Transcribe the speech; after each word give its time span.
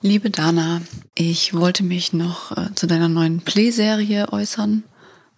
Liebe 0.00 0.30
Dana, 0.30 0.80
ich 1.16 1.54
wollte 1.54 1.82
mich 1.82 2.12
noch 2.12 2.56
äh, 2.56 2.72
zu 2.76 2.86
deiner 2.86 3.08
neuen 3.08 3.40
Play-Serie 3.40 4.32
äußern, 4.32 4.84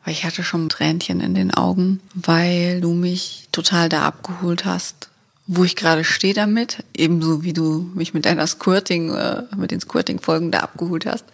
weil 0.05 0.13
ich 0.13 0.25
hatte 0.25 0.43
schon 0.43 0.69
Tränchen 0.69 1.23
in 1.23 1.35
den 1.35 1.55
Augen, 1.55 2.01
weil 2.13 2.83
du 2.83 2.93
mich 2.93 3.49
total 3.53 3.89
da 3.89 4.03
abgeholt 4.03 4.67
hast, 4.67 5.09
wo 5.47 5.65
ich 5.65 5.77
gerade 5.77 6.05
stehe 6.05 6.35
damit, 6.35 6.85
ebenso 6.95 7.43
wie 7.43 7.55
du 7.55 7.91
mich 7.95 8.13
mit 8.13 8.27
deiner 8.27 8.47
Squirting, 8.47 9.15
äh, 9.15 9.45
mit 9.57 9.71
den 9.71 9.81
Squirting-Folgen 9.81 10.51
da 10.51 10.59
abgeholt 10.59 11.07
hast. 11.07 11.25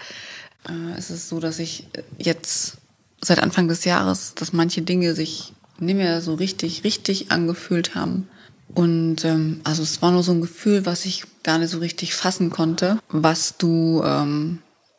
Äh, 0.68 0.96
es 0.96 1.10
ist 1.10 1.28
so, 1.28 1.40
dass 1.40 1.58
ich 1.58 1.88
jetzt 2.18 2.76
seit 3.20 3.42
Anfang 3.42 3.66
des 3.66 3.84
Jahres, 3.84 4.34
dass 4.36 4.52
manche 4.52 4.82
Dinge 4.82 5.16
sich 5.16 5.52
nicht 5.80 5.96
mehr 5.96 6.20
so 6.20 6.34
richtig, 6.34 6.84
richtig 6.84 7.32
angefühlt 7.32 7.96
haben. 7.96 8.28
Und 8.74 9.24
ähm, 9.24 9.60
also 9.64 9.82
es 9.82 10.02
war 10.02 10.10
nur 10.10 10.22
so 10.22 10.32
ein 10.32 10.40
Gefühl, 10.40 10.86
was 10.86 11.04
ich 11.04 11.24
gar 11.42 11.58
nicht 11.58 11.70
so 11.70 11.78
richtig 11.78 12.14
fassen 12.14 12.50
konnte, 12.50 12.98
was 13.08 13.56
du 13.56 14.02
ähm, 14.04 14.58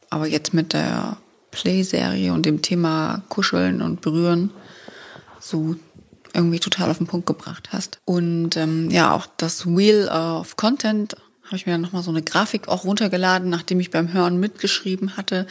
aber 0.09 0.27
jetzt 0.27 0.53
mit 0.53 0.73
der 0.73 1.17
Play-Serie 1.51 2.33
und 2.33 2.45
dem 2.45 2.61
Thema 2.61 3.23
Kuscheln 3.29 3.81
und 3.81 4.01
Berühren 4.01 4.51
so 5.39 5.75
irgendwie 6.33 6.59
total 6.59 6.89
auf 6.89 6.97
den 6.97 7.07
Punkt 7.07 7.25
gebracht 7.25 7.69
hast. 7.71 7.99
Und 8.05 8.55
ähm, 8.57 8.89
ja, 8.89 9.13
auch 9.13 9.27
das 9.37 9.65
Wheel 9.65 10.07
of 10.07 10.55
Content 10.55 11.15
habe 11.45 11.55
ich 11.55 11.65
mir 11.65 11.73
dann 11.73 11.81
nochmal 11.81 12.03
so 12.03 12.11
eine 12.11 12.21
Grafik 12.21 12.67
auch 12.67 12.83
runtergeladen, 12.83 13.49
nachdem 13.49 13.79
ich 13.79 13.91
beim 13.91 14.13
Hören 14.13 14.39
mitgeschrieben 14.39 15.17
hatte. 15.17 15.47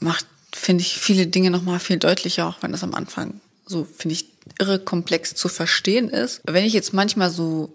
Macht, 0.00 0.26
finde 0.52 0.82
ich, 0.82 0.98
viele 0.98 1.26
Dinge 1.26 1.50
nochmal 1.50 1.78
viel 1.78 1.96
deutlicher, 1.96 2.46
auch 2.46 2.62
wenn 2.62 2.72
das 2.72 2.84
am 2.84 2.94
Anfang 2.94 3.40
so, 3.68 3.84
finde 3.84 4.14
ich, 4.14 4.26
irre 4.58 4.78
komplex 4.78 5.34
zu 5.34 5.48
verstehen 5.48 6.08
ist. 6.08 6.40
Wenn 6.44 6.64
ich 6.64 6.72
jetzt 6.72 6.92
manchmal 6.92 7.30
so 7.30 7.72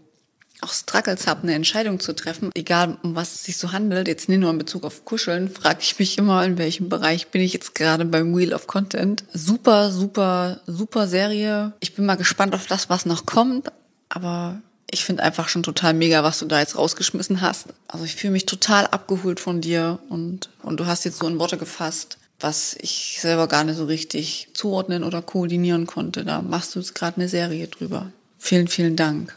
auch 0.63 0.71
Struggles 0.71 1.27
habe, 1.27 1.43
eine 1.43 1.53
Entscheidung 1.53 1.99
zu 1.99 2.15
treffen, 2.15 2.49
egal 2.55 2.97
um 3.03 3.15
was 3.15 3.35
es 3.35 3.43
sich 3.43 3.57
so 3.57 3.71
handelt, 3.71 4.07
jetzt 4.07 4.29
nicht 4.29 4.39
nur 4.39 4.49
in 4.49 4.57
Bezug 4.57 4.85
auf 4.85 5.05
Kuscheln, 5.05 5.49
frage 5.49 5.79
ich 5.81 5.99
mich 5.99 6.17
immer, 6.17 6.43
in 6.45 6.57
welchem 6.57 6.89
Bereich 6.89 7.27
bin 7.27 7.41
ich 7.41 7.53
jetzt 7.53 7.75
gerade 7.75 8.05
beim 8.05 8.35
Wheel 8.35 8.53
of 8.53 8.67
Content. 8.67 9.23
Super, 9.33 9.91
super, 9.91 10.61
super 10.65 11.07
Serie. 11.07 11.73
Ich 11.81 11.95
bin 11.95 12.05
mal 12.05 12.15
gespannt 12.15 12.55
auf 12.55 12.67
das, 12.67 12.89
was 12.89 13.05
noch 13.05 13.25
kommt, 13.25 13.71
aber 14.09 14.61
ich 14.89 15.03
finde 15.03 15.23
einfach 15.23 15.49
schon 15.49 15.63
total 15.63 15.93
mega, 15.93 16.23
was 16.23 16.39
du 16.39 16.45
da 16.45 16.59
jetzt 16.59 16.77
rausgeschmissen 16.77 17.41
hast. 17.41 17.67
Also 17.87 18.05
ich 18.05 18.15
fühle 18.15 18.33
mich 18.33 18.45
total 18.45 18.87
abgeholt 18.87 19.39
von 19.39 19.59
dir 19.59 19.99
und, 20.09 20.49
und 20.61 20.79
du 20.79 20.85
hast 20.85 21.03
jetzt 21.03 21.17
so 21.17 21.27
in 21.27 21.39
Worte 21.39 21.57
gefasst, 21.57 22.19
was 22.43 22.75
ich 22.79 23.17
selber 23.19 23.47
gar 23.47 23.63
nicht 23.63 23.77
so 23.77 23.85
richtig 23.85 24.49
zuordnen 24.53 25.03
oder 25.03 25.21
koordinieren 25.21 25.87
konnte. 25.87 26.25
Da 26.25 26.41
machst 26.41 26.75
du 26.75 26.79
jetzt 26.79 26.93
gerade 26.93 27.17
eine 27.17 27.29
Serie 27.29 27.67
drüber. 27.67 28.11
Vielen, 28.37 28.67
vielen 28.67 28.95
Dank. 28.95 29.35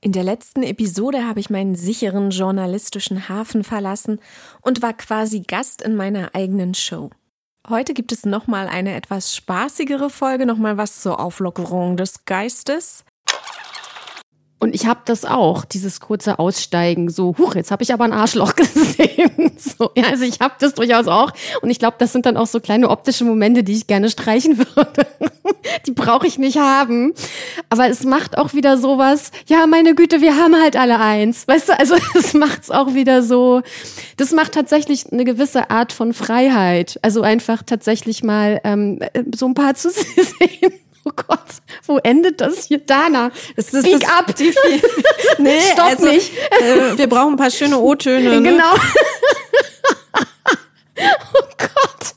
In 0.00 0.12
der 0.12 0.24
letzten 0.24 0.62
Episode 0.62 1.26
habe 1.26 1.40
ich 1.40 1.50
meinen 1.50 1.74
sicheren 1.74 2.30
journalistischen 2.30 3.28
Hafen 3.28 3.64
verlassen 3.64 4.18
und 4.62 4.80
war 4.80 4.94
quasi 4.94 5.40
Gast 5.40 5.82
in 5.82 5.94
meiner 5.94 6.34
eigenen 6.34 6.74
Show. 6.74 7.10
Heute 7.68 7.92
gibt 7.92 8.10
es 8.10 8.24
nochmal 8.24 8.68
eine 8.68 8.94
etwas 8.94 9.36
spaßigere 9.36 10.08
Folge, 10.08 10.46
nochmal 10.46 10.78
was 10.78 11.02
zur 11.02 11.20
Auflockerung 11.20 11.98
des 11.98 12.24
Geistes. 12.24 13.04
Und 14.60 14.74
ich 14.74 14.86
habe 14.86 15.00
das 15.06 15.24
auch, 15.24 15.64
dieses 15.64 16.00
kurze 16.00 16.38
Aussteigen, 16.38 17.08
so, 17.08 17.34
huch, 17.38 17.54
jetzt 17.54 17.70
habe 17.70 17.82
ich 17.82 17.94
aber 17.94 18.04
ein 18.04 18.12
Arschloch 18.12 18.54
gesehen. 18.56 19.52
so, 19.56 19.90
ja, 19.96 20.04
also 20.04 20.24
ich 20.24 20.40
habe 20.40 20.54
das 20.60 20.74
durchaus 20.74 21.06
auch. 21.06 21.32
Und 21.62 21.70
ich 21.70 21.78
glaube, 21.78 21.96
das 21.98 22.12
sind 22.12 22.26
dann 22.26 22.36
auch 22.36 22.46
so 22.46 22.60
kleine 22.60 22.90
optische 22.90 23.24
Momente, 23.24 23.64
die 23.64 23.72
ich 23.72 23.86
gerne 23.86 24.10
streichen 24.10 24.58
würde. 24.76 25.06
die 25.86 25.92
brauche 25.92 26.26
ich 26.26 26.38
nicht 26.38 26.58
haben. 26.58 27.14
Aber 27.70 27.88
es 27.88 28.04
macht 28.04 28.36
auch 28.36 28.52
wieder 28.52 28.76
sowas, 28.76 29.30
ja, 29.46 29.66
meine 29.66 29.94
Güte, 29.94 30.20
wir 30.20 30.36
haben 30.36 30.54
halt 30.60 30.76
alle 30.76 31.00
eins. 31.00 31.48
Weißt 31.48 31.70
du, 31.70 31.78
also 31.78 31.94
es 32.14 32.34
macht's 32.34 32.70
auch 32.70 32.92
wieder 32.92 33.22
so, 33.22 33.62
das 34.18 34.32
macht 34.32 34.52
tatsächlich 34.52 35.10
eine 35.10 35.24
gewisse 35.24 35.70
Art 35.70 35.94
von 35.94 36.12
Freiheit. 36.12 36.98
Also 37.00 37.22
einfach 37.22 37.62
tatsächlich 37.62 38.22
mal 38.22 38.60
ähm, 38.64 39.00
so 39.34 39.46
ein 39.46 39.54
paar 39.54 39.74
zu 39.74 39.88
sehen. 39.90 40.72
Oh 41.04 41.12
Gott, 41.16 41.40
wo 41.86 41.96
endet 41.98 42.40
das 42.42 42.64
hier? 42.66 42.78
Dana, 42.78 43.30
das 43.56 43.72
ist 43.72 43.86
Speak 43.86 44.00
das, 44.00 44.10
up. 44.10 44.36
Die 44.36 44.52
nee, 45.38 45.60
stopp 45.72 45.86
also, 45.86 46.06
nicht. 46.06 46.30
Äh, 46.60 46.98
wir 46.98 47.08
brauchen 47.08 47.34
ein 47.34 47.36
paar 47.38 47.50
schöne 47.50 47.78
O-Töne. 47.78 48.40
Ne? 48.40 48.50
Genau. 48.50 48.74
oh 51.34 51.48
Gott. 51.56 52.14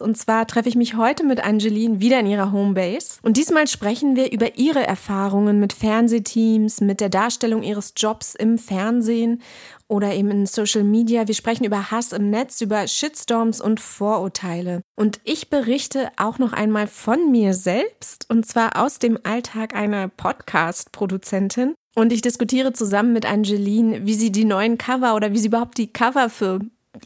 Und 0.00 0.16
zwar 0.16 0.46
treffe 0.46 0.68
ich 0.68 0.76
mich 0.76 0.94
heute 0.94 1.24
mit 1.24 1.44
Angeline 1.44 2.00
wieder 2.00 2.20
in 2.20 2.26
ihrer 2.26 2.52
Homebase. 2.52 3.18
Und 3.22 3.36
diesmal 3.36 3.66
sprechen 3.66 4.14
wir 4.14 4.30
über 4.30 4.56
ihre 4.56 4.86
Erfahrungen 4.86 5.58
mit 5.58 5.72
Fernsehteams, 5.72 6.80
mit 6.80 7.00
der 7.00 7.08
Darstellung 7.08 7.64
ihres 7.64 7.94
Jobs 7.96 8.36
im 8.36 8.58
Fernsehen 8.58 9.42
oder 9.88 10.14
eben 10.14 10.30
in 10.30 10.46
Social 10.46 10.84
Media. 10.84 11.26
Wir 11.26 11.34
sprechen 11.34 11.64
über 11.64 11.90
Hass 11.90 12.12
im 12.12 12.30
Netz, 12.30 12.60
über 12.60 12.86
Shitstorms 12.86 13.60
und 13.60 13.80
Vorurteile. 13.80 14.82
Und 14.96 15.20
ich 15.24 15.50
berichte 15.50 16.10
auch 16.16 16.38
noch 16.38 16.52
einmal 16.52 16.86
von 16.86 17.30
mir 17.30 17.54
selbst 17.54 18.26
und 18.28 18.46
zwar 18.46 18.82
aus 18.82 18.98
dem 18.98 19.18
Alltag 19.24 19.74
einer 19.74 20.08
Podcast-Produzentin. 20.08 21.74
Und 21.96 22.12
ich 22.12 22.22
diskutiere 22.22 22.72
zusammen 22.72 23.12
mit 23.12 23.26
Angeline, 23.26 24.06
wie 24.06 24.14
sie 24.14 24.30
die 24.30 24.44
neuen 24.44 24.78
Cover 24.78 25.16
oder 25.16 25.32
wie 25.32 25.38
sie 25.38 25.48
überhaupt 25.48 25.78
die 25.78 25.92
Cover 25.92 26.30
für 26.30 26.60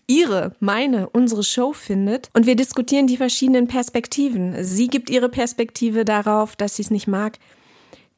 ihre, 0.06 0.54
meine, 0.60 1.08
unsere 1.08 1.42
Show 1.42 1.72
findet. 1.72 2.28
Und 2.34 2.46
wir 2.46 2.56
diskutieren 2.56 3.06
die 3.06 3.16
verschiedenen 3.16 3.68
Perspektiven. 3.68 4.64
Sie 4.64 4.88
gibt 4.88 5.10
ihre 5.10 5.28
Perspektive 5.28 6.04
darauf, 6.04 6.56
dass 6.56 6.76
sie 6.76 6.82
es 6.82 6.90
nicht 6.90 7.06
mag, 7.06 7.38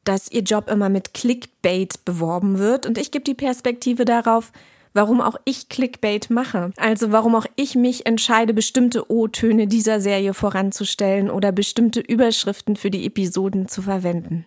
dass 0.05 0.31
ihr 0.31 0.41
Job 0.41 0.69
immer 0.69 0.89
mit 0.89 1.13
Clickbait 1.13 2.05
beworben 2.05 2.57
wird 2.57 2.85
und 2.85 2.97
ich 2.97 3.11
gebe 3.11 3.23
die 3.23 3.33
Perspektive 3.33 4.05
darauf, 4.05 4.51
warum 4.93 5.21
auch 5.21 5.35
ich 5.45 5.69
Clickbait 5.69 6.29
mache. 6.29 6.71
Also 6.77 7.11
warum 7.11 7.35
auch 7.35 7.45
ich 7.55 7.75
mich 7.75 8.05
entscheide, 8.05 8.53
bestimmte 8.53 9.11
O-Töne 9.11 9.67
dieser 9.67 9.99
Serie 9.99 10.33
voranzustellen 10.33 11.29
oder 11.29 11.51
bestimmte 11.51 11.99
Überschriften 11.99 12.77
für 12.77 12.89
die 12.89 13.05
Episoden 13.05 13.67
zu 13.67 13.81
verwenden. 13.81 14.45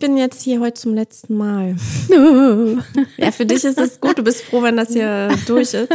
Bin 0.00 0.16
jetzt 0.16 0.42
hier 0.42 0.60
heute 0.60 0.74
zum 0.74 0.94
letzten 0.94 1.36
Mal. 1.36 1.76
ja, 3.18 3.30
für 3.30 3.46
dich 3.46 3.64
ist 3.64 3.78
es 3.78 4.00
gut. 4.00 4.18
Du 4.18 4.24
bist 4.24 4.42
froh, 4.42 4.62
wenn 4.62 4.76
das 4.76 4.92
hier 4.92 5.28
durch 5.46 5.74
ist. 5.74 5.88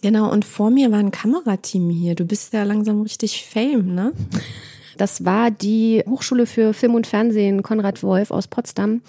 Genau, 0.00 0.30
und 0.30 0.44
vor 0.44 0.70
mir 0.70 0.90
war 0.92 0.98
ein 0.98 1.10
Kamerateam 1.10 1.90
hier. 1.90 2.14
Du 2.14 2.24
bist 2.24 2.52
ja 2.52 2.62
langsam 2.62 3.02
richtig 3.02 3.46
Fame, 3.46 3.94
ne? 3.94 4.12
Das 4.96 5.24
war 5.24 5.50
die 5.50 6.02
Hochschule 6.08 6.46
für 6.46 6.72
Film 6.74 6.94
und 6.94 7.06
Fernsehen 7.06 7.62
Konrad 7.62 8.02
Wolf 8.02 8.30
aus 8.30 8.48
Potsdam, 8.48 9.02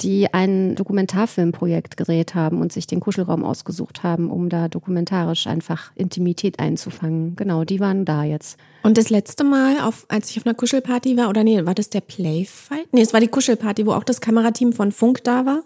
die 0.00 0.32
ein 0.32 0.74
Dokumentarfilmprojekt 0.74 1.96
gedreht 1.96 2.34
haben 2.34 2.60
und 2.60 2.72
sich 2.72 2.86
den 2.86 3.00
Kuschelraum 3.00 3.44
ausgesucht 3.44 4.02
haben, 4.02 4.30
um 4.30 4.48
da 4.48 4.68
dokumentarisch 4.68 5.46
einfach 5.46 5.92
Intimität 5.94 6.58
einzufangen. 6.58 7.36
Genau, 7.36 7.64
die 7.64 7.80
waren 7.80 8.04
da 8.04 8.24
jetzt. 8.24 8.58
Und 8.82 8.98
das 8.98 9.10
letzte 9.10 9.44
Mal, 9.44 9.80
auf, 9.80 10.06
als 10.08 10.30
ich 10.30 10.38
auf 10.38 10.46
einer 10.46 10.54
Kuschelparty 10.54 11.16
war, 11.16 11.28
oder 11.28 11.44
nee, 11.44 11.64
war 11.64 11.74
das 11.74 11.90
der 11.90 12.00
Playfight? 12.00 12.92
Nee, 12.92 13.02
es 13.02 13.12
war 13.12 13.20
die 13.20 13.28
Kuschelparty, 13.28 13.86
wo 13.86 13.92
auch 13.92 14.04
das 14.04 14.20
Kamerateam 14.20 14.72
von 14.72 14.92
Funk 14.92 15.22
da 15.24 15.46
war. 15.46 15.62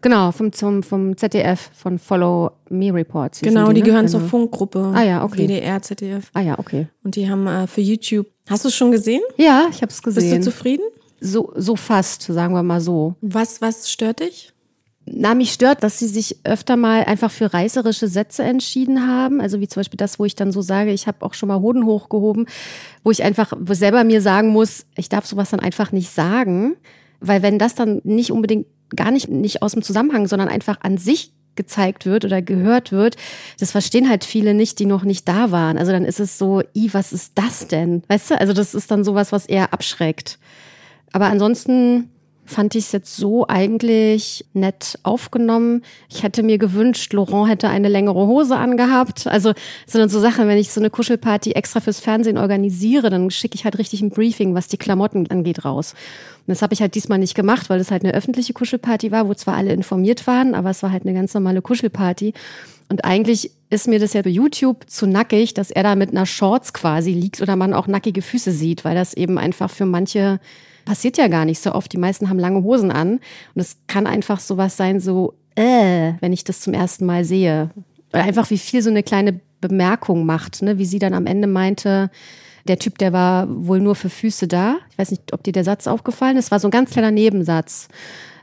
Genau, 0.00 0.30
vom, 0.30 0.52
zum, 0.52 0.82
vom 0.82 1.16
ZDF, 1.16 1.70
von 1.74 1.98
Follow 1.98 2.52
Me 2.70 2.94
Reports. 2.94 3.40
Genau, 3.40 3.68
die, 3.68 3.74
die 3.74 3.80
ne? 3.80 3.86
gehören 3.86 4.06
genau. 4.06 4.18
zur 4.18 4.28
Funkgruppe. 4.28 4.92
Ah 4.94 5.02
ja, 5.02 5.24
okay. 5.24 5.48
WDR, 5.48 5.82
ZDF. 5.82 6.30
Ah 6.34 6.40
ja, 6.40 6.58
okay. 6.58 6.86
Und 7.02 7.16
die 7.16 7.28
haben 7.28 7.46
äh, 7.46 7.66
für 7.66 7.80
YouTube. 7.80 8.26
Hast 8.48 8.64
du 8.64 8.68
es 8.68 8.76
schon 8.76 8.92
gesehen? 8.92 9.22
Ja, 9.36 9.66
ich 9.70 9.82
habe 9.82 9.90
es 9.90 10.00
gesehen. 10.00 10.30
Bist 10.30 10.46
du 10.46 10.50
zufrieden? 10.50 10.84
So, 11.20 11.52
so 11.56 11.74
fast, 11.74 12.22
sagen 12.22 12.54
wir 12.54 12.62
mal 12.62 12.80
so. 12.80 13.16
Was, 13.20 13.60
was 13.60 13.90
stört 13.90 14.20
dich? 14.20 14.52
Na, 15.04 15.34
mich 15.34 15.52
stört, 15.52 15.82
dass 15.82 15.98
sie 15.98 16.06
sich 16.06 16.38
öfter 16.44 16.76
mal 16.76 17.04
einfach 17.04 17.30
für 17.30 17.52
reißerische 17.52 18.08
Sätze 18.08 18.44
entschieden 18.44 19.06
haben. 19.06 19.40
Also 19.40 19.58
wie 19.58 19.66
zum 19.66 19.80
Beispiel 19.80 19.96
das, 19.96 20.18
wo 20.18 20.24
ich 20.24 20.36
dann 20.36 20.52
so 20.52 20.62
sage, 20.62 20.92
ich 20.92 21.06
habe 21.06 21.24
auch 21.24 21.34
schon 21.34 21.48
mal 21.48 21.60
Hoden 21.60 21.86
hochgehoben, 21.86 22.46
wo 23.02 23.10
ich 23.10 23.22
einfach 23.22 23.52
selber 23.70 24.04
mir 24.04 24.20
sagen 24.20 24.50
muss, 24.50 24.86
ich 24.96 25.08
darf 25.08 25.26
sowas 25.26 25.50
dann 25.50 25.60
einfach 25.60 25.92
nicht 25.92 26.10
sagen. 26.10 26.76
Weil 27.20 27.42
wenn 27.42 27.58
das 27.58 27.74
dann 27.74 28.00
nicht 28.04 28.30
unbedingt 28.30 28.66
gar 28.94 29.10
nicht, 29.10 29.28
nicht 29.28 29.62
aus 29.62 29.72
dem 29.72 29.82
Zusammenhang, 29.82 30.26
sondern 30.26 30.48
einfach 30.48 30.78
an 30.82 30.98
sich 30.98 31.32
gezeigt 31.58 32.06
wird 32.06 32.24
oder 32.24 32.40
gehört 32.40 32.92
wird, 32.92 33.16
das 33.58 33.72
verstehen 33.72 34.08
halt 34.08 34.24
viele 34.24 34.54
nicht, 34.54 34.78
die 34.78 34.86
noch 34.86 35.02
nicht 35.02 35.28
da 35.28 35.50
waren. 35.50 35.76
Also 35.76 35.92
dann 35.92 36.04
ist 36.04 36.20
es 36.20 36.38
so, 36.38 36.62
i, 36.74 36.88
was 36.92 37.12
ist 37.12 37.32
das 37.34 37.66
denn? 37.66 38.02
Weißt 38.08 38.30
du? 38.30 38.40
Also 38.40 38.52
das 38.52 38.74
ist 38.74 38.90
dann 38.90 39.04
sowas, 39.04 39.32
was 39.32 39.44
eher 39.44 39.72
abschreckt. 39.72 40.38
Aber 41.12 41.26
ansonsten 41.26 42.10
fand 42.48 42.74
ich 42.74 42.86
es 42.86 42.92
jetzt 42.92 43.16
so 43.16 43.46
eigentlich 43.46 44.46
nett 44.54 44.98
aufgenommen. 45.02 45.82
Ich 46.08 46.22
hätte 46.22 46.42
mir 46.42 46.58
gewünscht, 46.58 47.12
Laurent 47.12 47.48
hätte 47.50 47.68
eine 47.68 47.88
längere 47.88 48.26
Hose 48.26 48.56
angehabt. 48.56 49.26
Also 49.26 49.52
sind 49.86 50.10
so 50.10 50.18
Sachen, 50.18 50.48
wenn 50.48 50.58
ich 50.58 50.70
so 50.70 50.80
eine 50.80 50.90
Kuschelparty 50.90 51.52
extra 51.52 51.80
fürs 51.80 52.00
Fernsehen 52.00 52.38
organisiere, 52.38 53.10
dann 53.10 53.30
schicke 53.30 53.54
ich 53.54 53.64
halt 53.64 53.78
richtig 53.78 54.00
ein 54.00 54.10
Briefing, 54.10 54.54
was 54.54 54.66
die 54.66 54.78
Klamotten 54.78 55.30
angeht, 55.30 55.64
raus. 55.64 55.94
Und 56.46 56.52
das 56.52 56.62
habe 56.62 56.72
ich 56.72 56.80
halt 56.80 56.94
diesmal 56.94 57.18
nicht 57.18 57.34
gemacht, 57.34 57.68
weil 57.68 57.80
es 57.80 57.90
halt 57.90 58.02
eine 58.02 58.14
öffentliche 58.14 58.54
Kuschelparty 58.54 59.12
war, 59.12 59.28
wo 59.28 59.34
zwar 59.34 59.54
alle 59.54 59.72
informiert 59.72 60.26
waren, 60.26 60.54
aber 60.54 60.70
es 60.70 60.82
war 60.82 60.90
halt 60.90 61.04
eine 61.04 61.12
ganz 61.14 61.34
normale 61.34 61.60
Kuschelparty. 61.60 62.32
Und 62.88 63.04
eigentlich 63.04 63.50
ist 63.68 63.86
mir 63.86 63.98
das 63.98 64.14
ja 64.14 64.22
bei 64.22 64.30
YouTube 64.30 64.88
zu 64.88 65.06
nackig, 65.06 65.52
dass 65.52 65.70
er 65.70 65.82
da 65.82 65.94
mit 65.94 66.10
einer 66.10 66.24
Shorts 66.24 66.72
quasi 66.72 67.12
liegt 67.12 67.42
oder 67.42 67.56
man 67.56 67.74
auch 67.74 67.86
nackige 67.86 68.22
Füße 68.22 68.50
sieht, 68.50 68.86
weil 68.86 68.94
das 68.94 69.12
eben 69.12 69.36
einfach 69.36 69.68
für 69.68 69.84
manche 69.84 70.40
passiert 70.88 71.18
ja 71.18 71.28
gar 71.28 71.44
nicht 71.44 71.62
so 71.62 71.72
oft. 71.72 71.92
Die 71.92 71.98
meisten 71.98 72.30
haben 72.30 72.38
lange 72.38 72.62
Hosen 72.62 72.90
an 72.90 73.20
und 73.54 73.60
es 73.60 73.76
kann 73.86 74.06
einfach 74.06 74.40
sowas 74.40 74.76
sein, 74.76 75.00
so, 75.00 75.34
äh, 75.54 76.14
wenn 76.20 76.32
ich 76.32 76.44
das 76.44 76.60
zum 76.60 76.72
ersten 76.72 77.04
Mal 77.04 77.24
sehe. 77.24 77.70
Oder 78.12 78.24
einfach 78.24 78.48
wie 78.50 78.58
viel 78.58 78.80
so 78.80 78.88
eine 78.88 79.02
kleine 79.02 79.38
Bemerkung 79.60 80.24
macht, 80.24 80.62
ne? 80.62 80.78
wie 80.78 80.86
sie 80.86 80.98
dann 80.98 81.12
am 81.12 81.26
Ende 81.26 81.46
meinte, 81.46 82.10
der 82.66 82.78
Typ, 82.78 82.96
der 82.98 83.12
war 83.12 83.46
wohl 83.48 83.80
nur 83.80 83.96
für 83.96 84.08
Füße 84.08 84.48
da. 84.48 84.76
Ich 84.90 84.98
weiß 84.98 85.10
nicht, 85.10 85.32
ob 85.32 85.42
dir 85.42 85.52
der 85.52 85.64
Satz 85.64 85.86
aufgefallen 85.86 86.38
ist. 86.38 86.50
war 86.50 86.58
so 86.58 86.68
ein 86.68 86.72
ganz 86.72 86.90
kleiner 86.90 87.10
Nebensatz 87.10 87.88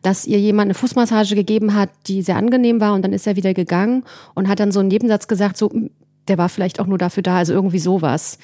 dass 0.01 0.27
ihr 0.27 0.39
jemand 0.39 0.67
eine 0.67 0.75
Fußmassage 0.75 1.33
gegeben 1.33 1.73
hat, 1.73 1.89
die 2.05 2.21
sehr 2.21 2.35
angenehm 2.35 2.79
war 2.79 2.93
und 2.93 3.01
dann 3.01 3.11
ist 3.11 3.25
er 3.25 3.37
wieder 3.37 3.55
gegangen 3.55 4.03
und 4.35 4.47
hat 4.47 4.59
dann 4.59 4.71
so 4.71 4.79
einen 4.79 4.89
Nebensatz 4.89 5.27
gesagt, 5.27 5.57
so, 5.57 5.71
hm, 5.71 5.89
der 6.27 6.37
war 6.37 6.47
vielleicht 6.47 6.79
auch 6.79 6.85
nur 6.85 6.99
dafür 6.99 7.23
da, 7.23 7.37
also 7.37 7.53
irgendwie 7.53 7.79
sowas. 7.79 8.37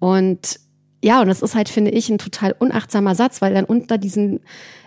Und 0.00 0.58
ja, 1.04 1.20
und 1.20 1.28
das 1.28 1.42
ist 1.42 1.54
halt, 1.54 1.68
finde 1.68 1.90
ich, 1.90 2.08
ein 2.08 2.16
total 2.16 2.54
unachtsamer 2.58 3.14
Satz, 3.14 3.42
weil 3.42 3.52
dann 3.52 3.66
unter 3.66 3.98
diesen 3.98 4.40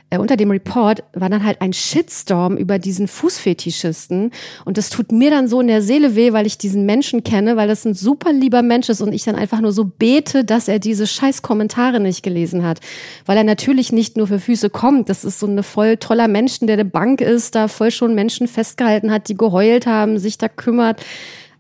äh, 0.10 0.18
unter 0.18 0.38
dem 0.38 0.50
Report 0.50 1.04
war 1.14 1.30
dann 1.30 1.44
halt 1.44 1.62
ein 1.62 1.74
Shitstorm 1.74 2.58
über 2.58 2.80
diesen 2.80 3.08
Fußfetischisten. 3.08 4.32
Und 4.66 4.78
das 4.78 4.90
tut 4.90 5.12
mir 5.12 5.30
dann 5.30 5.48
so 5.48 5.60
in 5.62 5.68
der 5.68 5.82
Seele 5.82 6.16
weh, 6.16 6.34
weil 6.34 6.48
ich 6.48 6.58
diesen 6.58 6.86
Menschen 6.86 7.24
kenne, 7.24 7.58
weil 7.58 7.68
das 7.68 7.86
ein 7.86 7.94
super 7.94 8.32
lieber 8.32 8.62
Mensch 8.62 8.90
ist 8.90 9.02
und 9.02 9.14
ich 9.14 9.26
dann 9.26 9.36
einfach 9.36 9.60
nur 9.60 9.74
so 9.74 9.84
bete, 9.84 10.44
dass 10.44 10.68
er 10.70 10.80
diese 10.80 11.06
scheiß 11.06 11.42
Kommentare 11.42 12.00
nicht 12.00 12.24
gelesen 12.24 12.64
hat. 12.64 12.80
Weil 13.26 13.38
er 13.38 13.44
natürlich 13.44 13.92
nicht 13.92 14.18
nur 14.18 14.28
für 14.28 14.40
Füße 14.40 14.70
kommt. 14.70 15.10
Das 15.10 15.24
ist 15.24 15.40
so 15.40 15.46
eine 15.46 15.62
voll 15.62 15.98
toller 15.98 16.28
Mensch, 16.28 16.60
der 16.62 16.74
eine 16.74 16.86
Bank 16.86 17.22
ist, 17.22 17.54
da 17.54 17.68
voll 17.68 17.92
schon 17.92 18.16
Menschen 18.16 18.48
festgehalten 18.48 19.12
hat, 19.12 19.28
die 19.28 19.38
geheult 19.38 19.86
haben, 19.86 20.18
sich 20.18 20.38
da 20.38 20.48
kümmert 20.48 21.02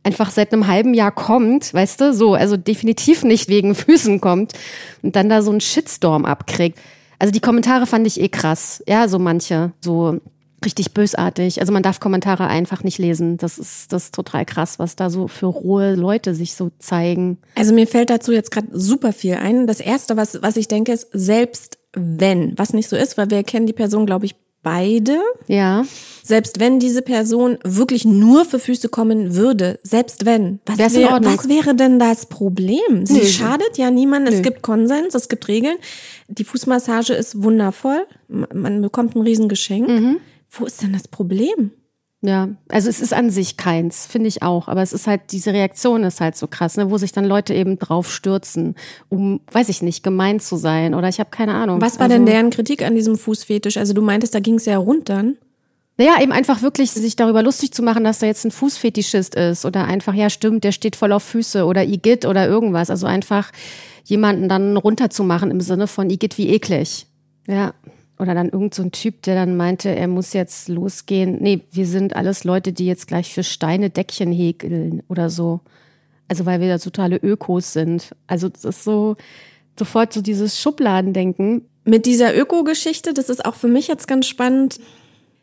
einfach 0.07 0.31
seit 0.31 0.53
einem 0.53 0.67
halben 0.67 0.93
Jahr 0.93 1.11
kommt, 1.11 1.73
weißt 1.73 1.99
du, 1.99 2.13
so, 2.13 2.33
also 2.33 2.55
definitiv 2.55 3.23
nicht 3.23 3.49
wegen 3.49 3.75
Füßen 3.75 4.21
kommt 4.21 4.53
und 5.01 5.17
dann 5.17 5.27
da 5.27 5.41
so 5.41 5.51
einen 5.51 5.59
Shitstorm 5.59 6.23
abkriegt. 6.23 6.79
Also 7.19 7.31
die 7.31 7.41
Kommentare 7.41 7.85
fand 7.85 8.07
ich 8.07 8.21
eh 8.21 8.29
krass. 8.29 8.81
Ja, 8.87 9.09
so 9.09 9.19
manche. 9.19 9.73
So 9.81 10.21
richtig 10.63 10.93
bösartig. 10.93 11.59
Also 11.59 11.73
man 11.73 11.83
darf 11.83 11.99
Kommentare 11.99 12.47
einfach 12.47 12.83
nicht 12.83 12.99
lesen. 12.99 13.37
Das 13.37 13.57
ist 13.57 13.91
das 13.91 14.05
ist 14.05 14.15
total 14.15 14.45
krass, 14.45 14.79
was 14.79 14.95
da 14.95 15.09
so 15.09 15.27
für 15.27 15.47
rohe 15.47 15.95
Leute 15.95 16.33
sich 16.33 16.53
so 16.55 16.71
zeigen. 16.79 17.39
Also 17.55 17.73
mir 17.73 17.85
fällt 17.85 18.09
dazu 18.09 18.31
jetzt 18.31 18.51
gerade 18.51 18.67
super 18.71 19.11
viel 19.11 19.35
ein. 19.35 19.67
Das 19.67 19.81
erste, 19.81 20.15
was 20.15 20.41
was 20.41 20.55
ich 20.55 20.69
denke, 20.69 20.93
ist 20.93 21.09
selbst 21.11 21.79
wenn, 21.93 22.57
was 22.57 22.73
nicht 22.73 22.87
so 22.87 22.95
ist, 22.95 23.17
weil 23.17 23.29
wir 23.29 23.43
kennen 23.43 23.65
die 23.65 23.73
Person, 23.73 24.05
glaube 24.05 24.25
ich, 24.25 24.35
beide. 24.63 25.19
Ja. 25.47 25.85
Selbst 26.23 26.59
wenn 26.59 26.79
diese 26.79 27.01
Person 27.01 27.57
wirklich 27.63 28.03
nur 28.05 28.45
für 28.45 28.59
Füße 28.59 28.89
kommen 28.89 29.35
würde, 29.35 29.79
selbst 29.83 30.25
wenn, 30.25 30.59
was, 30.65 30.77
wär, 30.77 31.19
was 31.21 31.47
wäre 31.47 31.75
denn 31.75 31.99
das 31.99 32.25
Problem? 32.25 33.05
Sie 33.05 33.19
Nö. 33.19 33.25
schadet 33.25 33.77
ja 33.77 33.91
niemandem. 33.91 34.33
Es 34.33 34.41
gibt 34.41 34.61
Konsens, 34.61 35.15
es 35.15 35.29
gibt 35.29 35.47
Regeln. 35.47 35.77
Die 36.27 36.43
Fußmassage 36.43 37.13
ist 37.13 37.41
wundervoll. 37.41 38.05
Man 38.27 38.81
bekommt 38.81 39.15
ein 39.15 39.21
Riesengeschenk. 39.21 39.87
Mhm. 39.87 40.17
Wo 40.49 40.65
ist 40.65 40.81
denn 40.81 40.93
das 40.93 41.07
Problem? 41.07 41.71
Ja, 42.21 42.49
also 42.69 42.89
es 42.89 42.99
ist 42.99 43.13
an 43.13 43.29
sich 43.29 43.57
keins, 43.57 44.07
finde 44.07 44.27
ich 44.27 44.41
auch. 44.41 44.67
Aber 44.67 44.81
es 44.81 44.91
ist 44.91 45.05
halt, 45.05 45.31
diese 45.31 45.53
Reaktion 45.53 46.03
ist 46.03 46.19
halt 46.19 46.35
so 46.35 46.47
krass, 46.47 46.75
ne, 46.75 46.89
wo 46.89 46.97
sich 46.97 47.11
dann 47.11 47.25
Leute 47.25 47.53
eben 47.53 47.77
drauf 47.77 48.11
stürzen, 48.11 48.75
um, 49.09 49.39
weiß 49.51 49.69
ich 49.69 49.83
nicht, 49.83 50.03
gemein 50.03 50.39
zu 50.39 50.55
sein 50.55 50.95
oder 50.95 51.09
ich 51.09 51.19
habe 51.19 51.29
keine 51.29 51.53
Ahnung. 51.53 51.79
Was 51.79 51.99
war 51.99 52.05
also, 52.05 52.15
denn 52.15 52.25
deren 52.25 52.49
Kritik 52.49 52.83
an 52.83 52.95
diesem 52.95 53.17
Fußfetisch? 53.17 53.77
Also 53.77 53.93
du 53.93 54.01
meintest, 54.01 54.33
da 54.33 54.39
ging 54.39 54.55
es 54.55 54.65
ja 54.65 54.77
runter. 54.77 55.25
Naja, 55.99 56.21
eben 56.21 56.31
einfach 56.31 56.61
wirklich 56.63 56.91
sich 56.91 57.15
darüber 57.15 57.43
lustig 57.43 57.71
zu 57.71 57.83
machen, 57.83 58.03
dass 58.03 58.19
da 58.19 58.25
jetzt 58.25 58.45
ein 58.45 58.51
Fußfetischist 58.51 59.35
ist 59.35 59.65
oder 59.65 59.85
einfach, 59.85 60.13
ja 60.13 60.29
stimmt, 60.29 60.63
der 60.63 60.71
steht 60.71 60.95
voll 60.95 61.11
auf 61.11 61.23
Füße 61.23 61.65
oder 61.65 61.83
Igitt 61.83 62.25
oder 62.25 62.47
irgendwas. 62.47 62.89
Also 62.89 63.05
einfach 63.05 63.51
jemanden 64.05 64.49
dann 64.49 64.77
runterzumachen 64.77 65.51
im 65.51 65.61
Sinne 65.61 65.85
von 65.85 66.09
Igitt 66.09 66.37
wie 66.37 66.49
eklig. 66.49 67.05
Ja. 67.47 67.73
Oder 68.19 68.33
dann 68.33 68.49
irgend 68.49 68.73
so 68.73 68.81
ein 68.81 68.91
Typ, 68.91 69.21
der 69.23 69.35
dann 69.35 69.57
meinte, 69.57 69.89
er 69.89 70.07
muss 70.07 70.33
jetzt 70.33 70.69
losgehen. 70.69 71.37
Nee, 71.39 71.61
wir 71.71 71.85
sind 71.85 72.15
alles 72.15 72.43
Leute, 72.43 72.73
die 72.73 72.87
jetzt 72.87 73.07
gleich 73.07 73.33
für 73.33 73.43
Steine 73.43 73.91
Deckchen 73.91 74.31
häkeln 74.31 75.03
oder 75.07 75.29
so. 75.29 75.59
Also 76.27 76.45
weil 76.45 76.59
wir 76.59 76.67
da 76.67 76.77
totale 76.79 77.17
Ökos 77.17 77.73
sind. 77.73 78.15
Also 78.25 78.49
das 78.49 78.65
ist 78.65 78.83
so 78.83 79.15
sofort 79.77 80.13
so 80.13 80.21
dieses 80.21 80.59
Schubladendenken. 80.59 81.69
Mit 81.85 82.05
dieser 82.05 82.37
Öko-Geschichte, 82.37 83.13
das 83.13 83.29
ist 83.29 83.45
auch 83.45 83.55
für 83.55 83.67
mich 83.67 83.87
jetzt 83.87 84.07
ganz 84.07 84.27
spannend. 84.27 84.79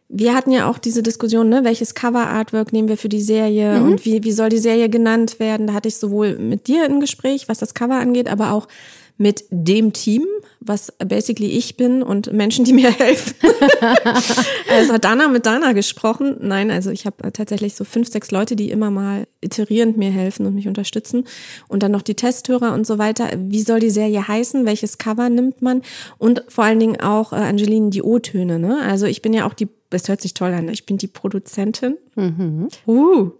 Wir 0.08 0.34
hatten 0.34 0.50
ja 0.50 0.68
auch 0.68 0.78
diese 0.78 1.02
Diskussion, 1.02 1.48
ne, 1.48 1.64
welches 1.64 1.94
Cover-Artwork 1.94 2.72
nehmen 2.72 2.88
wir 2.88 2.98
für 2.98 3.08
die 3.08 3.22
Serie 3.22 3.80
mhm. 3.80 3.86
und 3.86 4.04
wie, 4.04 4.22
wie 4.22 4.32
soll 4.32 4.50
die 4.50 4.58
Serie 4.58 4.90
genannt 4.90 5.40
werden. 5.40 5.66
Da 5.66 5.72
hatte 5.72 5.88
ich 5.88 5.96
sowohl 5.96 6.38
mit 6.38 6.66
dir 6.66 6.84
ein 6.84 7.00
Gespräch, 7.00 7.48
was 7.48 7.58
das 7.58 7.72
Cover 7.72 7.98
angeht, 7.98 8.28
aber 8.28 8.52
auch 8.52 8.68
mit 9.16 9.44
dem 9.50 9.92
Team, 9.92 10.24
was 10.58 10.92
basically 10.98 11.50
ich 11.50 11.76
bin 11.76 12.02
und 12.02 12.32
Menschen, 12.32 12.64
die 12.64 12.72
mir 12.72 12.90
helfen. 12.90 13.34
also 14.70 14.94
hat 14.94 15.04
Dana 15.04 15.28
mit 15.28 15.46
Dana 15.46 15.72
gesprochen. 15.72 16.36
Nein, 16.40 16.70
also 16.70 16.90
ich 16.90 17.06
habe 17.06 17.30
tatsächlich 17.32 17.74
so 17.74 17.84
fünf, 17.84 18.08
sechs 18.10 18.32
Leute, 18.32 18.56
die 18.56 18.70
immer 18.70 18.90
mal 18.90 19.26
iterierend 19.40 19.96
mir 19.96 20.10
helfen 20.10 20.46
und 20.46 20.54
mich 20.54 20.66
unterstützen. 20.66 21.24
Und 21.68 21.82
dann 21.84 21.92
noch 21.92 22.02
die 22.02 22.16
Testhörer 22.16 22.74
und 22.74 22.86
so 22.86 22.98
weiter. 22.98 23.28
Wie 23.36 23.62
soll 23.62 23.78
die 23.78 23.90
Serie 23.90 24.26
heißen? 24.26 24.66
Welches 24.66 24.98
Cover 24.98 25.28
nimmt 25.28 25.62
man? 25.62 25.82
Und 26.18 26.42
vor 26.48 26.64
allen 26.64 26.80
Dingen 26.80 27.00
auch, 27.00 27.32
äh, 27.32 27.36
Angeline, 27.36 27.90
die 27.90 28.02
O-Töne. 28.02 28.58
Ne? 28.58 28.80
Also 28.82 29.06
ich 29.06 29.22
bin 29.22 29.32
ja 29.32 29.46
auch 29.46 29.54
die, 29.54 29.68
das 29.90 30.08
hört 30.08 30.22
sich 30.22 30.34
toll 30.34 30.52
an, 30.52 30.68
ich 30.68 30.86
bin 30.86 30.98
die 30.98 31.06
Produzentin. 31.06 31.96
Mhm. 32.16 32.68
Uh, 32.86 33.30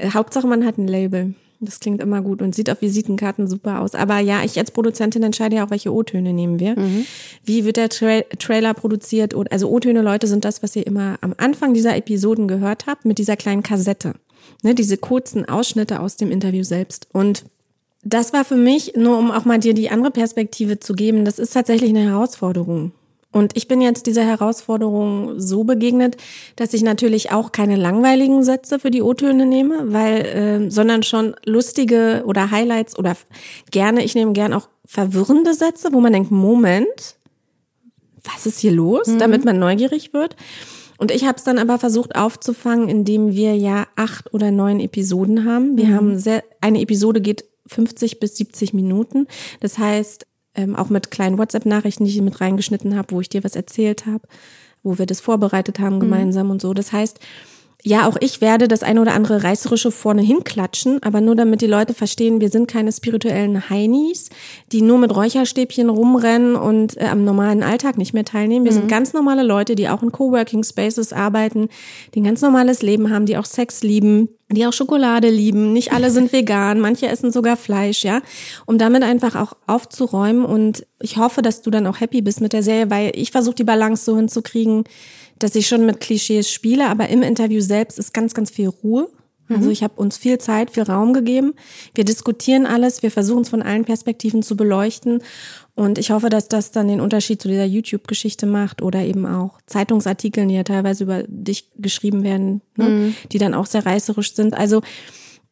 Hauptsache 0.00 0.46
man 0.46 0.64
hat 0.64 0.78
ein 0.78 0.88
Label. 0.88 1.34
Das 1.60 1.80
klingt 1.80 2.00
immer 2.00 2.22
gut 2.22 2.40
und 2.40 2.54
sieht 2.54 2.70
auf 2.70 2.82
Visitenkarten 2.82 3.48
super 3.48 3.80
aus. 3.80 3.94
Aber 3.94 4.20
ja, 4.20 4.44
ich 4.44 4.58
als 4.58 4.70
Produzentin 4.70 5.24
entscheide 5.24 5.56
ja 5.56 5.66
auch, 5.66 5.70
welche 5.70 5.92
O-Töne 5.92 6.32
nehmen 6.32 6.60
wir. 6.60 6.78
Mhm. 6.78 7.04
Wie 7.44 7.64
wird 7.64 7.76
der 7.76 7.88
Tra 7.88 8.20
Trailer 8.38 8.74
produziert? 8.74 9.34
Also 9.50 9.68
O-Töne, 9.68 10.02
Leute, 10.02 10.28
sind 10.28 10.44
das, 10.44 10.62
was 10.62 10.76
ihr 10.76 10.86
immer 10.86 11.18
am 11.20 11.34
Anfang 11.36 11.74
dieser 11.74 11.96
Episoden 11.96 12.46
gehört 12.46 12.86
habt, 12.86 13.04
mit 13.04 13.18
dieser 13.18 13.36
kleinen 13.36 13.64
Kassette. 13.64 14.14
Ne, 14.62 14.74
diese 14.74 14.96
kurzen 14.96 15.48
Ausschnitte 15.48 16.00
aus 16.00 16.16
dem 16.16 16.30
Interview 16.30 16.62
selbst. 16.62 17.08
Und 17.12 17.44
das 18.04 18.32
war 18.32 18.44
für 18.44 18.56
mich, 18.56 18.94
nur 18.96 19.18
um 19.18 19.30
auch 19.30 19.44
mal 19.44 19.58
dir 19.58 19.74
die 19.74 19.90
andere 19.90 20.10
Perspektive 20.10 20.78
zu 20.80 20.94
geben, 20.94 21.24
das 21.24 21.38
ist 21.38 21.52
tatsächlich 21.52 21.90
eine 21.90 22.04
Herausforderung. 22.04 22.92
Und 23.30 23.56
ich 23.56 23.68
bin 23.68 23.82
jetzt 23.82 24.06
dieser 24.06 24.24
Herausforderung 24.24 25.38
so 25.38 25.64
begegnet, 25.64 26.16
dass 26.56 26.72
ich 26.72 26.82
natürlich 26.82 27.30
auch 27.30 27.52
keine 27.52 27.76
langweiligen 27.76 28.42
Sätze 28.42 28.78
für 28.78 28.90
die 28.90 29.02
O-Töne 29.02 29.44
nehme, 29.44 29.92
weil, 29.92 30.24
äh, 30.24 30.70
sondern 30.70 31.02
schon 31.02 31.36
lustige 31.44 32.22
oder 32.24 32.50
Highlights 32.50 32.98
oder 32.98 33.16
gerne, 33.70 34.02
ich 34.02 34.14
nehme 34.14 34.32
gern 34.32 34.54
auch 34.54 34.68
verwirrende 34.86 35.52
Sätze, 35.52 35.92
wo 35.92 36.00
man 36.00 36.14
denkt, 36.14 36.30
Moment, 36.30 37.16
was 38.24 38.46
ist 38.46 38.60
hier 38.60 38.72
los, 38.72 39.08
mhm. 39.08 39.18
damit 39.18 39.44
man 39.44 39.58
neugierig 39.58 40.14
wird. 40.14 40.34
Und 40.96 41.10
ich 41.12 41.24
habe 41.24 41.36
es 41.36 41.44
dann 41.44 41.58
aber 41.58 41.78
versucht 41.78 42.16
aufzufangen, 42.16 42.88
indem 42.88 43.34
wir 43.34 43.56
ja 43.56 43.86
acht 43.94 44.32
oder 44.32 44.50
neun 44.50 44.80
Episoden 44.80 45.44
haben. 45.44 45.76
Wir 45.76 45.86
mhm. 45.86 45.94
haben 45.94 46.18
sehr, 46.18 46.42
eine 46.60 46.80
Episode 46.80 47.20
geht 47.20 47.44
50 47.66 48.18
bis 48.20 48.36
70 48.36 48.72
Minuten. 48.72 49.26
Das 49.60 49.78
heißt, 49.78 50.26
ähm, 50.58 50.74
auch 50.74 50.90
mit 50.90 51.10
kleinen 51.12 51.38
WhatsApp-Nachrichten, 51.38 52.04
die 52.04 52.10
ich 52.10 52.20
mit 52.20 52.40
reingeschnitten 52.40 52.96
habe, 52.96 53.12
wo 53.12 53.20
ich 53.20 53.28
dir 53.28 53.44
was 53.44 53.54
erzählt 53.54 54.06
habe, 54.06 54.26
wo 54.82 54.98
wir 54.98 55.06
das 55.06 55.20
vorbereitet 55.20 55.78
haben 55.78 55.96
mhm. 55.96 56.00
gemeinsam 56.00 56.46
mhm. 56.46 56.52
und 56.52 56.62
so. 56.62 56.74
Das 56.74 56.92
heißt, 56.92 57.20
ja, 57.84 58.08
auch 58.08 58.16
ich 58.20 58.40
werde 58.40 58.66
das 58.66 58.82
eine 58.82 59.00
oder 59.00 59.14
andere 59.14 59.44
Reißerische 59.44 59.92
vorne 59.92 60.22
hinklatschen, 60.22 61.00
aber 61.04 61.20
nur 61.20 61.36
damit 61.36 61.60
die 61.60 61.68
Leute 61.68 61.94
verstehen, 61.94 62.40
wir 62.40 62.48
sind 62.48 62.66
keine 62.66 62.90
spirituellen 62.90 63.70
Heinis, 63.70 64.30
die 64.72 64.82
nur 64.82 64.98
mit 64.98 65.14
Räucherstäbchen 65.14 65.88
rumrennen 65.88 66.56
und 66.56 66.96
äh, 66.96 67.04
am 67.04 67.24
normalen 67.24 67.62
Alltag 67.62 67.96
nicht 67.96 68.14
mehr 68.14 68.24
teilnehmen. 68.24 68.64
Wir 68.64 68.72
mhm. 68.72 68.76
sind 68.76 68.88
ganz 68.88 69.12
normale 69.12 69.44
Leute, 69.44 69.76
die 69.76 69.88
auch 69.88 70.02
in 70.02 70.10
Coworking 70.10 70.64
Spaces 70.64 71.12
arbeiten, 71.12 71.68
die 72.14 72.20
ein 72.20 72.24
ganz 72.24 72.42
normales 72.42 72.82
Leben 72.82 73.10
haben, 73.10 73.26
die 73.26 73.36
auch 73.36 73.44
Sex 73.44 73.84
lieben, 73.84 74.28
die 74.50 74.66
auch 74.66 74.72
Schokolade 74.72 75.30
lieben. 75.30 75.72
Nicht 75.72 75.92
alle 75.92 76.10
sind 76.10 76.32
vegan, 76.32 76.80
manche 76.80 77.06
essen 77.06 77.30
sogar 77.30 77.56
Fleisch, 77.56 78.02
ja. 78.02 78.22
Um 78.66 78.78
damit 78.78 79.04
einfach 79.04 79.36
auch 79.36 79.52
aufzuräumen 79.68 80.44
und 80.44 80.84
ich 81.00 81.16
hoffe, 81.16 81.42
dass 81.42 81.62
du 81.62 81.70
dann 81.70 81.86
auch 81.86 82.00
happy 82.00 82.22
bist 82.22 82.40
mit 82.40 82.52
der 82.52 82.64
Serie, 82.64 82.90
weil 82.90 83.12
ich 83.14 83.30
versuche 83.30 83.54
die 83.54 83.64
Balance 83.64 84.04
so 84.04 84.16
hinzukriegen, 84.16 84.82
dass 85.38 85.54
ich 85.54 85.66
schon 85.68 85.86
mit 85.86 86.00
Klischees 86.00 86.50
spiele, 86.50 86.88
aber 86.88 87.08
im 87.08 87.22
Interview 87.22 87.60
selbst 87.60 87.98
ist 87.98 88.14
ganz, 88.14 88.34
ganz 88.34 88.50
viel 88.50 88.68
Ruhe. 88.68 89.08
Also 89.50 89.70
ich 89.70 89.82
habe 89.82 89.94
uns 89.96 90.18
viel 90.18 90.38
Zeit, 90.38 90.70
viel 90.70 90.82
Raum 90.82 91.14
gegeben. 91.14 91.54
Wir 91.94 92.04
diskutieren 92.04 92.66
alles, 92.66 93.02
wir 93.02 93.10
versuchen 93.10 93.42
es 93.42 93.48
von 93.48 93.62
allen 93.62 93.84
Perspektiven 93.84 94.42
zu 94.42 94.56
beleuchten. 94.56 95.22
Und 95.74 95.96
ich 95.98 96.10
hoffe, 96.10 96.28
dass 96.28 96.48
das 96.48 96.70
dann 96.70 96.88
den 96.88 97.00
Unterschied 97.00 97.40
zu 97.40 97.48
dieser 97.48 97.64
YouTube-Geschichte 97.64 98.46
macht 98.46 98.82
oder 98.82 99.00
eben 99.00 99.26
auch 99.26 99.58
Zeitungsartikeln, 99.66 100.48
die 100.48 100.56
ja 100.56 100.64
teilweise 100.64 101.04
über 101.04 101.22
dich 101.26 101.70
geschrieben 101.76 102.24
werden, 102.24 102.60
ne? 102.76 102.88
Mhm. 102.88 103.14
die 103.32 103.38
dann 103.38 103.54
auch 103.54 103.66
sehr 103.66 103.86
reißerisch 103.86 104.34
sind. 104.34 104.54
Also 104.54 104.82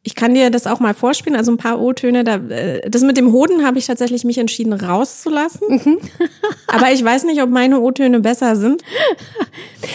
ich 0.06 0.14
kann 0.14 0.34
dir 0.34 0.50
das 0.50 0.68
auch 0.68 0.78
mal 0.78 0.94
vorspielen, 0.94 1.36
also 1.36 1.50
ein 1.50 1.56
paar 1.56 1.80
O-Töne. 1.80 2.22
Da, 2.22 2.36
äh, 2.36 2.88
das 2.88 3.02
mit 3.02 3.16
dem 3.16 3.32
Hoden 3.32 3.66
habe 3.66 3.80
ich 3.80 3.86
tatsächlich 3.86 4.22
mich 4.22 4.38
entschieden 4.38 4.72
rauszulassen. 4.72 5.66
Mhm. 5.68 5.98
Aber 6.68 6.92
ich 6.92 7.04
weiß 7.04 7.24
nicht, 7.24 7.42
ob 7.42 7.50
meine 7.50 7.80
O-Töne 7.80 8.20
besser 8.20 8.54
sind. 8.56 8.82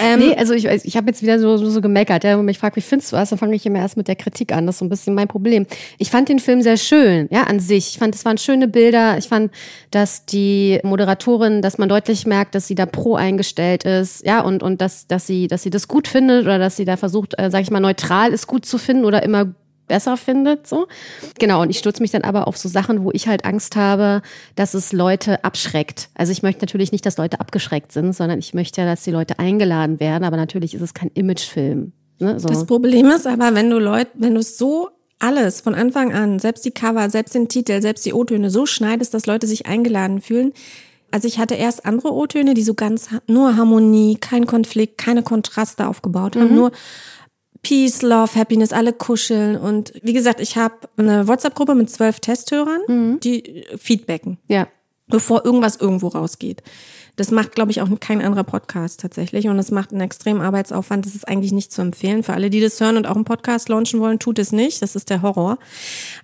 Ähm, 0.01 0.20
nee, 0.20 0.36
also 0.36 0.53
ich, 0.53 0.65
ich 0.65 0.96
habe 0.96 1.08
jetzt 1.08 1.22
wieder 1.22 1.38
so, 1.38 1.58
so, 1.58 1.70
so 1.70 1.82
gemeckert. 1.82 2.24
Ja, 2.24 2.32
wenn 2.32 2.38
man 2.38 2.46
mich 2.46 2.58
fragt, 2.58 2.75
wie 2.75 2.82
findest 2.82 3.12
du 3.12 3.18
was, 3.18 3.30
dann 3.30 3.38
fange 3.38 3.56
ich 3.56 3.65
immer 3.65 3.80
erst 3.80 3.98
mit 3.98 4.08
der 4.08 4.15
Kritik 4.15 4.53
an. 4.53 4.65
Das 4.65 4.75
ist 4.75 4.80
so 4.80 4.86
ein 4.86 4.89
bisschen 4.89 5.13
mein 5.13 5.27
Problem. 5.27 5.68
Ich 5.98 6.10
fand 6.10 6.30
den 6.30 6.39
Film 6.39 6.62
sehr 6.62 6.77
schön, 6.77 7.27
ja, 7.30 7.44
an 7.44 7.60
sich. 7.60 7.89
Ich 7.89 8.00
fand, 8.00 8.15
es 8.15 8.24
waren 8.24 8.38
schöne 8.38 8.68
Bilder. 8.68 9.18
Ich 9.18 9.27
fand, 9.27 9.51
dass 9.91 10.25
die 10.25 10.80
Moderatorin, 10.84 11.62
dass 11.62 11.77
man 11.77 11.89
deutlich 11.89 12.25
merkt, 12.25 12.56
dass 12.56 12.68
sie 12.68 12.75
da 12.75 12.86
pro 12.86 13.15
eingestellt 13.15 13.84
ist, 13.84 14.25
ja, 14.25 14.41
und, 14.41 14.63
und 14.63 14.82
dass, 14.82 15.08
dass 15.08 15.27
sie, 15.27 15.48
dass 15.48 15.62
sie 15.62 15.70
das 15.70 15.88
gut 15.88 16.08
findet 16.08 16.46
oder 16.46 16.58
dass 16.58 16.77
sie 16.77 16.86
da 16.86 16.96
versucht, 16.96 17.38
äh, 17.38 17.51
sag 17.51 17.62
ich 17.62 17.70
mal, 17.70 17.80
neutral 17.80 18.32
ist 18.32 18.48
gut 18.48 18.65
zu 18.65 18.77
finden 18.77 19.06
oder 19.06 19.24
immer 19.24 19.53
besser 19.91 20.15
findet, 20.15 20.67
so. 20.67 20.88
Genau, 21.38 21.62
und 21.62 21.69
ich 21.69 21.77
stürze 21.77 22.01
mich 22.01 22.12
dann 22.12 22.21
aber 22.21 22.48
auf 22.48 22.57
so 22.57 22.69
Sachen, 22.69 23.03
wo 23.03 23.12
ich 23.12 23.27
halt 23.27 23.43
Angst 23.43 23.75
habe, 23.75 24.21
dass 24.55 24.74
es 24.74 24.93
Leute 24.93 25.43
abschreckt. 25.43 26.10
Also 26.15 26.31
ich 26.31 26.43
möchte 26.43 26.62
natürlich 26.62 26.93
nicht, 26.93 27.05
dass 27.05 27.17
Leute 27.17 27.41
abgeschreckt 27.41 27.91
sind, 27.91 28.15
sondern 28.15 28.39
ich 28.39 28.53
möchte 28.53 28.79
ja, 28.79 28.88
dass 28.88 29.03
die 29.03 29.12
Leute 29.12 29.38
eingeladen 29.38 30.00
werden, 30.00 30.24
aber 30.24 30.38
natürlich 30.38 30.74
ist 30.74 30.81
es 30.81 30.93
kein 30.93 31.12
Imagefilm. 31.13 31.91
Ne? 32.19 32.39
So. 32.39 32.48
Das 32.48 32.65
Problem 32.65 33.07
ist 33.07 33.27
aber, 33.27 33.53
wenn 33.53 33.69
du 33.69 33.79
Leute, 33.79 34.12
wenn 34.13 34.33
du 34.33 34.39
es 34.39 34.57
so 34.57 34.88
alles 35.19 35.60
von 35.60 35.75
Anfang 35.75 36.13
an, 36.13 36.39
selbst 36.39 36.63
die 36.63 36.71
Cover, 36.71 37.10
selbst 37.10 37.36
den 37.36 37.50
Titel, 37.50 37.81
selbst 37.81 38.05
die 38.05 38.13
O-Töne 38.13 38.50
so 38.50 38.65
schneidest, 38.65 39.13
dass 39.13 39.25
Leute 39.25 39.45
sich 39.45 39.65
eingeladen 39.65 40.21
fühlen. 40.21 40.53
Also 41.12 41.27
ich 41.27 41.38
hatte 41.38 41.55
erst 41.55 41.86
andere 41.86 42.13
O-Töne, 42.13 42.53
die 42.53 42.63
so 42.63 42.74
ganz 42.74 43.10
nur 43.27 43.57
Harmonie, 43.57 44.15
kein 44.15 44.45
Konflikt, 44.45 44.98
keine 44.98 45.21
Kontraste 45.21 45.88
aufgebaut 45.88 46.38
haben, 46.38 46.55
nur 46.55 46.71
Peace, 47.63 48.01
Love, 48.01 48.36
Happiness, 48.36 48.74
alle 48.74 48.94
kuscheln. 48.94 49.56
Und 49.56 49.94
wie 50.01 50.13
gesagt, 50.13 50.39
ich 50.39 50.58
habe 50.58 50.75
eine 50.98 51.27
WhatsApp-Gruppe 51.27 51.75
mit 51.75 51.89
zwölf 51.89 52.20
Testhörern, 52.20 53.20
die 53.20 53.65
feedbacken 53.77 54.38
ja. 54.48 54.68
bevor 55.08 55.46
irgendwas 55.46 55.75
irgendwo 55.75 56.08
rausgeht. 56.08 56.63
Das 57.18 57.30
macht, 57.30 57.53
glaube 57.53 57.72
ich, 57.72 57.82
auch 57.82 57.89
kein 58.00 58.22
anderer 58.22 58.44
Podcast 58.44 59.01
tatsächlich. 59.01 59.48
Und 59.48 59.60
es 59.60 59.70
macht 59.70 59.91
einen 59.91 60.01
extremen 60.01 60.41
Arbeitsaufwand. 60.41 61.06
Das 61.06 61.13
ist 61.13 61.27
eigentlich 61.27 61.51
nicht 61.51 61.72
zu 61.72 61.82
empfehlen. 61.82 62.24
Für 62.24 62.34
alle, 62.34 62.50
die 62.50 62.62
das 62.62 62.80
hören 62.80 62.98
und 62.98 63.06
auch 63.06 63.15
einen 63.15 63.25
Podcast 63.25 63.70
launchen 63.70 64.00
wollen, 64.00 64.18
tut 64.18 64.39
es 64.39 64.51
nicht. 64.51 64.82
Das 64.82 64.96
ist 64.96 65.10
der 65.10 65.22
Horror. 65.22 65.58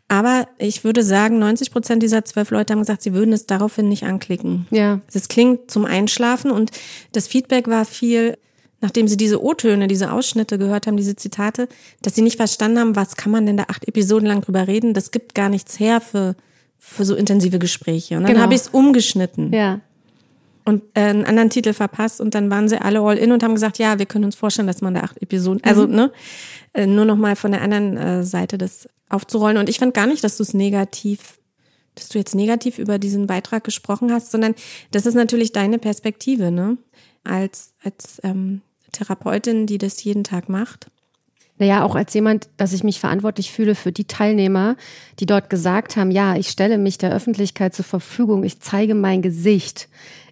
Aber 0.07 0.47
ich 0.57 0.83
würde 0.83 1.03
sagen, 1.03 1.39
90 1.39 1.71
Prozent 1.71 2.03
dieser 2.03 2.23
zwölf 2.25 2.51
Leute 2.51 2.73
haben 2.73 2.79
gesagt, 2.79 3.01
sie 3.01 3.13
würden 3.13 3.33
es 3.33 3.45
daraufhin 3.45 3.89
nicht 3.89 4.03
anklicken. 4.03 4.65
Ja. 4.71 5.01
Das 5.11 5.27
klingt 5.27 5.69
zum 5.69 5.85
Einschlafen 5.85 6.51
und 6.51 6.71
das 7.11 7.27
Feedback 7.27 7.67
war 7.67 7.83
viel, 7.85 8.37
nachdem 8.81 9.07
sie 9.07 9.17
diese 9.17 9.43
O-Töne, 9.43 9.87
diese 9.87 10.11
Ausschnitte 10.11 10.57
gehört 10.57 10.87
haben, 10.87 10.97
diese 10.97 11.15
Zitate, 11.15 11.67
dass 12.01 12.15
sie 12.15 12.21
nicht 12.21 12.37
verstanden 12.37 12.79
haben, 12.79 12.95
was 12.95 13.15
kann 13.15 13.31
man 13.31 13.45
denn 13.45 13.57
da 13.57 13.65
acht 13.69 13.87
Episoden 13.87 14.27
lang 14.27 14.41
drüber 14.41 14.67
reden? 14.67 14.93
Das 14.93 15.11
gibt 15.11 15.33
gar 15.35 15.49
nichts 15.49 15.79
her 15.79 15.99
für, 16.01 16.35
für 16.77 17.05
so 17.05 17.15
intensive 17.15 17.59
Gespräche. 17.59 18.17
Und 18.17 18.23
dann 18.23 18.33
Genau. 18.33 18.43
habe 18.43 18.53
ich 18.53 18.61
es 18.61 18.67
umgeschnitten 18.69 19.51
Ja. 19.51 19.81
und 20.65 20.83
äh, 20.93 21.01
einen 21.01 21.25
anderen 21.25 21.49
Titel 21.49 21.73
verpasst 21.73 22.21
und 22.21 22.35
dann 22.35 22.49
waren 22.51 22.69
sie 22.69 22.79
alle 22.79 22.99
all 23.01 23.17
in 23.17 23.31
und 23.31 23.41
haben 23.43 23.55
gesagt, 23.55 23.79
ja, 23.79 23.97
wir 23.99 24.05
können 24.05 24.25
uns 24.25 24.35
vorstellen, 24.35 24.67
dass 24.67 24.81
man 24.81 24.93
da 24.93 25.01
acht 25.01 25.21
Episoden, 25.21 25.63
also 25.63 25.85
ne, 25.87 26.11
äh, 26.73 26.85
nur 26.85 27.05
noch 27.05 27.17
mal 27.17 27.35
von 27.35 27.51
der 27.51 27.61
anderen 27.61 27.97
äh, 27.97 28.23
Seite 28.23 28.57
das 28.59 28.87
aufzurollen. 29.09 29.57
Und 29.57 29.69
ich 29.69 29.79
fand 29.79 29.93
gar 29.93 30.05
nicht, 30.05 30.23
dass 30.23 30.37
du 30.37 30.43
es 30.43 30.53
negativ, 30.53 31.39
dass 31.95 32.09
du 32.09 32.19
jetzt 32.19 32.35
negativ 32.35 32.77
über 32.77 32.99
diesen 32.99 33.25
Beitrag 33.25 33.63
gesprochen 33.63 34.11
hast, 34.11 34.29
sondern 34.31 34.53
das 34.91 35.05
ist 35.07 35.15
natürlich 35.15 35.51
deine 35.51 35.79
Perspektive, 35.79 36.51
ne, 36.51 36.77
als 37.23 37.73
als 37.83 38.19
ähm, 38.23 38.61
Therapeutin, 38.91 39.65
die 39.67 39.77
das 39.77 40.03
jeden 40.03 40.23
Tag 40.23 40.49
macht. 40.49 40.89
Naja, 41.59 41.83
auch 41.83 41.95
als 41.95 42.13
jemand, 42.13 42.49
dass 42.57 42.73
ich 42.73 42.83
mich 42.83 42.99
verantwortlich 42.99 43.51
fühle 43.51 43.73
für 43.73 43.91
die 43.91 44.05
Teilnehmer, 44.05 44.75
die 45.19 45.25
dort 45.25 45.49
gesagt 45.49 45.95
haben, 45.95 46.11
ja, 46.11 46.35
ich 46.35 46.49
stelle 46.49 46.77
mich 46.77 46.99
der 46.99 47.11
Öffentlichkeit 47.11 47.73
zur 47.73 47.85
Verfügung, 47.85 48.43
ich 48.43 48.59
zeige 48.59 48.93
mein 48.93 49.23
Gesicht 49.23 49.89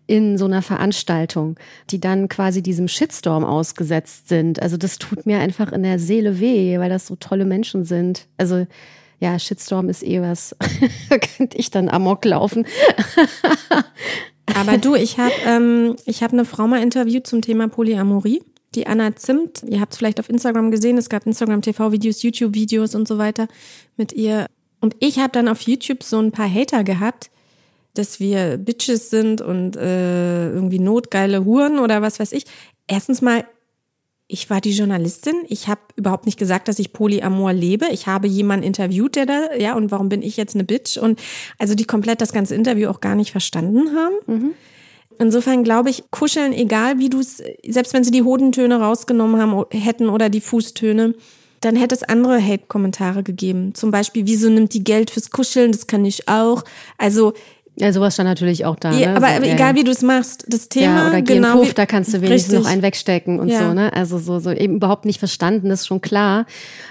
in 0.07 0.37
so 0.37 0.45
einer 0.45 0.61
Veranstaltung, 0.61 1.57
die 1.89 1.99
dann 1.99 2.29
quasi 2.29 2.61
diesem 2.61 2.87
Shitstorm 2.87 3.43
ausgesetzt 3.43 4.29
sind. 4.29 4.61
Also 4.61 4.77
das 4.77 4.99
tut 4.99 5.25
mir 5.25 5.39
einfach 5.39 5.71
in 5.71 5.81
der 5.81 5.97
Seele 5.97 6.39
weh, 6.39 6.77
weil 6.77 6.89
das 6.89 7.07
so 7.07 7.15
tolle 7.15 7.45
Menschen 7.45 7.85
sind. 7.85 8.27
Also 8.37 8.67
ja, 9.19 9.39
Shitstorm 9.39 9.89
ist 9.89 10.03
eh 10.03 10.21
was. 10.21 10.55
da 11.09 11.17
könnte 11.17 11.57
ich 11.57 11.71
dann 11.71 11.89
amok 11.89 12.23
laufen. 12.25 12.67
Aber 14.53 14.77
du, 14.77 14.95
ich 14.95 15.17
habe 15.17 15.33
ähm, 15.45 15.95
ich 16.05 16.23
hab 16.23 16.33
eine 16.33 16.45
Frau 16.45 16.67
mal 16.67 16.81
interviewt 16.81 17.27
zum 17.27 17.41
Thema 17.41 17.67
Polyamorie. 17.67 18.43
Die 18.75 18.87
Anna 18.87 19.15
Zimt, 19.15 19.63
ihr 19.63 19.79
habt 19.79 19.93
es 19.93 19.97
vielleicht 19.97 20.19
auf 20.19 20.29
Instagram 20.29 20.69
gesehen, 20.69 20.97
es 20.97 21.07
gab 21.07 21.25
Instagram-TV-Videos, 21.25 22.21
YouTube-Videos 22.23 22.93
und 22.93 23.07
so 23.07 23.17
weiter 23.17 23.47
mit 23.95 24.11
ihr. 24.11 24.47
Und 24.81 24.95
ich 24.99 25.19
habe 25.19 25.31
dann 25.31 25.47
auf 25.47 25.61
YouTube 25.61 26.03
so 26.03 26.19
ein 26.19 26.31
paar 26.31 26.53
Hater 26.53 26.83
gehabt, 26.83 27.31
dass 27.93 28.19
wir 28.19 28.57
Bitches 28.57 29.09
sind 29.09 29.41
und 29.41 29.77
äh, 29.77 30.49
irgendwie 30.51 30.79
notgeile 30.79 31.45
Huren 31.45 31.79
oder 31.79 32.01
was 32.01 32.19
weiß 32.19 32.33
ich. 32.33 32.45
Erstens 32.87 33.21
mal, 33.21 33.45
ich 34.27 34.49
war 34.49 34.59
die 34.59 34.71
Journalistin. 34.71 35.35
Ich 35.49 35.67
habe 35.67 35.81
überhaupt 35.95 36.25
nicht 36.25 36.39
gesagt, 36.39 36.67
dass 36.67 36.79
ich 36.79 36.93
Polyamor 36.93 37.53
lebe. 37.53 37.85
Ich 37.91 38.07
habe 38.07 38.27
jemanden 38.27 38.65
interviewt, 38.65 39.15
der 39.15 39.25
da, 39.25 39.53
ja, 39.57 39.75
und 39.75 39.91
warum 39.91 40.09
bin 40.09 40.23
ich 40.23 40.35
jetzt 40.35 40.55
eine 40.55 40.63
Bitch? 40.63 40.97
Und 40.97 41.21
also 41.59 41.75
die 41.75 41.85
komplett 41.85 42.21
das 42.21 42.33
ganze 42.33 42.55
Interview 42.55 42.89
auch 42.89 43.01
gar 43.01 43.15
nicht 43.15 43.31
verstanden 43.31 43.95
haben. 43.95 44.15
Insofern 45.19 45.63
glaube 45.63 45.89
ich, 45.91 46.03
kuscheln, 46.11 46.53
egal 46.53 46.99
wie 46.99 47.09
du 47.09 47.19
es, 47.19 47.41
selbst 47.67 47.93
wenn 47.93 48.03
sie 48.03 48.11
die 48.11 48.23
Hodentöne 48.23 48.79
rausgenommen 48.79 49.39
haben 49.39 49.63
hätten 49.71 50.09
oder 50.09 50.29
die 50.29 50.41
Fußtöne, 50.41 51.13
dann 51.61 51.75
hätte 51.75 51.95
es 51.95 52.03
andere 52.03 52.41
Hate-Kommentare 52.41 53.23
gegeben. 53.23 53.73
Zum 53.73 53.91
Beispiel, 53.91 54.27
wieso 54.27 54.49
nimmt 54.49 54.73
die 54.73 54.83
Geld 54.83 55.09
fürs 55.09 55.31
Kuscheln? 55.31 55.71
Das 55.71 55.87
kann 55.87 56.05
ich 56.05 56.27
auch. 56.27 56.63
Also, 56.97 57.33
Ja, 57.77 57.91
sowas 57.91 58.13
stand 58.13 58.29
natürlich 58.29 58.63
auch 58.65 58.77
da. 58.77 58.91
ja, 58.91 59.11
ne? 59.11 59.17
aber, 59.17 59.27
So, 59.29 59.35
aber 59.35 59.45
ja, 59.47 59.53
egal 59.53 59.75
wie 59.75 59.83
du 59.83 59.91
es 59.91 60.01
machst, 60.01 60.45
das 60.47 60.69
Thema. 60.69 61.03
Ja, 61.03 61.07
oder 61.09 61.21
geh 61.21 61.33
genau 61.35 61.57
Puff, 61.57 61.69
wie- 61.71 61.73
da 61.73 61.85
kannst 61.85 62.13
du 62.13 62.21
wenigstens 62.21 62.53
Richtig. 62.53 62.63
noch 62.63 62.71
einen 62.71 62.81
wegstecken 62.81 63.39
und 63.39 63.49
Ja. 63.49 63.59
so, 63.67 63.73
ne? 63.73 63.91
Also 63.91 64.17
so, 64.17 64.39
so 64.39 64.51
eben 64.51 64.75
überhaupt 64.75 65.03
nicht 65.03 65.19
verstanden, 65.19 65.67
das 65.69 65.81
ist 65.81 65.87
schon 65.87 65.99
klar. 65.99 66.45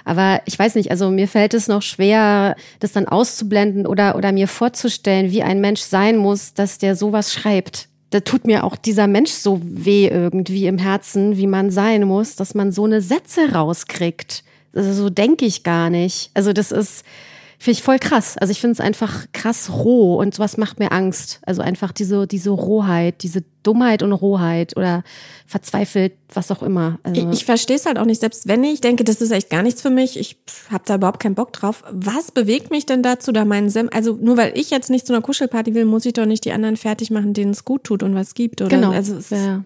Aber 0.05 0.43
ich 0.45 0.59
weiß 0.59 0.75
nicht, 0.75 0.91
also 0.91 1.11
mir 1.11 1.27
fällt 1.27 1.55
es 1.55 1.69
noch 1.69 1.81
schwer, 1.83 2.55
das 2.81 2.93
dann 2.93 3.09
auszublenden 3.09 3.87
oder, 3.87 4.15
oder 4.17 4.31
mir 4.33 4.47
vorzustellen, 4.47 5.31
wie 5.31 5.43
ein 5.43 5.61
Mensch 5.63 5.81
sein 5.81 6.19
muss, 6.19 6.53
dass 6.53 6.77
der 6.79 6.97
sowas 6.97 7.33
schreibt. 7.33 7.89
Da 8.11 8.21
tut 8.21 8.47
mir 8.47 8.63
auch 8.65 8.77
dieser 8.77 9.07
Mensch 9.07 9.31
so 9.33 9.61
weh 9.65 10.07
irgendwie 10.07 10.67
im 10.67 10.77
Herzen, 10.79 11.37
wie 11.39 11.47
man 11.47 11.71
sein 11.71 12.05
muss, 12.05 12.37
dass 12.37 12.55
man 12.55 12.71
so 12.73 12.85
eine 12.85 13.01
Sätze 13.01 13.53
rauskriegt. 13.55 14.45
Also 14.75 14.93
so 14.93 15.09
denke 15.11 15.47
ich 15.47 15.63
gar 15.63 15.89
nicht. 15.89 16.31
Also 16.35 16.53
das 16.53 16.73
ist, 16.73 17.05
Finde 17.59 17.79
ich 17.79 17.83
voll 17.83 17.99
krass. 17.99 18.37
Also 18.37 18.51
ich 18.51 18.61
finde 18.61 18.73
es 18.75 18.81
einfach 18.81 19.27
krass 19.33 19.71
roh 19.71 20.17
und 20.17 20.35
sowas 20.35 20.57
macht 20.57 20.79
mir 20.79 20.93
Angst. 20.93 21.41
Also 21.47 21.63
einfach 21.63 21.93
diese, 21.93 22.27
diese 22.27 22.51
Rohheit, 22.51 23.23
diese 23.23 23.43
Dummheit 23.63 24.03
und 24.03 24.13
Rohheit 24.13 24.77
oder 24.77 25.03
verzweifelt, 25.47 26.13
was 26.33 26.51
auch 26.51 26.63
immer. 26.63 26.99
Also, 27.03 27.21
Ich, 27.29 27.39
ich 27.41 27.45
verstehe 27.45 27.77
es 27.77 27.87
halt 27.87 27.99
auch 27.99 28.05
nicht, 28.05 28.21
selbst 28.21 28.47
wenn 28.49 28.63
ich 28.65 28.81
denke, 28.81 29.05
das 29.05 29.21
ist 29.21 29.31
echt 29.31 29.51
gar 29.51 29.63
nichts 29.63 29.81
für 29.83 29.91
mich, 29.91 30.19
ich 30.19 30.37
habe 30.71 30.85
da 30.87 30.97
überhaupt 30.97 31.21
keinen 31.21 31.35
Bock 31.35 31.53
drauf. 31.53 31.83
Was 31.91 32.31
bewegt 32.33 32.71
mich 32.71 32.87
denn 32.87 33.03
dazu, 33.03 33.33
da 33.33 33.45
meinen 33.45 33.71
Sem 33.71 33.89
also 33.93 34.19
nur 34.21 34.37
weil 34.37 34.53
ich 34.59 34.71
jetzt 34.71 34.91
nicht 34.91 35.07
zu 35.07 35.13
einer 35.13 35.23
Kuschelparty 35.23 35.75
will, 35.75 35.85
muss 35.85 36.05
ich 36.07 36.13
doch 36.15 36.27
nicht 36.27 36.45
die 36.45 36.53
anderen 36.53 36.77
fertig 36.77 37.11
machen, 37.11 37.33
denen 37.35 37.53
es 37.53 37.65
gut 37.65 37.85
tut 37.85 38.03
und 38.03 38.15
was 38.15 38.35
gibt, 38.35 38.61
oder? 38.61 38.71
genau. 38.77 38.91
Also, 38.93 39.17
es- 39.17 39.31
ja. 39.31 39.65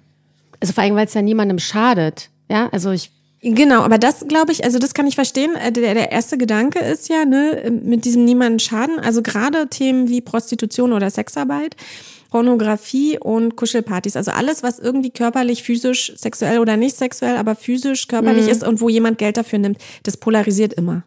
also 0.61 0.73
vor 0.73 0.85
allem, 0.85 0.95
weil 0.95 1.07
es 1.07 1.14
ja 1.14 1.23
niemandem 1.23 1.59
schadet. 1.59 2.30
Ja, 2.50 2.68
also 2.71 2.90
ich, 2.92 3.11
Genau, 3.40 3.83
aber 3.83 3.99
das 3.99 4.26
glaube 4.26 4.50
ich, 4.50 4.64
also 4.64 4.80
das 4.80 4.95
kann 4.95 5.07
ich 5.07 5.14
verstehen. 5.14 5.54
Äh, 5.54 5.71
Der, 5.71 5.95
der 5.95 6.11
erste 6.11 6.38
Gedanke 6.38 6.80
ist 6.80 7.09
ja, 7.09 7.25
ne, 7.25 7.71
mit 7.85 8.04
diesem 8.04 8.25
niemanden 8.25 8.59
schaden. 8.59 8.99
Also 8.99 9.23
gerade 9.23 9.68
Themen 9.68 10.09
wie 10.09 10.21
Prostitution 10.21 10.92
oder 10.92 11.09
Sexarbeit, 11.11 11.76
Pornografie 12.30 13.18
und 13.18 13.56
Kuschelpartys. 13.56 14.16
Also 14.16 14.30
alles, 14.30 14.62
was 14.62 14.78
irgendwie 14.78 15.11
körperlich, 15.11 15.62
physisch, 15.62 16.12
sexuell 16.16 16.58
oder 16.58 16.76
nicht 16.76 16.97
sexuell, 16.97 17.37
aber 17.37 17.54
physisch, 17.54 18.08
körperlich 18.08 18.47
ist 18.49 18.66
und 18.66 18.80
wo 18.80 18.88
jemand 18.88 19.18
Geld 19.18 19.37
dafür 19.37 19.58
nimmt, 19.58 19.78
das 20.02 20.16
polarisiert 20.16 20.75
immer. 20.75 21.04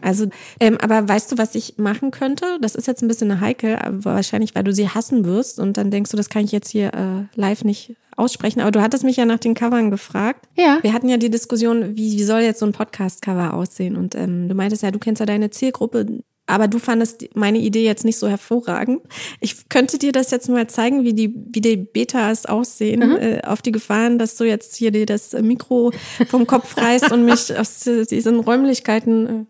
Also, 0.00 0.26
ähm, 0.60 0.78
aber 0.80 1.08
weißt 1.08 1.32
du, 1.32 1.38
was 1.38 1.54
ich 1.54 1.78
machen 1.78 2.10
könnte? 2.10 2.46
Das 2.60 2.74
ist 2.74 2.86
jetzt 2.86 3.02
ein 3.02 3.08
bisschen 3.08 3.40
heikel, 3.40 3.76
aber 3.76 4.04
wahrscheinlich, 4.04 4.54
weil 4.54 4.64
du 4.64 4.72
sie 4.72 4.88
hassen 4.88 5.24
wirst 5.24 5.58
und 5.58 5.76
dann 5.76 5.90
denkst 5.90 6.10
du, 6.10 6.16
das 6.16 6.28
kann 6.28 6.44
ich 6.44 6.52
jetzt 6.52 6.70
hier 6.70 6.92
äh, 6.94 7.38
live 7.38 7.64
nicht 7.64 7.96
aussprechen. 8.16 8.60
Aber 8.60 8.70
du 8.70 8.82
hattest 8.82 9.04
mich 9.04 9.16
ja 9.16 9.24
nach 9.24 9.38
den 9.38 9.54
Covern 9.54 9.90
gefragt. 9.90 10.48
Ja. 10.56 10.78
Wir 10.82 10.92
hatten 10.92 11.08
ja 11.08 11.16
die 11.16 11.30
Diskussion, 11.30 11.96
wie, 11.96 12.18
wie 12.18 12.24
soll 12.24 12.40
jetzt 12.40 12.60
so 12.60 12.66
ein 12.66 12.72
Podcast-Cover 12.72 13.54
aussehen? 13.54 13.96
Und 13.96 14.14
ähm, 14.14 14.48
du 14.48 14.54
meintest 14.54 14.82
ja, 14.82 14.90
du 14.90 14.98
kennst 14.98 15.20
ja 15.20 15.26
deine 15.26 15.50
Zielgruppe, 15.50 16.06
aber 16.46 16.68
du 16.68 16.78
fandest 16.78 17.34
meine 17.34 17.58
Idee 17.58 17.84
jetzt 17.84 18.04
nicht 18.04 18.18
so 18.18 18.28
hervorragend. 18.28 19.02
Ich 19.40 19.68
könnte 19.68 19.98
dir 19.98 20.12
das 20.12 20.30
jetzt 20.30 20.48
mal 20.48 20.66
zeigen, 20.66 21.04
wie 21.04 21.14
die, 21.14 21.34
wie 21.50 21.60
die 21.60 21.76
Betas 21.76 22.46
aussehen, 22.46 23.00
mhm. 23.00 23.16
äh, 23.16 23.42
auf 23.42 23.62
die 23.62 23.72
Gefahren, 23.72 24.18
dass 24.18 24.36
du 24.36 24.44
jetzt 24.44 24.76
hier 24.76 24.90
dir 24.90 25.06
das 25.06 25.32
Mikro 25.32 25.92
vom 26.28 26.46
Kopf 26.46 26.76
reißt 26.76 27.12
und 27.12 27.24
mich 27.24 27.56
aus 27.58 27.80
diesen 27.80 28.40
Räumlichkeiten 28.40 29.26
äh, 29.28 29.44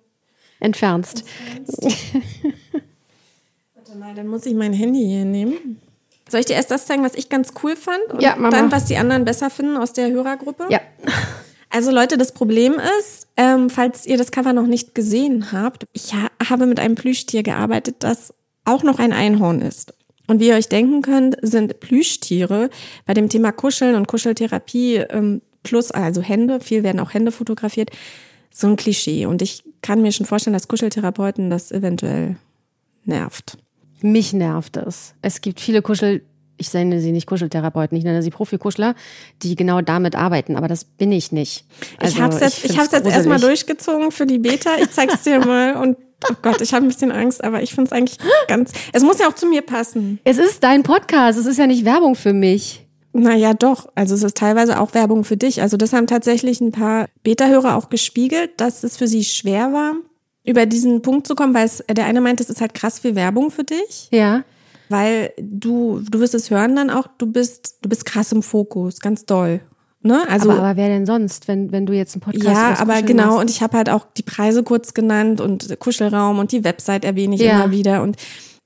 entfernst. 0.64 1.24
Warte 3.74 3.98
mal, 3.98 4.14
dann 4.14 4.28
muss 4.28 4.46
ich 4.46 4.54
mein 4.54 4.72
Handy 4.72 5.04
hier 5.04 5.24
nehmen. 5.24 5.80
Soll 6.28 6.40
ich 6.40 6.46
dir 6.46 6.54
erst 6.54 6.70
das 6.70 6.86
zeigen, 6.86 7.02
was 7.02 7.14
ich 7.14 7.28
ganz 7.28 7.52
cool 7.62 7.76
fand? 7.76 8.04
Und 8.10 8.22
ja, 8.22 8.36
Mama. 8.36 8.50
dann, 8.50 8.72
was 8.72 8.86
die 8.86 8.96
anderen 8.96 9.24
besser 9.24 9.50
finden 9.50 9.76
aus 9.76 9.92
der 9.92 10.10
Hörergruppe? 10.10 10.66
Ja. 10.70 10.80
Also 11.74 11.90
Leute, 11.90 12.18
das 12.18 12.32
Problem 12.32 12.74
ist, 13.00 13.28
ähm, 13.38 13.70
falls 13.70 14.04
ihr 14.04 14.18
das 14.18 14.30
Cover 14.30 14.52
noch 14.52 14.66
nicht 14.66 14.94
gesehen 14.94 15.52
habt, 15.52 15.86
ich 15.94 16.12
ha 16.12 16.28
habe 16.46 16.66
mit 16.66 16.78
einem 16.78 16.96
Plüschtier 16.96 17.42
gearbeitet, 17.42 17.96
das 18.00 18.34
auch 18.66 18.82
noch 18.82 18.98
ein 18.98 19.14
Einhorn 19.14 19.62
ist. 19.62 19.94
Und 20.26 20.38
wie 20.38 20.48
ihr 20.48 20.54
euch 20.54 20.68
denken 20.68 21.00
könnt, 21.00 21.36
sind 21.40 21.80
Plüschtiere 21.80 22.68
bei 23.06 23.14
dem 23.14 23.30
Thema 23.30 23.52
Kuscheln 23.52 23.94
und 23.94 24.06
Kuscheltherapie 24.06 24.96
ähm, 24.96 25.40
plus 25.62 25.90
also 25.90 26.20
Hände, 26.20 26.60
viel 26.60 26.82
werden 26.82 27.00
auch 27.00 27.14
Hände 27.14 27.32
fotografiert, 27.32 27.90
so 28.50 28.66
ein 28.66 28.76
Klischee. 28.76 29.24
Und 29.24 29.40
ich 29.40 29.64
kann 29.80 30.02
mir 30.02 30.12
schon 30.12 30.26
vorstellen, 30.26 30.52
dass 30.52 30.68
Kuscheltherapeuten 30.68 31.48
das 31.48 31.72
eventuell 31.72 32.36
nervt. 33.06 33.56
Mich 34.02 34.34
nervt 34.34 34.76
es. 34.76 35.14
Es 35.22 35.40
gibt 35.40 35.58
viele 35.58 35.80
Kuschel 35.80 36.22
ich 36.56 36.72
nenne 36.72 37.00
sie 37.00 37.12
nicht 37.12 37.26
Kuscheltherapeuten, 37.26 37.96
ich 37.96 38.04
nenne 38.04 38.22
sie 38.22 38.30
Profikuschler, 38.30 38.94
die 39.42 39.56
genau 39.56 39.80
damit 39.80 40.16
arbeiten, 40.16 40.56
aber 40.56 40.68
das 40.68 40.84
bin 40.84 41.12
ich 41.12 41.32
nicht. 41.32 41.64
Also, 41.98 42.14
ich 42.14 42.20
habe 42.20 42.34
es 42.34 42.40
jetzt, 42.40 42.64
ich 42.64 42.78
hab's 42.78 42.92
jetzt 42.92 43.06
erstmal 43.06 43.40
durchgezogen 43.40 44.12
für 44.12 44.26
die 44.26 44.38
Beta. 44.38 44.70
Ich 44.80 44.90
zeig's 44.90 45.22
dir 45.22 45.40
mal 45.44 45.76
und 45.76 45.96
oh 46.30 46.34
Gott, 46.42 46.60
ich 46.60 46.72
habe 46.72 46.84
ein 46.84 46.88
bisschen 46.88 47.12
Angst, 47.12 47.42
aber 47.42 47.62
ich 47.62 47.74
finde 47.74 47.88
es 47.88 47.92
eigentlich 47.92 48.18
ganz. 48.48 48.72
Es 48.92 49.02
muss 49.02 49.18
ja 49.18 49.28
auch 49.28 49.34
zu 49.34 49.46
mir 49.46 49.62
passen. 49.62 50.20
Es 50.24 50.38
ist 50.38 50.62
dein 50.62 50.82
Podcast, 50.82 51.38
es 51.38 51.46
ist 51.46 51.58
ja 51.58 51.66
nicht 51.66 51.84
Werbung 51.84 52.14
für 52.14 52.32
mich. 52.32 52.86
Naja, 53.14 53.52
doch. 53.52 53.88
Also 53.94 54.14
es 54.14 54.22
ist 54.22 54.38
teilweise 54.38 54.80
auch 54.80 54.94
Werbung 54.94 55.24
für 55.24 55.36
dich. 55.36 55.60
Also 55.60 55.76
das 55.76 55.92
haben 55.92 56.06
tatsächlich 56.06 56.62
ein 56.62 56.72
paar 56.72 57.08
Beta-Hörer 57.22 57.76
auch 57.76 57.90
gespiegelt, 57.90 58.52
dass 58.56 58.84
es 58.84 58.96
für 58.96 59.06
sie 59.06 59.22
schwer 59.22 59.72
war, 59.74 59.96
über 60.44 60.64
diesen 60.64 61.02
Punkt 61.02 61.26
zu 61.26 61.34
kommen, 61.34 61.52
weil 61.52 61.66
es, 61.66 61.84
der 61.90 62.06
eine 62.06 62.22
meint, 62.22 62.40
es 62.40 62.48
ist 62.48 62.62
halt 62.62 62.72
krass 62.72 63.00
viel 63.00 63.14
Werbung 63.14 63.50
für 63.50 63.64
dich. 63.64 64.08
Ja 64.10 64.44
weil 64.92 65.32
du, 65.40 66.00
du 66.08 66.20
wirst 66.20 66.34
es 66.34 66.50
hören 66.50 66.76
dann 66.76 66.90
auch, 66.90 67.08
du 67.18 67.26
bist, 67.26 67.78
du 67.82 67.88
bist 67.88 68.04
krass 68.04 68.30
im 68.30 68.44
Fokus, 68.44 69.00
ganz 69.00 69.24
doll. 69.24 69.60
Ne? 70.04 70.22
Also, 70.28 70.50
aber, 70.50 70.62
aber 70.62 70.76
wer 70.76 70.88
denn 70.88 71.06
sonst, 71.06 71.46
wenn, 71.48 71.70
wenn 71.70 71.86
du 71.86 71.92
jetzt 71.92 72.14
einen 72.14 72.22
Podcast 72.22 72.44
Ja, 72.44 72.76
aber 72.78 73.02
genau, 73.02 73.26
machst? 73.26 73.40
und 73.40 73.50
ich 73.50 73.62
habe 73.62 73.76
halt 73.76 73.88
auch 73.88 74.04
die 74.16 74.22
Preise 74.22 74.62
kurz 74.62 74.94
genannt 74.94 75.40
und 75.40 75.78
Kuschelraum 75.78 76.38
und 76.38 76.50
die 76.52 76.64
Website 76.64 77.04
erwähne 77.04 77.36
ich 77.36 77.40
ja. 77.40 77.54
immer 77.54 77.70
wieder. 77.70 78.02
Und 78.02 78.16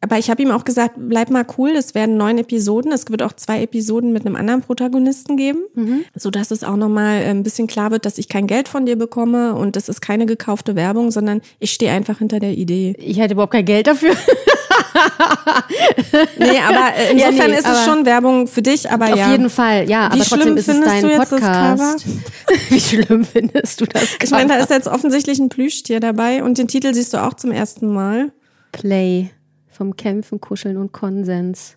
aber 0.01 0.19
ich 0.19 0.31
habe 0.31 0.43
ihm 0.43 0.51
auch 0.51 0.65
gesagt, 0.65 0.95
bleib 0.97 1.31
mal 1.31 1.47
cool, 1.57 1.71
es 1.71 1.95
werden 1.95 2.17
neun 2.17 2.39
Episoden. 2.39 2.93
Es 2.93 3.11
wird 3.11 3.23
auch 3.23 3.33
zwei 3.33 3.63
Episoden 3.63 4.13
mit 4.13 4.27
einem 4.27 4.37
anderen 4.37 4.61
Protagonisten 4.61 5.37
geben, 5.37 5.61
mhm. 5.75 6.05
so 6.15 6.31
dass 6.31 6.51
es 6.51 6.65
auch 6.65 6.77
nochmal 6.77 7.23
äh, 7.23 7.31
ein 7.31 7.43
bisschen 7.43 7.67
klar 7.67 7.91
wird, 7.91 8.05
dass 8.05 8.19
ich 8.19 8.29
kein 8.29 8.47
Geld 8.47 8.69
von 8.69 8.87
dir 8.87 8.97
bekomme 8.97 9.55
und 9.55 9.75
das 9.75 9.89
ist 9.89 10.01
keine 10.01 10.27
gekaufte 10.27 10.77
Werbung, 10.77 11.11
sondern 11.11 11.41
ich 11.61 11.73
stehe 11.73 11.93
einfach 11.93 12.19
hinter 12.19 12.41
der 12.41 12.53
Idee. 12.53 12.95
Ich 12.99 13.19
hätte 13.19 13.35
überhaupt 13.35 13.53
kein 13.53 13.65
Geld 13.65 13.87
dafür. 13.87 14.13
nee, 16.39 16.59
aber 16.59 16.95
äh, 16.97 17.13
insofern 17.13 17.37
ja, 17.37 17.49
nee, 17.49 17.59
ist 17.59 17.69
es 17.69 17.85
schon 17.85 18.07
Werbung 18.07 18.47
für 18.47 18.63
dich, 18.63 18.91
aber 18.91 19.07
auf 19.07 19.17
ja. 19.17 19.27
Auf 19.27 19.33
jeden 19.33 19.51
Fall, 19.51 19.89
ja, 19.89 20.09
Wie 20.09 20.15
aber 20.15 20.25
trotzdem 20.25 20.57
ist 20.57 20.69
es 20.69 20.81
dein 20.81 21.03
Podcast. 21.19 22.07
Wie 22.71 22.81
schlimm 22.81 23.25
findest 23.25 23.81
du 23.81 23.87
das? 23.87 24.13
Cover? 24.13 24.25
Ich 24.25 24.31
meine, 24.31 24.49
da 24.49 24.57
ist 24.57 24.71
jetzt 24.71 24.89
offensichtlich 24.89 25.39
ein 25.39 25.49
Plüschtier 25.49 26.01
dabei 26.01 26.43
und 26.43 26.59
den 26.59 26.69
Titel 26.69 26.95
siehst 26.95 27.15
du 27.15 27.23
auch 27.23 27.35
zum 27.35 27.51
ersten 27.51 27.93
Mal. 27.93 28.33
Play 28.73 29.31
vom 29.69 29.97
Kämpfen, 29.97 30.41
Kuscheln 30.41 30.77
und 30.77 30.93
Konsens. 30.93 31.77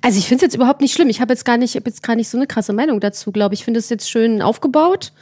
Also 0.00 0.18
ich 0.18 0.26
finde 0.26 0.44
es 0.44 0.52
jetzt 0.52 0.54
überhaupt 0.54 0.80
nicht 0.80 0.94
schlimm. 0.94 1.08
Ich 1.08 1.20
habe 1.20 1.32
jetzt 1.32 1.44
gar 1.44 1.56
nicht, 1.56 1.76
habe 1.76 1.88
jetzt 1.90 2.02
gar 2.02 2.16
nicht 2.16 2.28
so 2.28 2.38
eine 2.38 2.46
krasse 2.46 2.72
Meinung 2.72 3.00
dazu, 3.00 3.30
glaube 3.30 3.54
ich. 3.54 3.60
Ich 3.60 3.64
finde 3.64 3.78
es 3.78 3.90
jetzt 3.90 4.10
schön 4.10 4.40
aufgebaut 4.40 5.12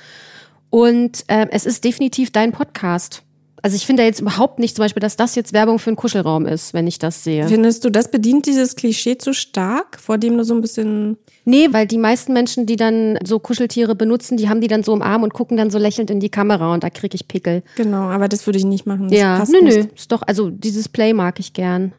und 0.70 1.24
äh, 1.26 1.46
es 1.50 1.66
ist 1.66 1.84
definitiv 1.84 2.30
dein 2.30 2.52
Podcast. 2.52 3.24
Also 3.62 3.76
ich 3.76 3.86
finde 3.86 4.02
da 4.02 4.06
jetzt 4.06 4.20
überhaupt 4.20 4.58
nicht 4.58 4.76
zum 4.76 4.84
Beispiel, 4.84 5.00
dass 5.00 5.16
das 5.16 5.34
jetzt 5.34 5.52
Werbung 5.52 5.78
für 5.78 5.90
einen 5.90 5.96
Kuschelraum 5.96 6.46
ist, 6.46 6.72
wenn 6.72 6.86
ich 6.86 6.98
das 6.98 7.24
sehe. 7.24 7.46
Findest 7.46 7.84
du, 7.84 7.90
das 7.90 8.10
bedient 8.10 8.46
dieses 8.46 8.76
Klischee 8.76 9.18
zu 9.18 9.34
stark, 9.34 9.98
vor 10.00 10.18
dem 10.18 10.36
du 10.38 10.44
so 10.44 10.54
ein 10.54 10.60
bisschen. 10.60 11.18
Nee, 11.44 11.68
weil 11.70 11.86
die 11.86 11.98
meisten 11.98 12.32
Menschen, 12.32 12.66
die 12.66 12.76
dann 12.76 13.18
so 13.24 13.38
Kuscheltiere 13.38 13.94
benutzen, 13.94 14.36
die 14.36 14.48
haben 14.48 14.60
die 14.60 14.68
dann 14.68 14.82
so 14.82 14.94
im 14.94 15.02
Arm 15.02 15.22
und 15.22 15.34
gucken 15.34 15.56
dann 15.56 15.70
so 15.70 15.78
lächelnd 15.78 16.10
in 16.10 16.20
die 16.20 16.30
Kamera 16.30 16.72
und 16.72 16.82
da 16.84 16.90
kriege 16.90 17.14
ich 17.14 17.28
Pickel. 17.28 17.62
Genau, 17.76 18.04
aber 18.04 18.28
das 18.28 18.46
würde 18.46 18.58
ich 18.58 18.64
nicht 18.64 18.86
machen. 18.86 19.08
Das 19.08 19.18
ja, 19.18 19.44
nö, 19.48 19.62
nö, 19.62 19.86
ist 19.94 20.10
doch, 20.10 20.22
also 20.22 20.50
dieses 20.50 20.88
Play 20.88 21.12
mag 21.12 21.38
ich 21.38 21.52
gern. 21.52 21.92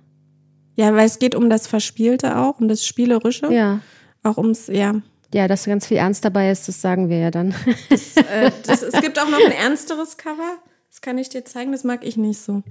Ja, 0.75 0.95
weil 0.95 1.05
es 1.05 1.19
geht 1.19 1.35
um 1.35 1.49
das 1.49 1.67
Verspielte 1.67 2.37
auch, 2.37 2.59
um 2.59 2.67
das 2.67 2.85
Spielerische. 2.85 3.51
Ja. 3.53 3.81
Auch 4.23 4.37
ums, 4.37 4.67
ja. 4.67 4.95
Ja, 5.33 5.47
dass 5.47 5.65
ganz 5.65 5.87
viel 5.87 5.97
Ernst 5.97 6.25
dabei 6.25 6.51
ist, 6.51 6.67
das 6.67 6.81
sagen 6.81 7.09
wir 7.09 7.17
ja 7.17 7.31
dann. 7.31 7.53
Das, 7.89 8.17
äh, 8.17 8.51
das, 8.65 8.81
es 8.81 8.99
gibt 9.01 9.19
auch 9.19 9.29
noch 9.29 9.39
ein 9.39 9.51
ernsteres 9.63 10.17
Cover. 10.17 10.57
Das 10.91 10.99
kann 10.99 11.17
ich 11.17 11.29
dir 11.29 11.45
zeigen, 11.45 11.71
das 11.71 11.85
mag 11.85 12.05
ich 12.05 12.17
nicht 12.17 12.39
so. 12.39 12.63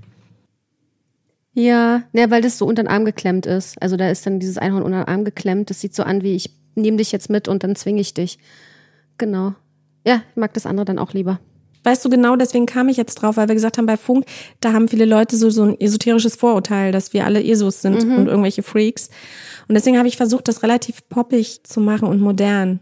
Ja, 1.55 2.03
ne, 2.13 2.31
weil 2.31 2.43
das 2.43 2.59
so 2.59 2.67
unter 2.67 2.83
den 2.83 2.89
Arm 2.89 3.05
geklemmt 3.05 3.47
ist. 3.47 3.81
Also 3.83 3.97
da 3.97 4.11
ist 4.11 4.27
dann 4.27 4.39
dieses 4.39 4.59
Einhorn 4.59 4.83
unter 4.83 4.99
den 4.99 5.09
Arm 5.09 5.25
geklemmt. 5.25 5.71
Das 5.71 5.81
sieht 5.81 5.95
so 5.95 6.03
an 6.03 6.23
wie 6.23 6.37
ich 6.37 6.55
nehme 6.75 6.99
dich 6.99 7.13
jetzt 7.13 7.31
mit 7.31 7.49
und 7.49 7.65
dann 7.65 7.75
zwinge 7.75 8.01
ich 8.01 8.15
dich. 8.15 8.39
Genau. 9.19 9.55
Ja, 10.07 10.23
ich 10.31 10.37
mag 10.37 10.55
das 10.55 10.67
andere 10.67 10.85
dann 10.85 10.99
auch 10.99 11.13
lieber. 11.13 11.41
Weißt 11.83 12.05
du 12.05 12.11
genau, 12.11 12.37
deswegen 12.37 12.67
kam 12.67 12.91
ich 12.91 12.99
jetzt 12.99 13.15
drauf, 13.17 13.39
weil 13.39 13.49
wir 13.49 13.55
gesagt 13.55 13.79
haben, 13.79 13.87
bei 13.87 13.97
Funk, 13.97 14.27
da 14.61 14.75
haben 14.75 14.87
viele 14.87 15.07
Leute 15.07 15.37
so, 15.37 15.49
so 15.49 15.63
ein 15.63 15.81
esoterisches 15.81 16.37
Vorurteil, 16.37 16.93
dass 16.93 17.15
wir 17.15 17.25
alle 17.25 17.43
Esos 17.43 17.81
sind 17.81 18.05
mhm. 18.05 18.17
und 18.17 18.27
irgendwelche 18.29 18.63
Freaks. 18.63 19.09
Und 19.67 19.75
deswegen 19.75 19.97
habe 19.97 20.07
ich 20.07 20.19
versucht, 20.19 20.47
das 20.47 20.63
relativ 20.63 21.09
poppig 21.09 21.65
zu 21.65 21.81
machen 21.81 22.07
und 22.07 22.21
modern 22.21 22.81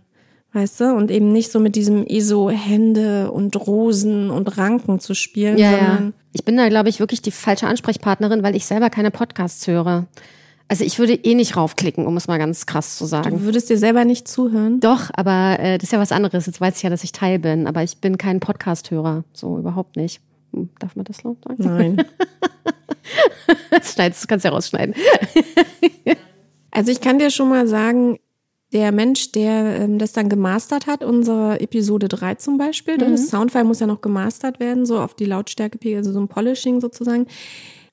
weißt 0.52 0.80
du, 0.80 0.94
und 0.94 1.10
eben 1.10 1.32
nicht 1.32 1.52
so 1.52 1.60
mit 1.60 1.76
diesem 1.76 2.06
ESO 2.06 2.50
Hände 2.50 3.30
und 3.30 3.54
Rosen 3.56 4.30
und 4.30 4.56
Ranken 4.58 5.00
zu 5.00 5.14
spielen, 5.14 5.58
ja, 5.58 5.70
sondern 5.70 6.04
ja. 6.06 6.12
ich 6.32 6.44
bin 6.44 6.56
da 6.56 6.68
glaube 6.68 6.88
ich 6.88 7.00
wirklich 7.00 7.22
die 7.22 7.30
falsche 7.30 7.66
Ansprechpartnerin, 7.66 8.42
weil 8.42 8.56
ich 8.56 8.64
selber 8.64 8.90
keine 8.90 9.10
Podcasts 9.10 9.66
höre. 9.66 10.06
Also 10.70 10.84
ich 10.84 10.98
würde 10.98 11.14
eh 11.14 11.34
nicht 11.34 11.56
raufklicken, 11.56 12.06
um 12.06 12.16
es 12.18 12.28
mal 12.28 12.38
ganz 12.38 12.66
krass 12.66 12.98
zu 12.98 13.06
sagen. 13.06 13.30
Du 13.30 13.42
würdest 13.44 13.70
dir 13.70 13.78
selber 13.78 14.04
nicht 14.04 14.28
zuhören? 14.28 14.80
Doch, 14.80 15.10
aber 15.14 15.58
äh, 15.58 15.78
das 15.78 15.84
ist 15.84 15.92
ja 15.92 15.98
was 15.98 16.12
anderes. 16.12 16.44
Jetzt 16.44 16.60
weiß 16.60 16.76
ich 16.76 16.82
ja, 16.82 16.90
dass 16.90 17.04
ich 17.04 17.12
Teil 17.12 17.38
bin, 17.38 17.66
aber 17.66 17.82
ich 17.82 17.98
bin 17.98 18.18
kein 18.18 18.38
Podcast-Hörer, 18.38 19.24
so 19.32 19.58
überhaupt 19.58 19.96
nicht. 19.96 20.20
Hm, 20.52 20.68
darf 20.78 20.94
man 20.94 21.06
das 21.06 21.22
laut 21.22 21.38
sagen? 21.42 21.56
Nein. 21.62 21.96
das 23.70 23.94
schneidest, 23.94 24.22
das 24.22 24.28
kannst 24.28 24.44
du 24.44 24.48
ja 24.48 24.54
rausschneiden. 24.54 24.94
also 26.70 26.92
ich 26.92 27.00
kann 27.00 27.18
dir 27.18 27.30
schon 27.30 27.48
mal 27.48 27.66
sagen, 27.66 28.18
der 28.72 28.92
Mensch, 28.92 29.32
der 29.32 29.80
ähm, 29.80 29.98
das 29.98 30.12
dann 30.12 30.28
gemastert 30.28 30.86
hat, 30.86 31.02
unsere 31.02 31.60
Episode 31.60 32.08
3 32.08 32.34
zum 32.34 32.58
Beispiel, 32.58 32.94
mhm. 32.94 33.12
das 33.12 33.28
Soundfile 33.28 33.64
muss 33.64 33.80
ja 33.80 33.86
noch 33.86 34.00
gemastert 34.00 34.60
werden, 34.60 34.84
so 34.84 34.98
auf 34.98 35.14
die 35.14 35.24
Lautstärke, 35.24 35.78
also 35.96 36.12
so 36.12 36.20
ein 36.20 36.28
Polishing 36.28 36.80
sozusagen. 36.80 37.26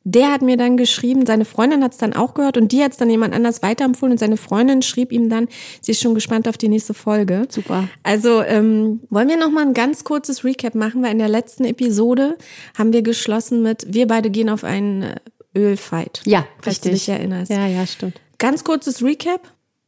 Der 0.08 0.32
hat 0.32 0.44
mir 0.44 0.56
dann 0.56 0.78
geschrieben, 0.78 1.26
seine 1.26 1.46
Freundin 1.46 1.84
hat 1.84 1.94
es 1.94 1.98
dann 1.98 2.14
auch 2.14 2.36
gehört 2.36 2.58
und 2.58 2.72
die 2.72 2.84
hat 2.84 2.92
es 2.92 2.98
dann 2.98 3.10
jemand 3.10 3.34
anders 3.34 3.64
weiterempfohlen 3.64 4.12
und 4.12 4.20
seine 4.20 4.38
Freundin 4.38 4.84
schrieb 4.84 5.12
ihm 5.12 5.30
dann, 5.30 5.48
sie 5.82 5.94
ist 5.94 6.02
schon 6.02 6.14
gespannt 6.14 6.48
auf 6.48 6.60
die 6.60 6.68
nächste 6.68 6.94
Folge. 6.94 7.48
Super. 7.50 7.90
Also 8.04 8.44
ähm, 8.44 9.00
wollen 9.10 9.30
wir 9.30 9.38
noch 9.38 9.50
mal 9.50 9.66
ein 9.66 9.74
ganz 9.74 10.04
kurzes 10.04 10.44
Recap 10.44 10.76
machen, 10.76 11.02
weil 11.02 11.12
in 11.12 11.18
der 11.18 11.30
letzten 11.30 11.66
Episode 11.66 12.38
haben 12.78 12.94
wir 12.94 13.02
geschlossen 13.02 13.64
mit, 13.64 13.88
wir 13.92 14.06
beide 14.06 14.30
gehen 14.30 14.50
auf 14.50 14.64
einen 14.64 15.02
äh, 15.02 15.16
Ölfight. 15.58 16.22
Ja, 16.26 16.46
falls 16.62 16.76
richtig. 16.76 16.92
du 16.92 16.98
dich 16.98 17.10
erinnerst. 17.10 17.50
Ja, 17.50 17.66
ja, 17.66 17.88
stimmt. 17.88 18.22
Ganz 18.38 18.64
kurzes 18.64 19.02
Recap. 19.02 19.42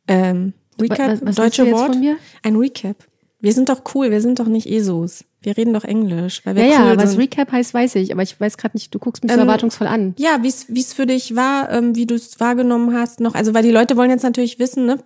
Ähm, 0.07 0.53
Recap, 0.81 1.11
was, 1.11 1.25
was 1.25 1.35
deutsche 1.35 1.71
Wort. 1.71 1.95
Ein 2.43 2.55
Recap. 2.55 2.97
Wir 3.39 3.53
sind 3.53 3.69
doch 3.69 3.81
cool, 3.93 4.11
wir 4.11 4.21
sind 4.21 4.39
doch 4.39 4.47
nicht 4.47 4.67
ESOs. 4.67 5.23
Wir 5.47 5.55
reden 5.55 5.73
doch 5.73 5.85
Englisch, 5.85 6.41
weil 6.43 6.57
wir 6.57 6.65
ja, 6.65 6.81
cool 6.81 6.87
ja, 6.89 6.97
was 6.97 7.17
Recap 7.17 7.53
heißt, 7.53 7.73
weiß 7.73 7.95
ich, 7.95 8.11
aber 8.11 8.21
ich 8.21 8.37
weiß 8.37 8.57
gerade 8.57 8.75
nicht, 8.75 8.93
du 8.93 8.99
guckst 8.99 9.23
mich 9.23 9.31
so 9.31 9.37
ähm, 9.39 9.47
erwartungsvoll 9.47 9.87
an. 9.87 10.13
Ja, 10.17 10.39
wie 10.41 10.49
es 10.49 10.93
für 10.93 11.05
dich 11.05 11.37
war, 11.37 11.71
ähm, 11.71 11.95
wie 11.95 12.05
du 12.05 12.15
es 12.15 12.37
wahrgenommen 12.41 12.93
hast 12.93 13.21
noch. 13.21 13.33
Also, 13.33 13.53
weil 13.53 13.63
die 13.63 13.71
Leute 13.71 13.95
wollen 13.95 14.09
jetzt 14.09 14.23
natürlich 14.23 14.59
wissen, 14.59 14.85
ne? 14.85 14.99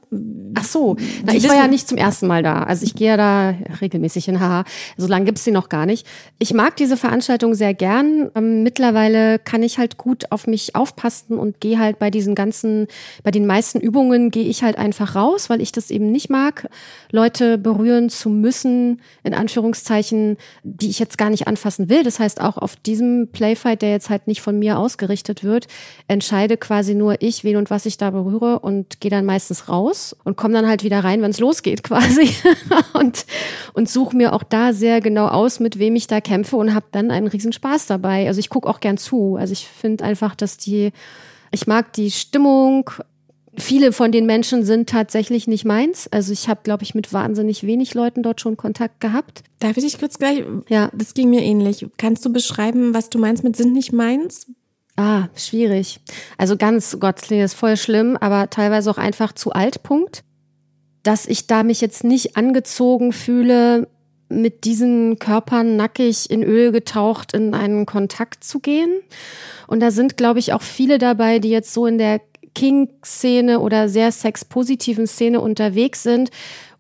Ach 0.56 0.63
so, 0.63 0.95
Na, 1.23 1.34
ich 1.34 1.43
wissen, 1.43 1.49
war 1.49 1.58
ja 1.58 1.67
nicht 1.67 1.88
zum 1.88 1.99
ersten 1.99 2.25
Mal 2.25 2.41
da. 2.41 2.63
Also 2.63 2.88
ich 2.88 2.95
gehe 2.95 3.10
ja 3.10 3.17
da 3.17 3.54
regelmäßig 3.82 4.25
hin, 4.25 4.39
haha. 4.39 4.63
So 4.97 5.06
lange 5.06 5.25
gibt's 5.25 5.43
sie 5.43 5.51
noch 5.51 5.69
gar 5.69 5.86
nicht. 5.86 6.08
Ich 6.39 6.56
mag 6.56 6.75
diese 6.75 6.97
Veranstaltung 6.97 7.54
sehr 7.54 7.75
gern. 7.75 8.32
Ähm, 8.34 8.63
mittlerweile 8.63 9.38
kann 9.38 9.62
ich 9.62 9.77
halt 9.77 9.97
gut 9.97 10.32
auf 10.32 10.47
mich 10.47 10.75
aufpassen 10.75 11.38
und 11.38 11.62
gehe 11.62 11.77
halt 11.77 11.99
bei 11.99 12.10
diesen 12.10 12.34
ganzen, 12.34 12.88
bei 13.23 13.30
den 13.30 13.45
meisten 13.45 13.80
Übungen 13.80 14.32
gehe 14.32 14.45
ich 14.45 14.63
halt 14.63 14.80
einfach 14.80 15.15
raus, 15.15 15.51
weil 15.51 15.62
ich 15.62 15.71
das 15.71 15.91
eben 15.91 16.12
nicht 16.12 16.32
mag, 16.32 16.67
Leute 17.12 17.60
berühren 17.60 18.10
zu 18.10 18.32
müssen, 18.32 19.01
in 19.23 19.36
Anführungszeichen 19.36 20.31
Die 20.63 20.89
ich 20.89 21.00
jetzt 21.00 21.17
gar 21.17 21.30
nicht 21.30 21.48
anfassen 21.48 21.89
will. 21.89 22.04
Das 22.04 22.20
heißt, 22.20 22.41
auch 22.41 22.58
auf 22.58 22.76
diesem 22.76 23.30
Playfight, 23.32 23.82
der 23.82 23.91
jetzt 23.91 24.10
halt 24.10 24.28
nicht 24.28 24.41
von 24.41 24.58
mir 24.58 24.78
ausgerichtet 24.78 25.44
wird, 25.44 25.67
entscheide 26.08 26.58
quasi 26.58 26.94
nur 26.96 27.22
ich, 27.22 27.44
wen 27.44 27.58
und 27.58 27.70
was 27.70 27.86
ich 27.86 27.98
da 27.98 28.12
berühre 28.12 28.60
und 28.60 29.00
gehe 29.00 29.12
dann 29.12 29.26
meistens 29.26 29.70
raus 29.70 30.15
und 30.24 30.38
komme 30.38 30.54
dann 30.54 30.67
halt 30.67 30.84
wieder 30.84 31.04
rein, 31.04 31.22
wenn 31.22 31.32
es 31.32 31.39
losgeht 31.39 31.84
quasi. 31.84 32.30
und 32.94 33.26
und 33.74 33.89
suche 33.89 34.15
mir 34.15 34.34
auch 34.34 34.44
da 34.44 34.74
sehr 34.74 35.02
genau 35.02 35.28
aus, 35.28 35.60
mit 35.60 35.80
wem 35.80 35.96
ich 35.96 36.08
da 36.08 36.22
kämpfe 36.22 36.58
und 36.58 36.74
habe 36.74 36.86
dann 36.91 37.12
einen 37.12 37.28
riesen 37.28 37.54
Spaß 37.54 37.88
dabei. 37.88 38.28
Also 38.28 38.39
ich 38.39 38.50
gucke 38.50 38.70
auch 38.70 38.80
gern 38.80 38.98
zu. 38.98 39.36
Also 39.38 39.54
ich 39.54 39.67
finde 39.67 40.04
einfach, 40.04 40.36
dass 40.36 40.58
die, 40.58 40.91
ich 41.52 41.67
mag 41.67 41.94
die 41.94 42.12
Stimmung, 42.12 42.89
Viele 43.58 43.92
von 43.92 44.12
den 44.12 44.26
Menschen 44.26 44.64
sind 44.64 44.90
tatsächlich 44.90 45.46
nicht 45.46 45.66
meins. 45.66 46.08
Also 46.08 46.32
ich 46.32 46.48
habe, 46.48 46.62
glaube 46.64 46.84
ich, 46.84 46.96
mit 46.96 47.12
wahnsinnig 47.12 47.64
wenig 47.64 47.94
Leuten 47.94 48.24
dort 48.24 48.40
schon 48.40 48.56
Kontakt 48.56 49.02
gehabt. 49.02 49.44
Darf 49.60 49.76
ich 49.76 49.84
dich 49.84 50.00
kurz 50.00 50.18
gleich? 50.18 50.44
Ja. 50.70 50.90
Das 50.94 51.14
ging 51.14 51.30
mir 51.30 51.42
ähnlich. 51.42 51.86
Kannst 51.98 52.26
du 52.26 52.32
beschreiben, 52.32 52.94
was 52.94 53.10
du 53.10 53.20
meinst 53.20 53.44
mit 53.44 53.58
sind 53.58 53.74
nicht 53.74 53.92
meins? 53.92 54.48
Ah, 54.96 55.28
schwierig. 55.36 56.00
Also 56.38 56.56
ganz, 56.56 56.98
Gott, 57.00 57.18
das 57.24 57.32
ist 57.32 57.54
voll 57.54 57.76
schlimm, 57.76 58.18
aber 58.18 58.50
teilweise 58.50 58.90
auch 58.90 58.98
einfach 58.98 59.34
zu 59.34 59.52
alt, 59.52 59.84
Punkt. 59.84 60.24
Dass 61.04 61.26
ich 61.26 61.48
da 61.48 61.64
mich 61.64 61.82
jetzt 61.82 62.04
nicht 62.04 62.38
angezogen 62.38 63.12
fühle, 63.12 63.88
mit 64.30 64.64
diesen 64.64 65.20
Körpern 65.20 65.76
nackig 65.76 66.30
in 66.30 66.44
Öl 66.44 66.72
getaucht 66.72 67.34
in 67.34 67.54
einen 67.54 67.86
Kontakt 67.86 68.44
zu 68.44 68.60
gehen. 68.60 69.02
Und 69.68 69.82
da 69.82 69.92
sind, 69.92 70.18
glaube 70.18 70.40
ich, 70.40 70.54
auch 70.54 70.62
viele 70.62 70.98
dabei, 70.98 71.40
die 71.40 71.50
jetzt 71.50 71.74
so 71.74 71.86
in 71.86 71.98
der 71.98 72.22
King-Szene 72.54 73.60
oder 73.60 73.90
sehr 73.90 74.12
sexpositiven 74.12 75.08
Szene 75.08 75.42
unterwegs 75.42 76.04
sind 76.04 76.30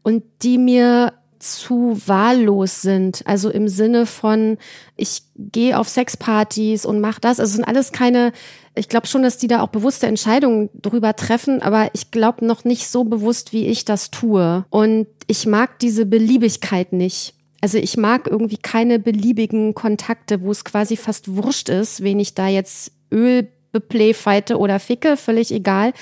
und 0.03 0.23
die 0.41 0.57
mir 0.57 1.13
zu 1.41 1.99
wahllos 2.05 2.81
sind. 2.81 3.23
Also 3.25 3.49
im 3.49 3.67
Sinne 3.67 4.05
von, 4.05 4.57
ich 4.95 5.23
gehe 5.35 5.77
auf 5.77 5.89
Sexpartys 5.89 6.85
und 6.85 7.01
mach 7.01 7.19
das. 7.19 7.39
Also 7.39 7.55
sind 7.55 7.65
alles 7.65 7.91
keine, 7.91 8.31
ich 8.75 8.89
glaube 8.89 9.07
schon, 9.07 9.23
dass 9.23 9.37
die 9.37 9.47
da 9.47 9.61
auch 9.61 9.69
bewusste 9.69 10.07
Entscheidungen 10.07 10.69
drüber 10.79 11.15
treffen, 11.15 11.61
aber 11.61 11.89
ich 11.93 12.11
glaube 12.11 12.45
noch 12.45 12.63
nicht 12.63 12.87
so 12.87 13.03
bewusst, 13.03 13.53
wie 13.53 13.65
ich 13.67 13.85
das 13.85 14.11
tue. 14.11 14.65
Und 14.69 15.07
ich 15.27 15.45
mag 15.47 15.79
diese 15.79 16.05
Beliebigkeit 16.05 16.93
nicht. 16.93 17.33
Also 17.59 17.77
ich 17.77 17.97
mag 17.97 18.27
irgendwie 18.27 18.57
keine 18.57 18.99
beliebigen 18.99 19.75
Kontakte, 19.75 20.41
wo 20.41 20.51
es 20.51 20.63
quasi 20.63 20.97
fast 20.97 21.35
wurscht 21.35 21.69
ist, 21.69 22.03
wen 22.03 22.19
ich 22.19 22.33
da 22.33 22.47
jetzt 22.47 22.91
Öl 23.11 23.47
beplayfighte 23.71 24.57
oder 24.57 24.79
ficke, 24.79 25.17
völlig 25.17 25.51
egal. 25.51 25.93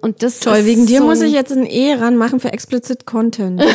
Und 0.00 0.22
das 0.22 0.40
Toll, 0.40 0.64
wegen 0.64 0.86
dir 0.86 1.00
so 1.00 1.06
muss 1.06 1.20
ich 1.20 1.32
jetzt 1.32 1.52
ein 1.52 1.66
E 1.66 1.94
ranmachen 1.94 2.38
für 2.40 2.52
explicit 2.52 3.04
Content. 3.04 3.62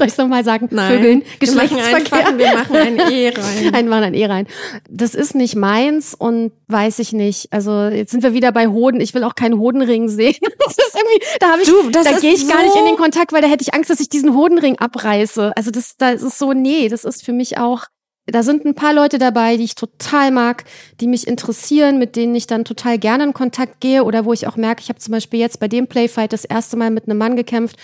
Soll 0.00 0.06
ich 0.06 0.14
es 0.14 0.18
nochmal 0.18 0.44
sagen? 0.44 0.68
Nein, 0.70 0.94
Vögeln, 0.94 1.22
Geschlechtsverkehr. 1.40 1.98
Wir 2.10 2.22
machen, 2.22 2.38
wir 2.38 2.54
machen 2.54 2.76
ein 2.76 3.12
E 3.12 3.28
rein. 3.36 3.74
Ein 3.74 3.88
machen 3.88 4.04
ein 4.04 4.14
E 4.14 4.24
rein. 4.24 4.46
Das 4.88 5.14
ist 5.14 5.34
nicht 5.34 5.56
meins 5.56 6.14
und 6.14 6.52
weiß 6.68 7.00
ich 7.00 7.12
nicht. 7.12 7.52
Also 7.52 7.82
jetzt 7.88 8.10
sind 8.10 8.22
wir 8.22 8.32
wieder 8.32 8.50
bei 8.50 8.68
Hoden. 8.68 9.02
Ich 9.02 9.12
will 9.12 9.24
auch 9.24 9.34
keinen 9.34 9.58
Hodenring 9.58 10.08
sehen. 10.08 10.36
Das 10.70 10.76
ist 10.78 10.94
irgendwie, 10.94 11.26
da 11.40 11.50
habe 11.50 11.62
ich, 11.62 11.68
du, 11.68 11.90
da 11.90 12.18
gehe 12.18 12.32
ich 12.32 12.42
so 12.42 12.52
gar 12.52 12.62
nicht 12.62 12.76
in 12.76 12.84
den 12.84 12.96
Kontakt, 12.96 13.32
weil 13.32 13.42
da 13.42 13.48
hätte 13.48 13.62
ich 13.62 13.74
Angst, 13.74 13.90
dass 13.90 13.98
ich 13.98 14.08
diesen 14.08 14.34
Hodenring 14.36 14.78
abreiße. 14.78 15.52
Also 15.56 15.70
das, 15.70 15.96
das 15.98 16.22
ist 16.22 16.38
so, 16.38 16.52
nee, 16.52 16.88
das 16.88 17.04
ist 17.04 17.24
für 17.24 17.32
mich 17.32 17.58
auch 17.58 17.86
da 18.26 18.42
sind 18.42 18.64
ein 18.64 18.74
paar 18.74 18.94
Leute 18.94 19.18
dabei, 19.18 19.56
die 19.56 19.64
ich 19.64 19.74
total 19.74 20.30
mag, 20.30 20.64
die 21.00 21.06
mich 21.06 21.26
interessieren, 21.26 21.98
mit 21.98 22.16
denen 22.16 22.34
ich 22.34 22.46
dann 22.46 22.64
total 22.64 22.98
gerne 22.98 23.24
in 23.24 23.34
Kontakt 23.34 23.80
gehe 23.80 24.04
oder 24.04 24.24
wo 24.24 24.32
ich 24.32 24.46
auch 24.46 24.56
merke, 24.56 24.82
ich 24.82 24.88
habe 24.88 24.98
zum 24.98 25.12
Beispiel 25.12 25.40
jetzt 25.40 25.60
bei 25.60 25.68
dem 25.68 25.86
Playfight 25.86 26.32
das 26.32 26.44
erste 26.44 26.76
Mal 26.76 26.90
mit 26.90 27.08
einem 27.08 27.18
Mann 27.18 27.36
gekämpft, 27.36 27.76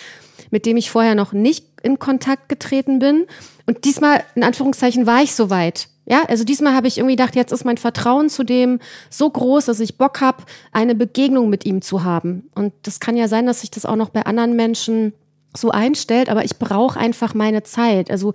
mit 0.50 0.66
dem 0.66 0.76
ich 0.76 0.90
vorher 0.90 1.14
noch 1.14 1.32
nicht 1.32 1.66
in 1.82 1.98
Kontakt 1.98 2.48
getreten 2.48 2.98
bin. 2.98 3.26
Und 3.66 3.84
diesmal, 3.84 4.22
in 4.34 4.44
Anführungszeichen, 4.44 5.06
war 5.06 5.22
ich 5.22 5.34
soweit. 5.34 5.88
Ja, 6.08 6.22
also 6.28 6.44
diesmal 6.44 6.74
habe 6.74 6.86
ich 6.86 6.98
irgendwie 6.98 7.16
gedacht, 7.16 7.34
jetzt 7.34 7.50
ist 7.52 7.64
mein 7.64 7.78
Vertrauen 7.78 8.28
zu 8.28 8.44
dem 8.44 8.78
so 9.10 9.28
groß, 9.28 9.64
dass 9.64 9.80
ich 9.80 9.98
Bock 9.98 10.20
habe, 10.20 10.44
eine 10.70 10.94
Begegnung 10.94 11.50
mit 11.50 11.66
ihm 11.66 11.82
zu 11.82 12.04
haben. 12.04 12.48
Und 12.54 12.72
das 12.82 13.00
kann 13.00 13.16
ja 13.16 13.26
sein, 13.26 13.46
dass 13.46 13.62
sich 13.62 13.72
das 13.72 13.84
auch 13.84 13.96
noch 13.96 14.10
bei 14.10 14.24
anderen 14.24 14.54
Menschen 14.54 15.14
so 15.56 15.70
einstellt, 15.70 16.28
aber 16.28 16.44
ich 16.44 16.58
brauche 16.58 16.98
einfach 16.98 17.34
meine 17.34 17.62
Zeit. 17.62 18.10
Also 18.10 18.34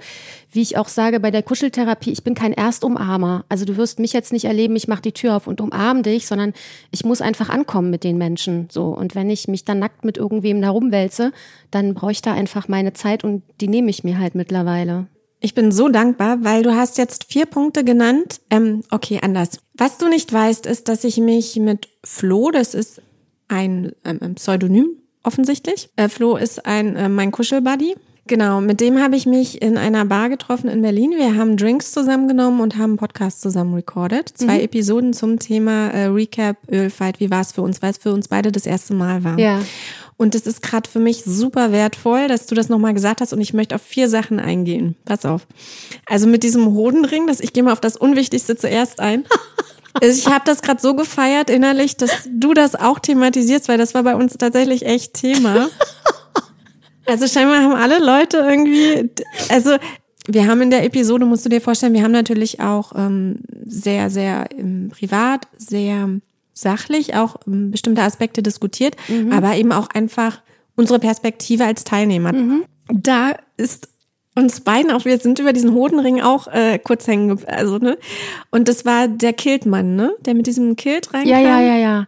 wie 0.51 0.61
ich 0.61 0.77
auch 0.77 0.87
sage 0.87 1.19
bei 1.19 1.31
der 1.31 1.43
Kuscheltherapie, 1.43 2.11
ich 2.11 2.23
bin 2.23 2.35
kein 2.35 2.53
Erstumarmer. 2.53 3.45
Also 3.49 3.65
du 3.65 3.77
wirst 3.77 3.99
mich 3.99 4.13
jetzt 4.13 4.33
nicht 4.33 4.45
erleben, 4.45 4.75
ich 4.75 4.87
mache 4.87 5.01
die 5.01 5.11
Tür 5.11 5.35
auf 5.35 5.47
und 5.47 5.61
umarm 5.61 6.03
dich, 6.03 6.27
sondern 6.27 6.53
ich 6.91 7.05
muss 7.05 7.21
einfach 7.21 7.49
ankommen 7.49 7.89
mit 7.89 8.03
den 8.03 8.17
Menschen. 8.17 8.67
So 8.71 8.85
und 8.85 9.15
wenn 9.15 9.29
ich 9.29 9.47
mich 9.47 9.65
dann 9.65 9.79
nackt 9.79 10.05
mit 10.05 10.17
irgendwem 10.17 10.61
herumwälze, 10.63 11.31
dann 11.71 11.93
brauche 11.93 12.11
ich 12.11 12.21
da 12.21 12.33
einfach 12.33 12.67
meine 12.67 12.93
Zeit 12.93 13.23
und 13.23 13.43
die 13.59 13.67
nehme 13.67 13.89
ich 13.89 14.03
mir 14.03 14.19
halt 14.19 14.35
mittlerweile. 14.35 15.07
Ich 15.43 15.55
bin 15.55 15.71
so 15.71 15.89
dankbar, 15.89 16.43
weil 16.43 16.61
du 16.61 16.75
hast 16.75 16.99
jetzt 16.99 17.31
vier 17.31 17.47
Punkte 17.47 17.83
genannt. 17.83 18.41
Ähm, 18.51 18.83
okay, 18.91 19.19
anders. 19.23 19.59
Was 19.73 19.97
du 19.97 20.07
nicht 20.07 20.31
weißt, 20.31 20.67
ist, 20.67 20.87
dass 20.87 21.03
ich 21.03 21.17
mich 21.17 21.55
mit 21.55 21.89
Flo, 22.03 22.51
das 22.51 22.75
ist 22.75 23.01
ein 23.47 23.93
ähm, 24.05 24.35
Pseudonym, 24.35 25.00
offensichtlich. 25.23 25.89
Äh, 25.95 26.09
Flo 26.09 26.35
ist 26.35 26.65
ein 26.65 26.95
äh, 26.95 27.09
mein 27.09 27.31
Kuschelbuddy. 27.31 27.95
Genau, 28.27 28.61
mit 28.61 28.79
dem 28.79 29.01
habe 29.01 29.15
ich 29.15 29.25
mich 29.25 29.61
in 29.61 29.77
einer 29.77 30.05
Bar 30.05 30.29
getroffen 30.29 30.69
in 30.69 30.81
Berlin. 30.81 31.11
Wir 31.17 31.35
haben 31.35 31.57
Drinks 31.57 31.91
zusammengenommen 31.91 32.61
und 32.61 32.77
haben 32.77 32.91
einen 32.91 32.97
Podcast 32.97 33.41
zusammen 33.41 33.73
recorded. 33.73 34.29
Zwei 34.29 34.59
mhm. 34.59 34.63
Episoden 34.63 35.13
zum 35.13 35.39
Thema 35.39 35.89
äh, 35.89 36.05
Recap 36.05 36.57
Ölfight. 36.71 37.19
Wie 37.19 37.31
war 37.31 37.41
es 37.41 37.51
für 37.51 37.61
uns, 37.61 37.81
weil 37.81 37.91
es 37.91 37.97
für 37.97 38.13
uns 38.13 38.27
beide 38.27 38.51
das 38.51 38.65
erste 38.65 38.93
Mal 38.93 39.23
war. 39.23 39.39
Ja. 39.39 39.59
Und 40.17 40.35
es 40.35 40.45
ist 40.45 40.61
gerade 40.61 40.87
für 40.87 40.99
mich 40.99 41.23
super 41.23 41.71
wertvoll, 41.71 42.27
dass 42.27 42.45
du 42.45 42.53
das 42.53 42.69
nochmal 42.69 42.93
gesagt 42.93 43.21
hast 43.21 43.33
und 43.33 43.41
ich 43.41 43.53
möchte 43.53 43.73
auf 43.73 43.81
vier 43.81 44.07
Sachen 44.07 44.39
eingehen. 44.39 44.95
Pass 45.03 45.25
auf. 45.25 45.47
Also 46.05 46.27
mit 46.27 46.43
diesem 46.43 46.67
Hodenring, 46.67 47.25
dass 47.25 47.39
ich 47.39 47.53
gehe 47.53 47.63
mal 47.63 47.73
auf 47.73 47.81
das 47.81 47.97
Unwichtigste 47.97 48.55
zuerst 48.55 48.99
ein. 48.99 49.25
Also 49.93 50.19
ich 50.19 50.27
habe 50.27 50.43
das 50.45 50.61
gerade 50.61 50.81
so 50.81 50.95
gefeiert 50.95 51.49
innerlich, 51.49 51.97
dass 51.97 52.29
du 52.31 52.53
das 52.53 52.75
auch 52.75 52.99
thematisierst, 52.99 53.67
weil 53.67 53.77
das 53.77 53.93
war 53.93 54.03
bei 54.03 54.15
uns 54.15 54.37
tatsächlich 54.37 54.85
echt 54.85 55.13
Thema. 55.13 55.69
Also 57.05 57.27
scheinbar 57.27 57.63
haben 57.63 57.73
alle 57.73 57.99
Leute 57.99 58.37
irgendwie, 58.37 59.09
also 59.49 59.75
wir 60.27 60.47
haben 60.47 60.61
in 60.61 60.69
der 60.69 60.85
Episode, 60.85 61.25
musst 61.25 61.43
du 61.45 61.49
dir 61.49 61.59
vorstellen, 61.59 61.93
wir 61.93 62.03
haben 62.03 62.11
natürlich 62.11 62.59
auch 62.59 62.93
ähm, 62.95 63.39
sehr, 63.65 64.09
sehr 64.09 64.51
im 64.51 64.89
Privat, 64.89 65.47
sehr 65.57 66.09
sachlich 66.53 67.15
auch 67.15 67.37
ähm, 67.47 67.71
bestimmte 67.71 68.03
Aspekte 68.03 68.43
diskutiert, 68.43 68.95
mhm. 69.07 69.31
aber 69.31 69.55
eben 69.55 69.71
auch 69.71 69.89
einfach 69.89 70.41
unsere 70.75 70.99
Perspektive 70.99 71.65
als 71.65 71.83
Teilnehmer. 71.83 72.33
Mhm. 72.33 72.63
Da 72.93 73.31
ist 73.57 73.89
uns 74.35 74.61
beiden 74.61 74.91
auch, 74.91 75.05
wir 75.05 75.17
sind 75.17 75.39
über 75.39 75.53
diesen 75.53 75.73
Hodenring 75.73 76.21
auch 76.21 76.47
äh, 76.47 76.79
kurz 76.79 77.07
hängen, 77.07 77.37
also 77.47 77.77
ne. 77.77 77.97
Und 78.49 78.67
das 78.67 78.85
war 78.85 79.07
der 79.07 79.33
Kiltmann, 79.33 79.95
ne, 79.95 80.13
der 80.21 80.35
mit 80.35 80.47
diesem 80.47 80.75
Kilt 80.75 81.13
reinkam. 81.13 81.29
Ja, 81.29 81.39
ja, 81.39 81.59
ja, 81.59 81.77
ja. 81.77 82.07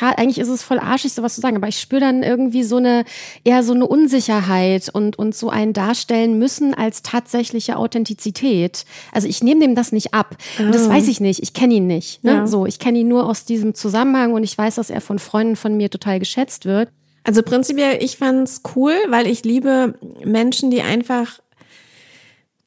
Eigentlich 0.00 0.38
ist 0.38 0.48
es 0.48 0.62
voll 0.62 0.78
arschig, 0.78 1.12
sowas 1.12 1.34
zu 1.34 1.40
sagen, 1.40 1.56
aber 1.56 1.66
ich 1.66 1.80
spüre 1.80 2.00
dann 2.00 2.22
irgendwie 2.22 2.62
so 2.62 2.76
eine, 2.76 3.04
eher 3.42 3.64
so 3.64 3.72
eine 3.72 3.84
Unsicherheit 3.84 4.88
und, 4.92 5.18
und 5.18 5.34
so 5.34 5.50
ein 5.50 5.72
Darstellen 5.72 6.38
müssen 6.38 6.72
als 6.72 7.02
tatsächliche 7.02 7.76
Authentizität. 7.76 8.84
Also 9.10 9.26
ich 9.26 9.42
nehme 9.42 9.60
dem 9.60 9.74
das 9.74 9.90
nicht 9.90 10.14
ab. 10.14 10.36
Oh. 10.60 10.62
Und 10.62 10.74
das 10.74 10.88
weiß 10.88 11.08
ich 11.08 11.20
nicht. 11.20 11.42
Ich 11.42 11.52
kenne 11.52 11.74
ihn 11.74 11.88
nicht. 11.88 12.22
Ne? 12.22 12.32
Ja. 12.32 12.46
So, 12.46 12.64
ich 12.64 12.78
kenne 12.78 13.00
ihn 13.00 13.08
nur 13.08 13.28
aus 13.28 13.44
diesem 13.44 13.74
Zusammenhang 13.74 14.34
und 14.34 14.44
ich 14.44 14.56
weiß, 14.56 14.76
dass 14.76 14.88
er 14.88 15.00
von 15.00 15.18
Freunden 15.18 15.56
von 15.56 15.76
mir 15.76 15.90
total 15.90 16.20
geschätzt 16.20 16.64
wird. 16.64 16.88
Also 17.24 17.42
prinzipiell, 17.42 18.02
ich 18.02 18.16
fand's 18.16 18.62
cool, 18.74 18.94
weil 19.08 19.26
ich 19.26 19.44
liebe 19.44 19.94
Menschen, 20.24 20.70
die 20.70 20.82
einfach 20.82 21.40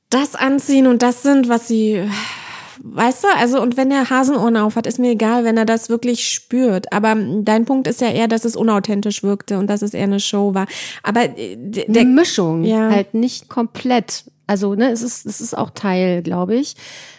das 0.10 0.36
anziehen 0.36 0.88
und 0.88 1.02
das 1.02 1.24
sind, 1.24 1.50
was 1.50 1.68
sie, 1.68 2.04
weißt 2.82 3.26
du, 3.26 3.28
also 3.38 3.62
und 3.62 3.76
wenn 3.76 3.92
er 3.92 4.10
Hasenohren 4.10 4.56
auf 4.56 4.76
hat, 4.78 4.88
ist 4.88 5.00
mir 5.00 5.12
egal, 5.12 5.44
wenn 5.44 5.58
er 5.58 5.66
das 5.66 5.90
wirklich 5.90 6.28
spürt. 6.28 6.94
Aber 6.94 7.16
dein 7.42 7.66
Punkt 7.66 7.88
ist 7.88 8.00
ja 8.00 8.10
eher, 8.10 8.28
dass 8.28 8.46
es 8.46 8.56
unauthentisch 8.56 9.24
wirkte 9.24 9.58
und 9.58 9.68
dass 9.68 9.82
es 9.82 9.94
eher 9.94 10.04
eine 10.04 10.22
Show 10.22 10.54
war. 10.54 10.68
Aber 11.04 11.38
äh, 11.38 11.58
der 11.58 12.02
eine 12.02 12.10
Mischung, 12.10 12.64
ja. 12.64 12.90
halt 12.90 13.14
nicht 13.14 13.50
komplett. 13.50 14.26
Also 14.48 14.76
ne, 14.76 14.92
es 14.92 15.02
ist 15.02 15.26
es 15.26 15.42
ist 15.42 15.58
auch 15.58 15.72
Teil, 15.72 16.22
glaube 16.22 16.56
ich 16.56 16.76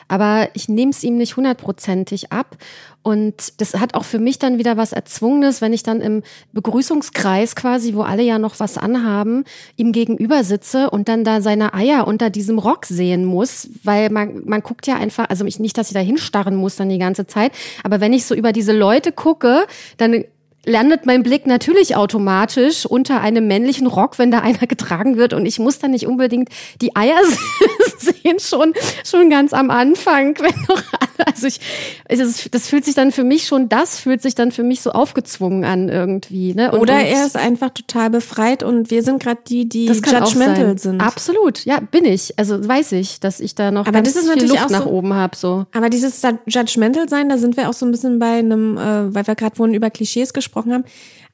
aber 0.09 0.49
ich 0.55 0.68
nehme 0.68 0.90
es 0.90 1.03
ihm 1.03 1.16
nicht 1.16 1.37
hundertprozentig 1.37 2.33
ab. 2.33 2.57
Und 3.06 3.60
das 3.60 3.74
hat 3.74 3.94
auch 3.94 4.04
für 4.04 4.18
mich 4.18 4.40
dann 4.40 4.58
wieder 4.58 4.76
was 4.76 4.92
Erzwungenes, 4.92 5.60
wenn 5.60 5.72
ich 5.72 5.84
dann 5.84 6.00
im 6.00 6.24
Begrüßungskreis 6.52 7.54
quasi, 7.54 7.94
wo 7.94 8.02
alle 8.02 8.24
ja 8.24 8.40
noch 8.40 8.58
was 8.58 8.78
anhaben, 8.78 9.44
ihm 9.76 9.92
gegenüber 9.92 10.42
sitze 10.42 10.90
und 10.90 11.08
dann 11.08 11.22
da 11.22 11.40
seine 11.40 11.72
Eier 11.72 12.08
unter 12.08 12.30
diesem 12.30 12.58
Rock 12.58 12.84
sehen 12.84 13.24
muss, 13.24 13.68
weil 13.84 14.10
man, 14.10 14.42
man 14.44 14.60
guckt 14.60 14.88
ja 14.88 14.96
einfach, 14.96 15.30
also 15.30 15.44
nicht, 15.44 15.78
dass 15.78 15.86
ich 15.86 15.94
da 15.94 16.00
hinstarren 16.00 16.56
muss 16.56 16.74
dann 16.74 16.88
die 16.88 16.98
ganze 16.98 17.28
Zeit, 17.28 17.52
aber 17.84 18.00
wenn 18.00 18.12
ich 18.12 18.24
so 18.24 18.34
über 18.34 18.52
diese 18.52 18.72
Leute 18.72 19.12
gucke, 19.12 19.68
dann 19.98 20.24
landet 20.66 21.07
mein 21.07 21.22
Blick 21.22 21.46
natürlich 21.46 21.96
automatisch 21.96 22.85
unter 22.85 23.20
einem 23.20 23.46
männlichen 23.46 23.87
Rock, 23.87 24.18
wenn 24.18 24.31
da 24.31 24.40
einer 24.40 24.59
getragen 24.66 25.16
wird 25.16 25.33
und 25.33 25.46
ich 25.46 25.59
muss 25.59 25.79
dann 25.79 25.92
nicht 25.92 26.07
unbedingt 26.07 26.50
die 26.83 26.94
Eier 26.94 27.20
sehen 27.98 28.38
schon 28.40 28.74
schon 29.05 29.31
ganz 29.31 29.52
am 29.52 29.70
Anfang, 29.70 30.37
wenn 30.40 30.55
noch 30.68 30.83
Also 31.24 31.46
ich, 31.46 31.61
das, 32.09 32.48
das 32.50 32.68
fühlt 32.68 32.85
sich 32.85 32.94
dann 32.94 33.12
für 33.12 33.24
mich 33.24 33.46
schon, 33.46 33.68
das 33.68 33.98
fühlt 33.98 34.20
sich 34.20 34.35
dann 34.35 34.52
für 34.52 34.64
mich 34.64 34.81
so 34.81 34.90
aufgezwungen 34.90 35.64
an 35.64 35.88
irgendwie. 35.88 36.52
Ne? 36.55 36.72
Und, 36.72 36.81
Oder 36.81 36.94
er 36.94 37.24
ist 37.24 37.37
einfach 37.37 37.70
total 37.70 38.11
befreit 38.11 38.62
und 38.62 38.90
wir 38.90 39.02
sind 39.02 39.22
gerade 39.22 39.40
die, 39.48 39.68
die 39.68 39.87
judgmental 39.87 40.79
sind. 40.79 41.00
Absolut, 41.00 41.64
ja, 41.64 41.81
bin 41.81 42.05
ich. 42.05 42.38
Also 42.38 42.66
weiß 42.66 42.92
ich, 42.92 43.20
dass 43.20 43.40
ich 43.40 43.55
da 43.55 43.70
noch 43.70 43.87
aber 43.87 44.02
ganz 44.02 44.12
das 44.12 44.24
ist 44.24 44.33
viel 44.33 44.48
Luft 44.48 44.70
nach 44.70 44.85
so, 44.85 44.90
oben 44.90 45.14
habe. 45.14 45.37
So. 45.37 45.66
Aber 45.72 45.88
dieses 45.88 46.20
judgmental 46.46 47.09
sein, 47.09 47.29
da 47.29 47.38
sind 47.38 47.57
wir 47.57 47.68
auch 47.68 47.74
so 47.74 47.87
ein 47.87 47.92
bisschen 47.92 48.18
bei 48.18 48.38
einem, 48.38 48.76
äh, 48.76 49.14
weil 49.14 49.26
wir 49.26 49.35
gerade 49.35 49.57
vorhin 49.57 49.74
über 49.74 49.90
Klischees 49.90 50.33
gesprochen 50.33 50.55
haben. 50.64 50.84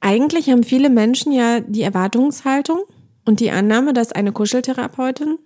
Eigentlich 0.01 0.51
haben 0.51 0.65
viele 0.65 0.91
Menschen 0.91 1.33
ja 1.33 1.61
die 1.61 1.83
Erwartungshaltung 1.83 2.81
und 3.25 3.41
die 3.41 3.51
Annahme, 3.51 3.93
dass 3.93 4.13
eine 4.13 4.33
Kuscheltherapeutin 4.33 5.39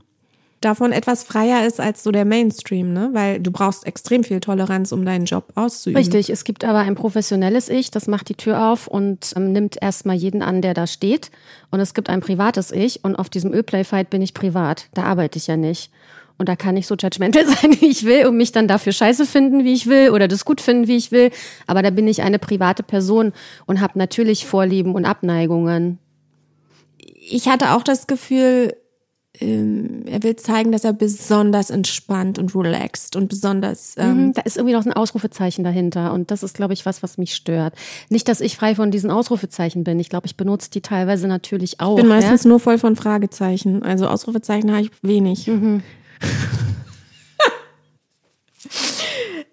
davon 0.61 0.93
etwas 0.93 1.23
freier 1.23 1.67
ist 1.67 1.81
als 1.81 2.03
so 2.03 2.11
der 2.11 2.25
Mainstream, 2.25 2.93
ne? 2.93 3.11
Weil 3.13 3.41
du 3.41 3.51
brauchst 3.51 3.87
extrem 3.87 4.25
viel 4.25 4.41
Toleranz, 4.41 4.93
um 4.93 5.05
deinen 5.05 5.27
Job 5.27 5.53
auszuüben. 5.55 5.99
Richtig, 5.99 6.31
es 6.31 6.45
gibt 6.45 6.65
aber 6.65 6.79
ein 6.79 6.95
professionelles 6.95 7.69
Ich, 7.69 7.91
das 7.91 8.07
macht 8.07 8.29
die 8.29 8.35
Tür 8.35 8.71
auf 8.71 8.87
und 8.87 9.33
ähm, 9.37 9.53
nimmt 9.53 9.77
erstmal 9.81 10.17
jeden 10.17 10.43
an, 10.43 10.63
der 10.63 10.75
da 10.75 10.87
steht. 10.87 11.31
Und 11.71 11.81
es 11.81 11.95
gibt 11.95 12.09
ein 12.09 12.21
privates 12.21 12.73
Ich 12.73 13.05
und 13.05 13.17
auf 13.17 13.29
diesem 13.29 13.53
Ölplay-Fight 13.53 14.11
bin 14.11 14.23
ich 14.23 14.35
privat. 14.35 14.89
Da 14.95 15.05
arbeite 15.05 15.39
ich 15.39 15.47
ja 15.47 15.57
nicht. 15.57 15.91
Und 16.39 16.49
da 16.49 16.57
kann 16.57 16.77
ich 16.77 16.87
so 16.87 16.95
judgmental 16.95 17.47
sein, 17.47 17.81
wie 17.81 17.87
ich 17.87 18.05
will 18.05 18.27
und 18.27 18.37
mich 18.37 18.53
dann 18.53 18.69
dafür 18.69 18.93
scheiße 18.93 19.27
finden, 19.27 19.65
wie 19.65 19.73
ich 19.73 19.87
will 19.87 20.11
oder 20.11 20.29
das 20.29 20.45
gut 20.45 20.61
finden, 20.61 20.89
wie 20.89 20.97
ich 20.97 21.13
will. 21.13 21.31
Aber 21.67 21.83
da 21.83 21.91
bin 21.91 22.07
ich 22.09 22.23
eine 22.23 22.39
private 22.39 22.83
Person 22.83 23.33
und 23.67 23.81
habe 23.81 23.99
natürlich 23.99 24.47
Vorlieben 24.47 24.95
und 24.95 25.05
Abneigungen. 25.05 25.99
Ich 26.99 27.49
hatte 27.49 27.75
auch 27.75 27.83
das 27.83 28.07
Gefühl, 28.07 28.75
ähm, 29.41 30.05
er 30.07 30.23
will 30.23 30.37
zeigen, 30.37 30.73
dass 30.73 30.85
er 30.85 30.93
besonders 30.93 31.71
entspannt 31.71 32.39
und 32.39 32.55
relaxed 32.55 33.17
und 33.17 33.29
besonders. 33.29 33.95
Ähm 33.99 34.29
mhm, 34.29 34.33
da 34.33 34.43
ist 34.43 34.57
irgendwie 34.57 34.75
noch 34.75 34.87
ein 34.87 34.93
Ausrufezeichen 34.93 35.65
dahinter 35.65 36.13
und 36.13 36.31
das 36.31 36.43
ist, 36.43 36.57
glaube 36.57 36.73
ich, 36.73 36.87
was, 36.87 37.03
was 37.03 37.19
mich 37.19 37.35
stört. 37.35 37.75
Nicht, 38.09 38.29
dass 38.29 38.41
ich 38.41 38.57
frei 38.57 38.75
von 38.75 38.91
diesen 38.91 39.11
Ausrufezeichen 39.11 39.85
bin. 39.85 40.01
Ich 40.01 40.09
glaube, 40.09 40.27
ich 40.27 40.37
benutze 40.37 40.71
die 40.71 40.81
teilweise 40.81 41.29
natürlich 41.29 41.81
auch. 41.81 41.97
Ich 41.97 42.03
bin 42.03 42.09
meistens 42.09 42.45
ja? 42.45 42.49
nur 42.49 42.61
voll 42.61 42.79
von 42.79 42.97
Fragezeichen. 42.97 43.83
Also 43.83 44.09
Ausrufezeichen 44.09 44.71
habe 44.71 44.83
ich 44.83 44.91
wenig. 45.03 45.47
Mhm. 45.47 45.83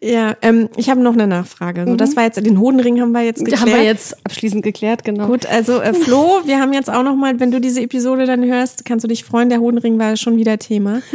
Ja, 0.04 0.36
ähm, 0.42 0.68
ich 0.76 0.90
habe 0.90 1.00
noch 1.00 1.14
eine 1.14 1.28
Nachfrage. 1.28 1.86
So, 1.86 1.94
mhm. 1.94 1.98
das 1.98 2.18
war 2.18 2.24
jetzt 2.24 2.36
den 2.36 2.60
Hodenring 2.60 3.00
haben 3.00 3.14
wir 3.14 3.22
jetzt 3.22 3.40
geklärt. 3.40 3.62
Haben 3.62 3.72
wir 3.72 3.84
jetzt 3.84 4.18
abschließend 4.26 4.62
geklärt, 4.62 5.06
genau. 5.06 5.28
Gut, 5.28 5.46
also 5.46 5.80
äh, 5.80 5.94
Flo, 5.94 6.42
wir 6.44 6.60
haben 6.60 6.74
jetzt 6.74 6.90
auch 6.90 7.04
noch 7.04 7.16
mal, 7.16 7.40
wenn 7.40 7.52
du 7.52 7.62
diese 7.62 7.82
Episode 7.82 8.26
dann 8.26 8.44
hörst, 8.44 8.84
kannst 8.84 9.06
du 9.06 9.08
dich 9.08 9.24
freuen. 9.24 9.50
Der 9.50 9.62
Hodenring 9.62 9.98
war 9.98 10.18
schon 10.18 10.38
wieder 10.38 10.60
Thema. 10.60 11.02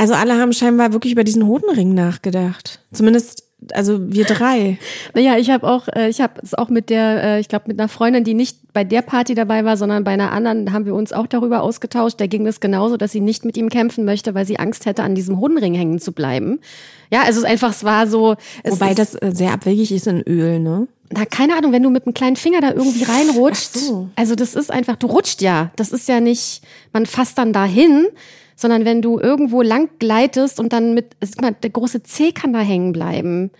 Also 0.00 0.14
alle 0.14 0.38
haben 0.38 0.52
scheinbar 0.52 0.92
wirklich 0.92 1.12
über 1.12 1.24
diesen 1.24 1.44
Hodenring 1.48 1.92
nachgedacht. 1.92 2.80
Zumindest 2.92 3.47
also 3.72 4.12
wir 4.12 4.24
drei. 4.24 4.78
Naja, 5.14 5.36
ich 5.36 5.50
habe 5.50 5.66
auch, 5.66 5.88
äh, 5.88 6.08
ich 6.08 6.20
habe 6.20 6.34
es 6.42 6.54
auch 6.54 6.68
mit 6.68 6.90
der, 6.90 7.22
äh, 7.22 7.40
ich 7.40 7.48
glaube 7.48 7.64
mit 7.68 7.78
einer 7.78 7.88
Freundin, 7.88 8.24
die 8.24 8.34
nicht 8.34 8.58
bei 8.72 8.84
der 8.84 9.02
Party 9.02 9.34
dabei 9.34 9.64
war, 9.64 9.76
sondern 9.76 10.04
bei 10.04 10.12
einer 10.12 10.32
anderen, 10.32 10.72
haben 10.72 10.84
wir 10.84 10.94
uns 10.94 11.12
auch 11.12 11.26
darüber 11.26 11.62
ausgetauscht. 11.62 12.20
Da 12.20 12.26
ging 12.26 12.46
es 12.46 12.60
genauso, 12.60 12.96
dass 12.96 13.12
sie 13.12 13.20
nicht 13.20 13.44
mit 13.44 13.56
ihm 13.56 13.68
kämpfen 13.68 14.04
möchte, 14.04 14.34
weil 14.34 14.46
sie 14.46 14.58
Angst 14.58 14.86
hätte, 14.86 15.02
an 15.02 15.14
diesem 15.14 15.40
Hodenring 15.40 15.74
hängen 15.74 15.98
zu 15.98 16.12
bleiben. 16.12 16.60
Ja, 17.10 17.22
also 17.22 17.40
es 17.40 17.46
einfach, 17.46 17.70
es 17.70 17.84
war 17.84 18.06
so. 18.06 18.36
Es 18.62 18.72
Wobei 18.72 18.94
das 18.94 19.14
äh, 19.14 19.32
sehr 19.32 19.52
abwegig 19.52 19.92
ist 19.92 20.06
in 20.06 20.22
Öl, 20.22 20.60
ne? 20.60 20.86
Na, 21.10 21.24
keine 21.24 21.56
Ahnung, 21.56 21.72
wenn 21.72 21.82
du 21.82 21.90
mit 21.90 22.06
einem 22.06 22.14
kleinen 22.14 22.36
Finger 22.36 22.60
da 22.60 22.70
irgendwie 22.72 23.04
reinrutscht. 23.04 23.72
So. 23.74 24.10
Also 24.14 24.34
das 24.34 24.54
ist 24.54 24.70
einfach, 24.70 24.96
du 24.96 25.06
rutscht 25.06 25.40
ja. 25.40 25.70
Das 25.76 25.90
ist 25.90 26.06
ja 26.06 26.20
nicht, 26.20 26.62
man 26.92 27.06
fasst 27.06 27.38
dann 27.38 27.52
dahin 27.52 28.08
sondern 28.58 28.84
wenn 28.84 29.00
du 29.02 29.20
irgendwo 29.20 29.62
lang 29.62 29.88
gleitest 30.00 30.58
und 30.58 30.72
dann 30.72 30.92
mit, 30.92 31.16
der 31.62 31.70
große 31.70 32.02
C 32.02 32.32
kann 32.32 32.52
da 32.52 32.58
hängen 32.58 32.92
bleiben. 32.92 33.52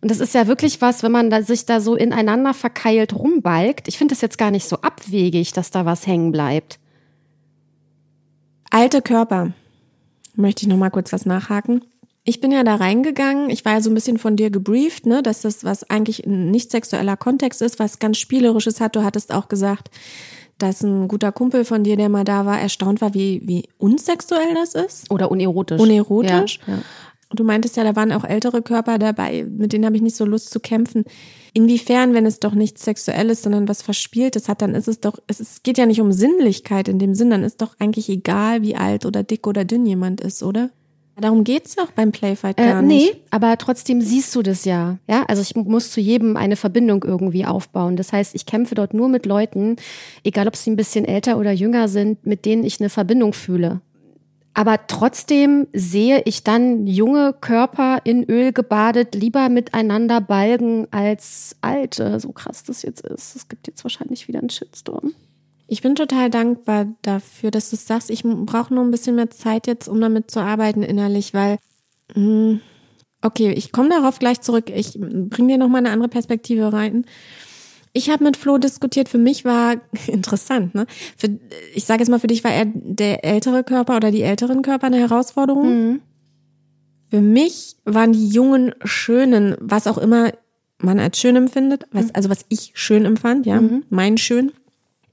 Und 0.00 0.10
das 0.10 0.18
ist 0.18 0.34
ja 0.34 0.48
wirklich 0.48 0.80
was, 0.80 1.04
wenn 1.04 1.12
man 1.12 1.30
da 1.30 1.42
sich 1.42 1.64
da 1.64 1.80
so 1.80 1.94
ineinander 1.94 2.52
verkeilt 2.52 3.14
rumbalgt. 3.14 3.86
Ich 3.86 3.98
finde 3.98 4.14
das 4.14 4.20
jetzt 4.20 4.38
gar 4.38 4.50
nicht 4.50 4.66
so 4.68 4.78
abwegig, 4.78 5.52
dass 5.52 5.70
da 5.70 5.86
was 5.86 6.08
hängen 6.08 6.32
bleibt. 6.32 6.80
Alte 8.68 9.00
Körper. 9.00 9.52
Möchte 10.34 10.62
ich 10.62 10.68
noch 10.68 10.76
mal 10.76 10.90
kurz 10.90 11.12
was 11.12 11.24
nachhaken. 11.24 11.84
Ich 12.24 12.40
bin 12.40 12.50
ja 12.50 12.64
da 12.64 12.74
reingegangen. 12.74 13.48
Ich 13.48 13.64
war 13.64 13.74
ja 13.74 13.80
so 13.80 13.90
ein 13.90 13.94
bisschen 13.94 14.18
von 14.18 14.34
dir 14.34 14.50
gebrieft, 14.50 15.06
ne, 15.06 15.22
dass 15.22 15.42
das 15.42 15.62
was 15.62 15.88
eigentlich 15.88 16.26
ein 16.26 16.50
nicht 16.50 16.72
sexueller 16.72 17.16
Kontext 17.16 17.62
ist, 17.62 17.78
was 17.78 18.00
ganz 18.00 18.18
spielerisches 18.18 18.80
hat. 18.80 18.96
Du 18.96 19.04
hattest 19.04 19.32
auch 19.32 19.46
gesagt, 19.46 19.90
dass 20.58 20.82
ein 20.82 21.08
guter 21.08 21.32
Kumpel 21.32 21.64
von 21.64 21.84
dir, 21.84 21.96
der 21.96 22.08
mal 22.08 22.24
da 22.24 22.46
war, 22.46 22.60
erstaunt 22.60 23.00
war, 23.00 23.14
wie, 23.14 23.42
wie 23.44 23.68
unsexuell 23.78 24.54
das 24.54 24.74
ist. 24.74 25.10
Oder 25.10 25.30
unerotisch. 25.30 25.80
Unerotisch. 25.80 26.60
Ja, 26.66 26.74
ja. 26.74 26.82
Du 27.34 27.44
meintest 27.44 27.76
ja, 27.76 27.84
da 27.84 27.96
waren 27.96 28.12
auch 28.12 28.24
ältere 28.24 28.62
Körper 28.62 28.98
dabei, 28.98 29.44
mit 29.48 29.72
denen 29.72 29.86
habe 29.86 29.96
ich 29.96 30.02
nicht 30.02 30.16
so 30.16 30.24
Lust 30.24 30.50
zu 30.50 30.60
kämpfen. 30.60 31.04
Inwiefern, 31.54 32.14
wenn 32.14 32.26
es 32.26 32.40
doch 32.40 32.52
nichts 32.52 32.84
Sexuelles, 32.84 33.42
sondern 33.42 33.68
was 33.68 33.82
Verspieltes 33.82 34.48
hat, 34.48 34.62
dann 34.62 34.74
ist 34.74 34.88
es 34.88 35.00
doch, 35.00 35.18
es 35.26 35.40
ist, 35.40 35.64
geht 35.64 35.78
ja 35.78 35.86
nicht 35.86 36.00
um 36.00 36.12
Sinnlichkeit 36.12 36.88
in 36.88 36.98
dem 36.98 37.14
Sinn, 37.14 37.30
dann 37.30 37.42
ist 37.42 37.62
doch 37.62 37.74
eigentlich 37.78 38.08
egal, 38.08 38.62
wie 38.62 38.76
alt 38.76 39.06
oder 39.06 39.22
dick 39.22 39.46
oder 39.46 39.64
dünn 39.64 39.86
jemand 39.86 40.20
ist, 40.20 40.42
oder? 40.42 40.70
Darum 41.20 41.44
geht's 41.44 41.76
doch 41.76 41.90
beim 41.92 42.10
Playfight 42.10 42.58
äh, 42.58 42.64
gar 42.64 42.80
äh, 42.80 42.82
nee, 42.82 42.94
nicht. 42.94 43.14
Nee, 43.14 43.20
aber 43.30 43.56
trotzdem 43.58 44.00
siehst 44.00 44.34
du 44.34 44.42
das 44.42 44.64
ja. 44.64 44.98
Ja, 45.08 45.24
also 45.24 45.42
ich 45.42 45.54
muss 45.54 45.90
zu 45.90 46.00
jedem 46.00 46.36
eine 46.36 46.56
Verbindung 46.56 47.04
irgendwie 47.04 47.44
aufbauen. 47.44 47.96
Das 47.96 48.12
heißt, 48.12 48.34
ich 48.34 48.46
kämpfe 48.46 48.74
dort 48.74 48.94
nur 48.94 49.08
mit 49.08 49.26
Leuten, 49.26 49.76
egal 50.24 50.48
ob 50.48 50.56
sie 50.56 50.70
ein 50.70 50.76
bisschen 50.76 51.04
älter 51.04 51.38
oder 51.38 51.52
jünger 51.52 51.88
sind, 51.88 52.24
mit 52.26 52.44
denen 52.44 52.64
ich 52.64 52.80
eine 52.80 52.88
Verbindung 52.88 53.34
fühle. 53.34 53.80
Aber 54.54 54.86
trotzdem 54.86 55.66
sehe 55.72 56.22
ich 56.24 56.44
dann 56.44 56.86
junge 56.86 57.32
Körper 57.32 58.00
in 58.04 58.24
Öl 58.24 58.52
gebadet 58.52 59.14
lieber 59.14 59.48
miteinander 59.48 60.20
balgen 60.20 60.86
als 60.90 61.56
alte. 61.62 62.20
So 62.20 62.32
krass 62.32 62.62
das 62.62 62.82
jetzt 62.82 63.00
ist. 63.00 63.34
Es 63.34 63.48
gibt 63.48 63.66
jetzt 63.66 63.82
wahrscheinlich 63.84 64.28
wieder 64.28 64.40
einen 64.40 64.50
Shitstorm. 64.50 65.14
Ich 65.72 65.80
bin 65.80 65.94
total 65.94 66.28
dankbar 66.28 66.94
dafür, 67.00 67.50
dass 67.50 67.70
du 67.70 67.76
es 67.76 67.86
sagst. 67.86 68.10
Ich 68.10 68.24
brauche 68.24 68.74
nur 68.74 68.84
ein 68.84 68.90
bisschen 68.90 69.16
mehr 69.16 69.30
Zeit 69.30 69.66
jetzt, 69.66 69.88
um 69.88 70.02
damit 70.02 70.30
zu 70.30 70.40
arbeiten 70.40 70.82
innerlich, 70.82 71.32
weil 71.32 71.56
mh, 72.14 72.16
hm, 72.16 72.60
okay, 73.22 73.52
ich 73.52 73.72
komme 73.72 73.88
darauf 73.88 74.18
gleich 74.18 74.42
zurück. 74.42 74.68
Ich 74.68 74.98
bringe 75.00 75.48
dir 75.48 75.56
noch 75.56 75.70
mal 75.70 75.78
eine 75.78 75.88
andere 75.88 76.10
Perspektive 76.10 76.74
rein. 76.74 77.06
Ich 77.94 78.10
habe 78.10 78.22
mit 78.22 78.36
Flo 78.36 78.58
diskutiert. 78.58 79.08
Für 79.08 79.16
mich 79.16 79.46
war 79.46 79.76
interessant. 80.08 80.74
Ne? 80.74 80.84
Für, 81.16 81.38
ich 81.74 81.86
sage 81.86 82.00
jetzt 82.00 82.10
mal, 82.10 82.20
für 82.20 82.26
dich 82.26 82.44
war 82.44 82.52
er 82.52 82.66
der 82.66 83.24
ältere 83.24 83.64
Körper 83.64 83.96
oder 83.96 84.10
die 84.10 84.20
älteren 84.20 84.60
Körper 84.60 84.88
eine 84.88 84.98
Herausforderung. 84.98 85.68
Mhm. 85.68 86.00
Für 87.08 87.22
mich 87.22 87.76
waren 87.86 88.12
die 88.12 88.28
jungen 88.28 88.74
Schönen, 88.84 89.56
was 89.58 89.86
auch 89.86 89.96
immer 89.96 90.32
man 90.76 91.00
als 91.00 91.18
schön 91.18 91.36
empfindet, 91.36 91.86
was, 91.92 92.06
mhm. 92.06 92.10
also 92.12 92.28
was 92.28 92.44
ich 92.50 92.72
schön 92.74 93.06
empfand, 93.06 93.46
ja, 93.46 93.58
mhm. 93.58 93.84
mein 93.88 94.18
schön, 94.18 94.52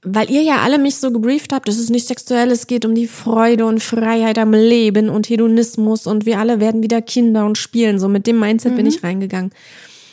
weil 0.02 0.30
ihr 0.30 0.42
ja 0.42 0.58
alle 0.62 0.78
mich 0.78 0.96
so 0.96 1.10
gebrieft 1.10 1.52
habt, 1.52 1.68
es 1.68 1.90
nicht 1.90 2.06
sexuell, 2.06 2.50
es 2.50 2.66
geht 2.66 2.84
um 2.84 2.94
die 2.94 3.06
Freude 3.06 3.66
und 3.66 3.82
Freiheit 3.82 4.38
am 4.38 4.52
Leben 4.52 5.10
und 5.10 5.28
Hedonismus 5.28 6.06
und 6.06 6.24
wir 6.24 6.38
alle 6.38 6.58
werden 6.58 6.82
wieder 6.82 7.02
Kinder 7.02 7.44
und 7.44 7.58
spielen. 7.58 7.98
So 7.98 8.08
mit 8.08 8.26
dem 8.26 8.38
Mindset 8.38 8.72
mhm. 8.72 8.76
bin 8.76 8.86
ich 8.86 9.02
reingegangen. 9.02 9.52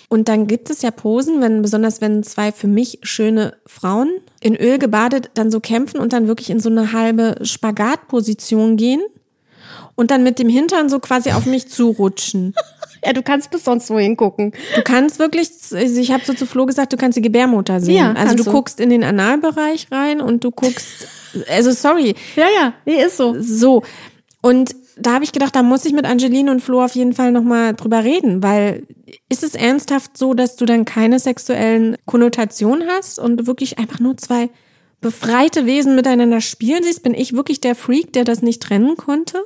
Und 0.10 0.30
dann 0.30 0.48
gibt 0.48 0.70
es 0.70 0.82
ja 0.82 0.92
Posen, 0.92 1.42
wenn, 1.42 1.62
besonders 1.62 2.02
wenn 2.02 2.24
zwei 2.24 2.52
für 2.52 2.68
mich 2.68 3.00
schöne 3.04 3.56
Frauen 3.66 4.10
in 4.42 4.56
Öl 4.56 4.78
gebadet 4.78 5.32
dann 5.34 5.52
so 5.52 5.60
kämpfen 5.60 6.00
und 6.00 6.14
dann 6.14 6.28
wirklich 6.28 6.50
in 6.50 6.60
so 6.60 6.70
eine 6.70 6.94
halbe 6.94 7.36
Spagatposition 7.42 8.78
gehen 8.78 9.02
und 9.96 10.12
dann 10.12 10.24
mit 10.24 10.40
dem 10.40 10.48
Hintern 10.48 10.90
so 10.90 11.00
quasi 11.00 11.32
auf 11.32 11.46
mich 11.46 11.70
zurutschen. 11.70 12.54
Ja, 13.06 13.14
du 13.14 13.22
kannst 13.22 13.52
bis 13.52 13.64
sonst 13.64 13.90
wo 13.90 14.00
hingucken. 14.00 14.54
Du 14.76 14.82
kannst 14.82 15.20
wirklich, 15.20 15.50
also 15.72 16.02
ich 16.02 16.12
habe 16.12 16.24
so 16.26 16.34
zu 16.34 16.46
Flo 16.46 16.66
gesagt, 16.66 16.94
du 16.94 16.98
kannst 16.98 17.18
die 17.18 17.22
Gebärmutter 17.22 17.80
sehen. 17.80 17.96
Ja, 17.96 18.14
also 18.14 18.36
du, 18.36 18.44
du 18.44 18.52
guckst 18.52 18.80
in 18.80 18.90
den 18.90 19.04
Analbereich 19.04 19.88
rein 19.92 20.22
und 20.22 20.44
du 20.44 20.52
guckst, 20.52 21.08
also 21.50 21.72
sorry. 21.72 22.16
Ja, 22.36 22.46
ja, 22.56 22.74
nee, 22.86 23.04
ist 23.04 23.18
so. 23.18 23.36
So. 23.40 23.84
Und 24.42 24.76
da 25.00 25.14
habe 25.14 25.24
ich 25.24 25.32
gedacht, 25.32 25.56
da 25.56 25.64
muss 25.64 25.86
ich 25.86 25.94
mit 25.94 26.06
Angeline 26.06 26.52
und 26.52 26.62
Flo 26.62 26.84
auf 26.84 26.96
jeden 26.96 27.14
Fall 27.14 27.32
nochmal 27.32 27.74
drüber 27.74 28.04
reden, 28.04 28.42
weil 28.42 28.84
ist 29.30 29.44
es 29.44 29.56
ernsthaft 29.56 30.18
so, 30.18 30.34
dass 30.34 30.56
du 30.56 30.66
dann 30.66 30.86
keine 30.86 31.20
sexuellen 31.20 31.98
Konnotationen 32.06 32.88
hast 32.88 33.20
und 33.20 33.48
wirklich 33.48 33.78
einfach 33.78 34.00
nur 34.00 34.18
zwei 34.18 34.50
befreite 35.02 35.66
Wesen 35.66 35.96
miteinander 35.96 36.42
spielen 36.42 36.84
siehst? 36.84 37.04
Bin 37.04 37.14
ich 37.14 37.34
wirklich 37.34 37.62
der 37.62 37.76
Freak, 37.76 38.14
der 38.14 38.24
das 38.24 38.42
nicht 38.42 38.62
trennen 38.62 38.98
konnte? 38.98 39.44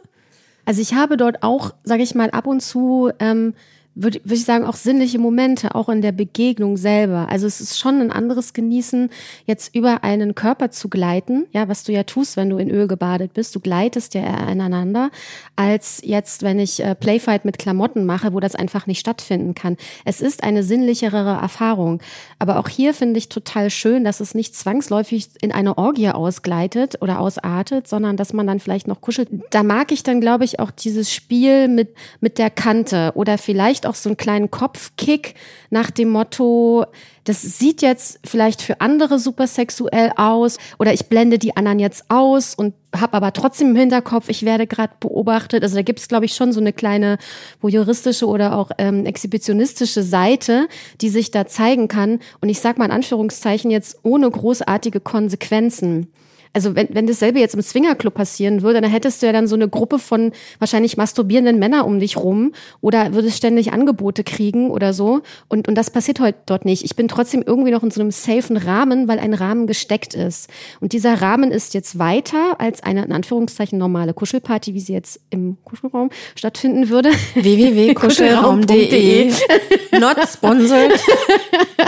Also 0.65 0.81
ich 0.81 0.93
habe 0.93 1.17
dort 1.17 1.43
auch, 1.43 1.73
sage 1.83 2.03
ich 2.03 2.15
mal, 2.15 2.29
ab 2.31 2.47
und 2.47 2.61
zu 2.61 3.11
ähm, 3.19 3.53
würde 3.93 4.21
würd 4.23 4.39
ich 4.39 4.45
sagen, 4.45 4.63
auch 4.65 4.75
sinnliche 4.75 5.19
Momente, 5.19 5.75
auch 5.75 5.89
in 5.89 6.01
der 6.01 6.13
Begegnung 6.13 6.77
selber. 6.77 7.27
Also 7.29 7.45
es 7.45 7.59
ist 7.59 7.77
schon 7.77 7.99
ein 7.99 8.11
anderes 8.11 8.53
Genießen, 8.53 9.09
jetzt 9.45 9.75
über 9.75 10.03
einen 10.03 10.33
Körper 10.33 10.71
zu 10.71 10.87
gleiten, 10.89 11.45
ja, 11.51 11.67
was 11.67 11.83
du 11.83 11.91
ja 11.91 12.03
tust, 12.03 12.37
wenn 12.37 12.49
du 12.49 12.57
in 12.57 12.69
Öl 12.69 12.87
gebadet 12.87 13.33
bist. 13.33 13.53
Du 13.55 13.59
gleitest 13.59 14.13
ja 14.13 14.49
ineinander, 14.49 15.11
als 15.55 16.01
jetzt, 16.03 16.41
wenn 16.41 16.59
ich 16.59 16.81
äh, 16.81 16.95
Playfight 16.95 17.43
mit 17.43 17.59
Klamotten 17.59 18.05
mache, 18.05 18.33
wo 18.33 18.39
das 18.39 18.55
einfach 18.55 18.87
nicht 18.87 18.99
stattfinden 18.99 19.55
kann. 19.55 19.75
Es 20.05 20.21
ist 20.21 20.43
eine 20.43 20.63
sinnlichere 20.63 21.39
Erfahrung. 21.41 22.01
Aber 22.39 22.59
auch 22.59 22.69
hier 22.69 22.93
finde 22.93 23.17
ich 23.17 23.29
total 23.29 23.69
schön, 23.69 24.03
dass 24.03 24.19
es 24.19 24.33
nicht 24.33 24.55
zwangsläufig 24.55 25.29
in 25.41 25.51
eine 25.51 25.77
Orgie 25.77 26.09
ausgleitet 26.09 27.01
oder 27.01 27.19
ausartet, 27.19 27.87
sondern 27.87 28.17
dass 28.17 28.33
man 28.33 28.47
dann 28.47 28.59
vielleicht 28.59 28.87
noch 28.87 29.01
kuschelt. 29.01 29.29
Da 29.49 29.63
mag 29.63 29.91
ich 29.91 30.03
dann, 30.03 30.21
glaube 30.21 30.45
ich, 30.45 30.59
auch 30.59 30.71
dieses 30.71 31.13
Spiel 31.13 31.67
mit, 31.67 31.89
mit 32.21 32.37
der 32.37 32.49
Kante 32.49 33.11
oder 33.15 33.37
vielleicht 33.37 33.80
vielleicht 33.81 33.87
auch 33.87 33.95
so 33.95 34.09
einen 34.09 34.17
kleinen 34.17 34.51
Kopfkick 34.51 35.35
nach 35.69 35.91
dem 35.91 36.09
Motto, 36.09 36.85
das 37.23 37.41
sieht 37.41 37.81
jetzt 37.81 38.19
vielleicht 38.23 38.61
für 38.61 38.81
andere 38.81 39.19
super 39.19 39.47
sexuell 39.47 40.11
aus 40.15 40.57
oder 40.79 40.93
ich 40.93 41.07
blende 41.07 41.37
die 41.37 41.55
anderen 41.55 41.79
jetzt 41.79 42.05
aus 42.09 42.55
und 42.55 42.73
habe 42.95 43.13
aber 43.13 43.31
trotzdem 43.31 43.69
im 43.69 43.75
Hinterkopf, 43.75 44.29
ich 44.29 44.43
werde 44.43 44.67
gerade 44.67 44.93
beobachtet. 44.99 45.63
Also 45.63 45.75
da 45.75 45.81
gibt 45.81 45.99
es, 45.99 46.07
glaube 46.07 46.25
ich, 46.25 46.35
schon 46.35 46.51
so 46.51 46.59
eine 46.59 46.73
kleine 46.73 47.17
voyeuristische 47.61 48.27
oder 48.27 48.57
auch 48.57 48.71
ähm, 48.77 49.05
exhibitionistische 49.05 50.03
Seite, 50.03 50.67
die 50.99 51.09
sich 51.09 51.31
da 51.31 51.47
zeigen 51.47 51.87
kann. 51.87 52.19
Und 52.41 52.49
ich 52.49 52.59
sage 52.59 52.79
mal 52.79 52.85
in 52.85 52.91
Anführungszeichen 52.91 53.71
jetzt 53.71 53.99
ohne 54.03 54.29
großartige 54.29 54.99
Konsequenzen 54.99 56.07
also 56.53 56.75
wenn, 56.75 56.89
wenn 56.91 57.07
dasselbe 57.07 57.39
jetzt 57.39 57.55
im 57.55 57.61
Swingerclub 57.61 58.13
passieren 58.13 58.61
würde, 58.61 58.81
dann 58.81 58.91
hättest 58.91 59.21
du 59.21 59.25
ja 59.25 59.31
dann 59.31 59.47
so 59.47 59.55
eine 59.55 59.69
Gruppe 59.69 59.99
von 59.99 60.31
wahrscheinlich 60.59 60.97
masturbierenden 60.97 61.59
Männern 61.59 61.85
um 61.85 61.99
dich 61.99 62.17
rum 62.17 62.51
oder 62.81 63.13
würdest 63.13 63.37
ständig 63.37 63.71
Angebote 63.71 64.23
kriegen 64.23 64.69
oder 64.69 64.93
so. 64.93 65.21
Und, 65.47 65.67
und 65.67 65.75
das 65.75 65.89
passiert 65.89 66.19
heute 66.19 66.39
dort 66.45 66.65
nicht. 66.65 66.83
Ich 66.83 66.95
bin 66.95 67.07
trotzdem 67.07 67.43
irgendwie 67.45 67.71
noch 67.71 67.83
in 67.83 67.91
so 67.91 68.01
einem 68.01 68.11
safen 68.11 68.57
Rahmen, 68.57 69.07
weil 69.07 69.19
ein 69.19 69.33
Rahmen 69.33 69.65
gesteckt 69.65 70.13
ist. 70.13 70.49
Und 70.81 70.91
dieser 70.93 71.21
Rahmen 71.21 71.51
ist 71.51 71.73
jetzt 71.73 71.97
weiter 71.99 72.59
als 72.59 72.83
eine, 72.83 73.05
in 73.05 73.13
Anführungszeichen, 73.13 73.77
normale 73.77 74.13
Kuschelparty, 74.13 74.73
wie 74.73 74.79
sie 74.79 74.93
jetzt 74.93 75.21
im 75.29 75.57
Kuschelraum 75.63 76.09
stattfinden 76.35 76.89
würde. 76.89 77.11
www.kuschelraum.de 77.35 79.31
Not 79.99 80.17
sponsored. 80.27 80.99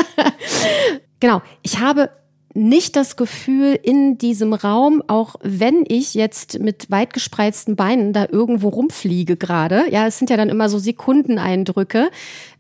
genau. 1.19 1.41
Ich 1.63 1.79
habe 1.79 2.09
nicht 2.53 2.95
das 2.95 3.15
Gefühl 3.15 3.79
in 3.81 4.17
diesem 4.17 4.53
Raum, 4.53 5.01
auch 5.07 5.35
wenn 5.41 5.85
ich 5.87 6.13
jetzt 6.13 6.59
mit 6.59 6.91
weit 6.91 7.13
gespreizten 7.13 7.75
Beinen 7.75 8.13
da 8.13 8.27
irgendwo 8.29 8.69
rumfliege 8.69 9.37
gerade, 9.37 9.91
ja, 9.91 10.07
es 10.07 10.17
sind 10.17 10.29
ja 10.29 10.37
dann 10.37 10.49
immer 10.49 10.69
so 10.69 10.77
Sekundeneindrücke, 10.77 12.09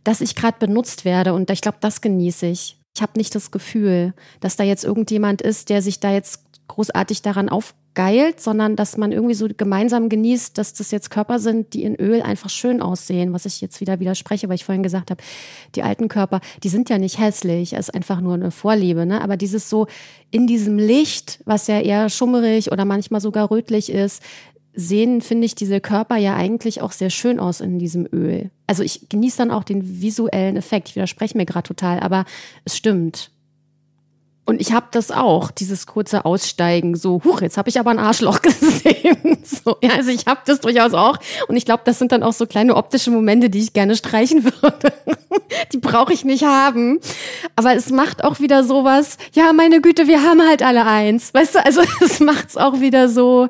dass 0.03 0.21
ich 0.21 0.35
gerade 0.35 0.57
benutzt 0.59 1.05
werde 1.05 1.33
und 1.33 1.49
ich 1.49 1.61
glaube, 1.61 1.77
das 1.81 2.01
genieße 2.01 2.47
ich. 2.47 2.77
Ich 2.95 3.01
habe 3.01 3.13
nicht 3.17 3.33
das 3.33 3.51
Gefühl, 3.51 4.13
dass 4.39 4.55
da 4.55 4.63
jetzt 4.63 4.83
irgendjemand 4.83 5.41
ist, 5.41 5.69
der 5.69 5.81
sich 5.81 5.99
da 5.99 6.11
jetzt 6.11 6.43
großartig 6.67 7.21
daran 7.21 7.49
auf 7.49 7.73
geilt, 7.93 8.39
sondern 8.41 8.75
dass 8.75 8.97
man 8.97 9.11
irgendwie 9.11 9.35
so 9.35 9.47
gemeinsam 9.55 10.09
genießt, 10.09 10.57
dass 10.57 10.73
das 10.73 10.91
jetzt 10.91 11.09
Körper 11.09 11.39
sind, 11.39 11.73
die 11.73 11.83
in 11.83 11.95
Öl 11.95 12.21
einfach 12.21 12.49
schön 12.49 12.81
aussehen, 12.81 13.33
was 13.33 13.45
ich 13.45 13.61
jetzt 13.61 13.81
wieder 13.81 13.99
widerspreche, 13.99 14.49
weil 14.49 14.55
ich 14.55 14.65
vorhin 14.65 14.83
gesagt 14.83 15.11
habe, 15.11 15.21
die 15.75 15.83
alten 15.83 16.07
Körper, 16.07 16.41
die 16.63 16.69
sind 16.69 16.89
ja 16.89 16.97
nicht 16.97 17.19
hässlich, 17.19 17.73
es 17.73 17.89
ist 17.89 17.95
einfach 17.95 18.21
nur 18.21 18.33
eine 18.33 18.51
Vorliebe, 18.51 19.05
ne? 19.05 19.21
Aber 19.21 19.37
dieses 19.37 19.69
so 19.69 19.87
in 20.31 20.47
diesem 20.47 20.77
Licht, 20.77 21.39
was 21.45 21.67
ja 21.67 21.79
eher 21.79 22.09
schummerig 22.09 22.71
oder 22.71 22.85
manchmal 22.85 23.21
sogar 23.21 23.51
rötlich 23.51 23.91
ist, 23.91 24.21
sehen, 24.75 25.21
finde 25.21 25.45
ich, 25.45 25.55
diese 25.55 25.79
Körper 25.79 26.17
ja 26.17 26.35
eigentlich 26.35 26.81
auch 26.81 26.91
sehr 26.91 27.09
schön 27.09 27.39
aus 27.39 27.61
in 27.61 27.77
diesem 27.77 28.07
Öl. 28.11 28.49
Also 28.65 28.81
ich 28.81 29.07
genieße 29.09 29.37
dann 29.37 29.51
auch 29.51 29.63
den 29.63 30.01
visuellen 30.01 30.55
Effekt. 30.55 30.89
Ich 30.89 30.95
widerspreche 30.95 31.37
mir 31.37 31.45
gerade 31.45 31.67
total, 31.67 31.99
aber 31.99 32.25
es 32.65 32.75
stimmt. 32.75 33.29
Und 34.45 34.59
ich 34.59 34.73
habe 34.73 34.87
das 34.91 35.09
auch, 35.09 35.51
dieses 35.51 35.87
kurze 35.87 36.25
Aussteigen, 36.25 36.95
so, 36.95 37.21
huch, 37.23 37.41
jetzt 37.41 37.57
habe 37.57 37.69
ich 37.69 37.79
aber 37.79 37.91
ein 37.91 37.99
Arschloch 37.99 38.41
gesehen. 38.41 39.37
So, 39.43 39.77
ja, 39.81 39.91
also 39.95 40.09
ich 40.11 40.25
habe 40.25 40.41
das 40.45 40.59
durchaus 40.59 40.93
auch. 40.93 41.17
Und 41.47 41.55
ich 41.55 41.63
glaube, 41.63 41.83
das 41.85 41.97
sind 41.97 42.11
dann 42.11 42.23
auch 42.23 42.33
so 42.33 42.45
kleine 42.45 42.75
optische 42.75 43.09
Momente, 43.09 43.49
die 43.49 43.59
ich 43.59 43.71
gerne 43.71 43.95
streichen 43.95 44.43
würde. 44.61 44.91
die 45.71 45.77
brauche 45.77 46.11
ich 46.11 46.25
nicht 46.25 46.43
haben. 46.43 46.99
Aber 47.55 47.73
es 47.73 47.89
macht 47.89 48.25
auch 48.25 48.41
wieder 48.41 48.65
sowas, 48.65 49.17
ja, 49.33 49.53
meine 49.53 49.79
Güte, 49.79 50.07
wir 50.07 50.21
haben 50.23 50.41
halt 50.45 50.61
alle 50.61 50.85
eins. 50.85 51.33
Weißt 51.33 51.55
du, 51.55 51.65
also 51.65 51.81
es 52.01 52.19
macht's 52.19 52.57
auch 52.57 52.81
wieder 52.81 53.07
so, 53.07 53.47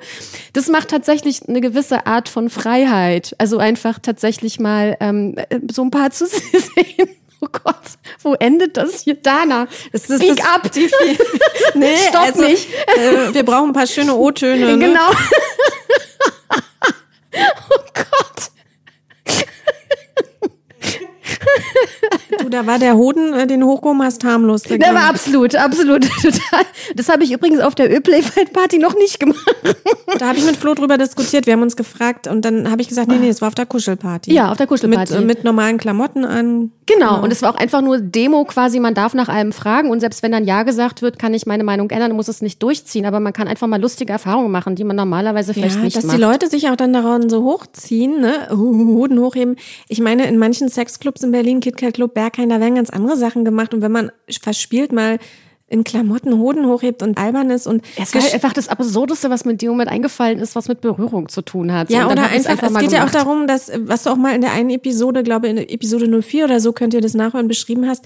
das 0.53 0.67
macht 0.67 0.89
tatsächlich 0.89 1.47
eine 1.47 1.61
gewisse 1.61 2.05
Art 2.05 2.29
von 2.29 2.51
Freiheit. 2.51 3.35
Also 3.39 3.57
einfach 3.57 3.97
tatsächlich 3.97 4.59
mal 4.59 4.95
ähm, 4.99 5.35
so 5.71 5.81
ein 5.81 5.91
paar 5.91 6.11
zu 6.11 6.27
sehen 6.27 7.09
Oh 7.43 7.47
Gott, 7.51 7.75
wo 8.21 8.35
endet 8.35 8.77
das 8.77 9.01
hier? 9.01 9.15
Dana, 9.15 9.67
es 9.91 10.09
ist 10.09 10.21
Speak 10.23 10.37
das, 10.37 10.47
up. 10.47 10.71
Die 10.71 10.89
nee, 11.73 11.97
stopp 12.07 12.21
also, 12.21 12.41
nicht. 12.43 12.69
Äh, 12.87 13.33
wir 13.33 13.43
brauchen 13.43 13.71
ein 13.71 13.73
paar 13.73 13.85
schöne 13.85 14.15
O-Töne. 14.15 14.77
Ne? 14.77 14.87
Genau. 14.87 15.09
oh 17.69 17.83
Gott. 17.93 18.51
Du, 22.43 22.49
da 22.49 22.67
war 22.67 22.79
der 22.79 22.95
Hoden, 22.95 23.33
äh, 23.33 23.47
den 23.47 23.61
du 23.61 23.67
hochgehoben 23.67 24.03
hast, 24.03 24.23
harmlos. 24.23 24.63
Der, 24.63 24.79
war 24.93 25.09
absolut, 25.09 25.55
absolut, 25.55 26.03
total. 26.21 26.65
Das 26.95 27.09
habe 27.09 27.23
ich 27.23 27.31
übrigens 27.31 27.59
auf 27.59 27.75
der 27.75 27.91
Ölplayfight-Party 27.91 28.79
noch 28.79 28.95
nicht 28.95 29.19
gemacht. 29.19 29.39
Da 30.19 30.27
habe 30.27 30.37
ich 30.37 30.45
mit 30.45 30.57
Flo 30.57 30.73
drüber 30.73 30.97
diskutiert. 30.97 31.45
Wir 31.45 31.53
haben 31.53 31.61
uns 31.61 31.75
gefragt 31.75 32.27
und 32.27 32.43
dann 32.45 32.69
habe 32.69 32.81
ich 32.81 32.87
gesagt, 32.87 33.07
nee, 33.07 33.17
nee, 33.17 33.29
es 33.29 33.41
war 33.41 33.47
auf 33.47 33.55
der 33.55 33.65
Kuschelparty. 33.65 34.33
Ja, 34.33 34.51
auf 34.51 34.57
der 34.57 34.67
Kuschelparty. 34.67 35.13
Mit, 35.13 35.21
äh, 35.21 35.25
mit 35.25 35.43
normalen 35.43 35.77
Klamotten 35.77 36.25
an. 36.25 36.71
Genau. 36.85 37.15
genau. 37.15 37.23
Und 37.23 37.31
es 37.31 37.41
war 37.41 37.53
auch 37.53 37.57
einfach 37.57 37.81
nur 37.81 37.99
Demo 37.99 38.43
quasi, 38.45 38.79
man 38.79 38.93
darf 38.93 39.13
nach 39.13 39.29
allem 39.29 39.51
fragen 39.51 39.89
und 39.89 39.99
selbst 39.99 40.21
wenn 40.23 40.31
dann 40.31 40.45
Ja 40.45 40.63
gesagt 40.63 41.01
wird, 41.01 41.17
kann 41.17 41.33
ich 41.33 41.45
meine 41.45 41.63
Meinung 41.63 41.89
ändern, 41.89 42.11
muss 42.11 42.27
es 42.27 42.41
nicht 42.41 42.61
durchziehen, 42.61 43.05
aber 43.05 43.19
man 43.19 43.33
kann 43.33 43.47
einfach 43.47 43.67
mal 43.67 43.81
lustige 43.81 44.11
Erfahrungen 44.11 44.51
machen, 44.51 44.75
die 44.75 44.83
man 44.83 44.95
normalerweise 44.95 45.53
vielleicht 45.53 45.77
ja, 45.77 45.81
nicht 45.81 45.95
dass 45.95 46.03
macht. 46.03 46.13
Dass 46.13 46.19
die 46.19 46.25
Leute 46.25 46.49
sich 46.49 46.69
auch 46.69 46.75
dann 46.75 46.93
daran 46.93 47.29
so 47.29 47.43
hochziehen, 47.43 48.19
ne, 48.21 48.49
Hoden 48.51 49.19
hochheben. 49.19 49.55
Ich 49.87 50.01
meine, 50.01 50.27
in 50.27 50.37
manchen 50.37 50.69
Sexclubs 50.69 51.23
in 51.23 51.31
Berlin, 51.31 51.59
KitKat 51.59 51.93
Club, 51.93 52.13
Berghain, 52.33 52.49
da 52.49 52.59
werden 52.59 52.75
ganz 52.75 52.89
andere 52.89 53.15
Sachen 53.15 53.45
gemacht 53.45 53.73
und 53.73 53.81
wenn 53.81 53.91
man 53.91 54.11
verspielt 54.29 54.91
mal 54.91 55.19
in 55.67 55.83
Klamotten 55.83 56.37
Hoden 56.37 56.67
hochhebt 56.67 57.01
und 57.01 57.17
albern 57.17 57.49
ist 57.49 57.65
und 57.65 57.83
es 57.99 58.13
war 58.13 58.21
halt 58.21 58.33
einfach 58.33 58.53
das 58.53 58.67
Absurdeste, 58.67 59.29
was 59.29 59.43
mir 59.43 59.51
in 59.53 59.57
dem 59.57 59.69
Moment 59.69 59.89
eingefallen 59.89 60.37
ist, 60.37 60.55
was 60.55 60.67
mit 60.67 60.81
Berührung 60.81 61.29
zu 61.29 61.41
tun 61.41 61.71
hat. 61.71 61.89
Ja, 61.89 62.05
oder 62.05 62.29
einfach, 62.29 62.51
einfach 62.51 62.67
es 62.67 62.73
geht 62.73 62.89
gemacht. 62.89 62.91
ja 62.91 63.05
auch 63.05 63.09
darum, 63.09 63.47
dass, 63.47 63.71
was 63.79 64.03
du 64.03 64.11
auch 64.11 64.17
mal 64.17 64.35
in 64.35 64.41
der 64.41 64.51
einen 64.51 64.69
Episode, 64.69 65.23
glaube 65.23 65.47
in 65.47 65.57
Episode 65.57 66.21
04 66.21 66.45
oder 66.45 66.59
so, 66.59 66.73
könnt 66.73 66.93
ihr 66.93 67.01
das 67.01 67.15
nachhören, 67.15 67.47
beschrieben 67.47 67.87
hast, 67.87 68.05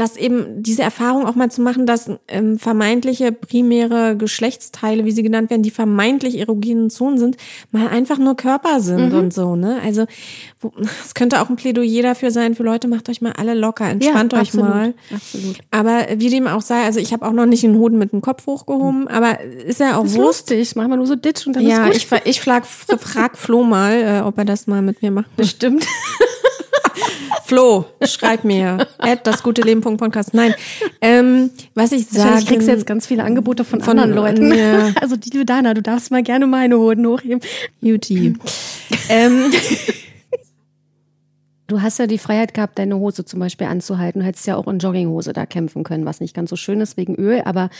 dass 0.00 0.16
eben 0.16 0.62
diese 0.62 0.82
Erfahrung 0.82 1.26
auch 1.26 1.34
mal 1.34 1.50
zu 1.50 1.60
machen, 1.60 1.84
dass 1.84 2.10
ähm, 2.28 2.58
vermeintliche 2.58 3.32
primäre 3.32 4.16
Geschlechtsteile, 4.16 5.04
wie 5.04 5.12
sie 5.12 5.22
genannt 5.22 5.50
werden, 5.50 5.62
die 5.62 5.70
vermeintlich 5.70 6.38
erogenen 6.38 6.88
Zonen 6.88 7.18
sind, 7.18 7.36
mal 7.70 7.88
einfach 7.88 8.18
nur 8.18 8.34
Körper 8.34 8.80
sind 8.80 9.12
mhm. 9.12 9.18
und 9.18 9.34
so, 9.34 9.56
ne? 9.56 9.78
Also 9.84 10.06
es 11.04 11.14
könnte 11.14 11.42
auch 11.42 11.50
ein 11.50 11.56
Plädoyer 11.56 12.02
dafür 12.02 12.30
sein 12.30 12.54
für 12.54 12.62
Leute, 12.62 12.88
macht 12.88 13.08
euch 13.10 13.20
mal 13.20 13.32
alle 13.36 13.54
locker, 13.54 13.88
entspannt 13.88 14.32
ja, 14.32 14.40
euch 14.40 14.48
absolut, 14.48 14.68
mal. 14.68 14.94
Absolut. 15.14 15.58
Aber 15.70 16.06
wie 16.16 16.30
dem 16.30 16.46
auch 16.46 16.62
sei, 16.62 16.84
also 16.84 16.98
ich 16.98 17.12
habe 17.12 17.26
auch 17.26 17.32
noch 17.32 17.46
nicht 17.46 17.62
den 17.62 17.76
Hoden 17.76 17.98
mit 17.98 18.12
dem 18.12 18.22
Kopf 18.22 18.46
hochgehoben, 18.46 19.06
aber 19.08 19.40
ist 19.40 19.80
ja 19.80 19.98
auch 19.98 20.04
das 20.04 20.12
ist 20.12 20.18
lustig, 20.18 20.76
machen 20.76 20.90
wir 20.90 20.96
nur 20.96 21.06
so 21.06 21.16
Ditch 21.16 21.46
und 21.46 21.56
dann 21.56 21.66
ja, 21.66 21.88
ist 21.88 22.08
gut. 22.10 22.22
ich 22.24 22.26
ich 22.26 22.40
frag, 22.40 22.64
frag 22.66 23.36
Flo 23.36 23.64
mal, 23.64 23.92
äh, 23.92 24.20
ob 24.26 24.38
er 24.38 24.46
das 24.46 24.66
mal 24.66 24.80
mit 24.80 25.02
mir 25.02 25.10
macht. 25.10 25.36
Bestimmt. 25.36 25.84
Flo, 27.44 27.86
schreib 28.02 28.44
mir. 28.44 28.86
At 28.98 29.26
das 29.26 29.42
gute 29.42 29.62
Leben. 29.62 29.80
Podcast. 29.80 30.34
Nein. 30.34 30.54
Ähm, 31.00 31.50
was 31.74 31.92
ich 31.92 32.06
sage. 32.06 32.38
Ich 32.40 32.46
kriegst 32.46 32.68
jetzt 32.68 32.86
ganz 32.86 33.06
viele 33.06 33.24
Angebote 33.24 33.64
von, 33.64 33.80
von 33.80 33.98
anderen 33.98 34.14
Leuten. 34.14 34.54
Ja. 34.54 34.90
Also 35.00 35.16
die 35.16 35.44
Dana, 35.44 35.74
du 35.74 35.82
darfst 35.82 36.10
mal 36.10 36.22
gerne 36.22 36.46
meine 36.46 36.78
Hoden 36.78 37.06
hochheben. 37.06 37.40
Beauty. 37.80 38.34
ähm, 39.08 39.52
Du 41.70 41.82
hast 41.82 42.00
ja 42.00 42.08
die 42.08 42.18
Freiheit 42.18 42.52
gehabt, 42.52 42.80
deine 42.80 42.98
Hose 42.98 43.24
zum 43.24 43.38
Beispiel 43.38 43.68
anzuhalten. 43.68 44.22
Du 44.22 44.26
hättest 44.26 44.44
ja 44.48 44.56
auch 44.56 44.66
in 44.66 44.80
Jogginghose 44.80 45.32
da 45.32 45.46
kämpfen 45.46 45.84
können, 45.84 46.04
was 46.04 46.18
nicht 46.18 46.34
ganz 46.34 46.50
so 46.50 46.56
schön 46.56 46.80
ist 46.80 46.96
wegen 46.96 47.14
Öl. 47.14 47.42
Aber 47.44 47.70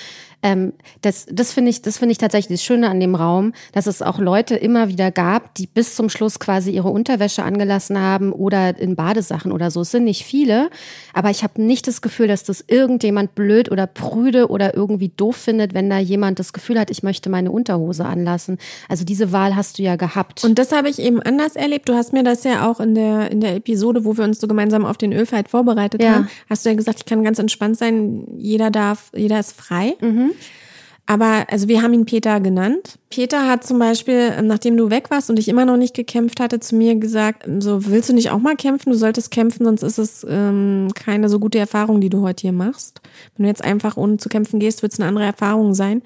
ähm, 0.45 0.75
das, 1.03 1.27
das 1.29 1.53
finde 1.53 1.71
ich, 1.71 1.83
das 1.83 2.01
ich 2.01 2.19
tatsächlich 2.19 2.61
das 2.61 2.65
Schöne 2.65 2.89
an 2.89 3.01
dem 3.01 3.17
Raum, 3.17 3.53
dass 3.73 3.89
es 3.89 4.01
auch 4.01 4.21
Leute 4.21 4.55
immer 4.55 4.87
wieder 4.87 5.11
gab, 5.11 5.57
die 5.57 5.67
bis 5.67 5.97
zum 5.97 6.09
Schluss 6.09 6.39
quasi 6.39 6.71
ihre 6.71 6.89
Unterwäsche 6.89 7.43
angelassen 7.43 8.01
haben 8.01 8.33
oder 8.33 8.79
in 8.79 8.95
Badesachen 8.95 9.51
oder 9.51 9.73
so. 9.73 9.81
Es 9.81 9.91
sind 9.91 10.05
nicht 10.05 10.25
viele, 10.25 10.71
aber 11.13 11.31
ich 11.31 11.43
habe 11.43 11.61
nicht 11.61 11.89
das 11.89 12.01
Gefühl, 12.01 12.29
dass 12.29 12.45
das 12.45 12.65
irgendjemand 12.69 13.35
blöd 13.35 13.73
oder 13.73 13.89
prüde 13.89 14.51
oder 14.51 14.73
irgendwie 14.73 15.09
doof 15.09 15.35
findet, 15.35 15.75
wenn 15.75 15.91
da 15.91 15.99
jemand 15.99 16.39
das 16.39 16.53
Gefühl 16.53 16.79
hat, 16.79 16.93
ich 16.93 17.03
möchte 17.03 17.29
meine 17.29 17.51
Unterhose 17.51 18.05
anlassen. 18.05 18.59
Also 18.89 19.05
diese 19.05 19.33
Wahl 19.33 19.57
hast 19.57 19.81
du 19.81 19.83
ja 19.83 19.97
gehabt. 19.97 20.45
Und 20.45 20.61
das 20.61 20.71
habe 20.71 20.89
ich 20.89 21.01
eben 21.01 21.21
anders 21.21 21.57
erlebt. 21.57 21.89
Du 21.89 21.95
hast 21.95 22.13
mir 22.13 22.23
das 22.23 22.45
ja 22.45 22.71
auch 22.71 22.79
in 22.79 22.95
der 22.95 23.33
in 23.33 23.41
der 23.41 23.57
Episode 23.57 23.80
Episode, 23.81 24.05
wo 24.05 24.17
wir 24.17 24.25
uns 24.25 24.41
so 24.41 24.47
gemeinsam 24.47 24.85
auf 24.85 24.99
den 24.99 25.13
Ölfight 25.13 25.49
vorbereitet 25.49 26.03
ja. 26.03 26.15
haben, 26.15 26.29
hast 26.49 26.65
du 26.65 26.71
ja 26.71 26.77
gesagt, 26.77 26.99
ich 27.01 27.07
kann 27.07 27.25
ganz 27.25 27.39
entspannt 27.39 27.79
sein, 27.79 28.27
jeder 28.37 28.71
darf, 28.71 29.11
jeder 29.15 29.41
ist 29.41 29.53
frei. 29.53 29.95
Mhm. 30.01 30.33
Aber 31.07 31.47
also 31.51 31.67
wir 31.67 31.83
haben 31.83 31.93
ihn 31.93 32.05
Peter 32.05 32.39
genannt. 32.39 32.99
Peter 33.09 33.49
hat 33.49 33.65
zum 33.65 33.81
Beispiel, 33.81 34.41
nachdem 34.43 34.77
du 34.77 34.91
weg 34.91 35.11
warst 35.11 35.29
und 35.29 35.39
ich 35.41 35.49
immer 35.49 35.65
noch 35.65 35.77
nicht 35.77 35.95
gekämpft 35.95 36.39
hatte, 36.39 36.61
zu 36.61 36.77
mir 36.77 36.95
gesagt, 36.95 37.49
so 37.59 37.87
willst 37.87 38.11
du 38.11 38.13
nicht 38.13 38.31
auch 38.31 38.39
mal 38.39 38.55
kämpfen? 38.55 38.91
Du 38.93 38.97
solltest 38.97 39.33
kämpfen, 39.33 39.65
sonst 39.65 39.83
ist 39.83 39.99
es 39.99 40.27
ähm, 40.29 40.89
keine 40.95 41.29
so 41.29 41.41
gute 41.41 41.59
Erfahrung, 41.59 42.01
die 42.01 42.11
du 42.11 42.21
heute 42.21 42.43
hier 42.43 42.53
machst. 42.53 43.01
Wenn 43.37 43.45
du 43.45 43.49
jetzt 43.49 43.65
einfach 43.65 43.97
ohne 43.97 44.19
zu 44.19 44.29
kämpfen 44.29 44.61
gehst, 44.61 44.83
wird 44.83 44.93
es 44.93 45.01
eine 45.01 45.09
andere 45.09 45.25
Erfahrung 45.25 45.75
sein. 45.75 46.03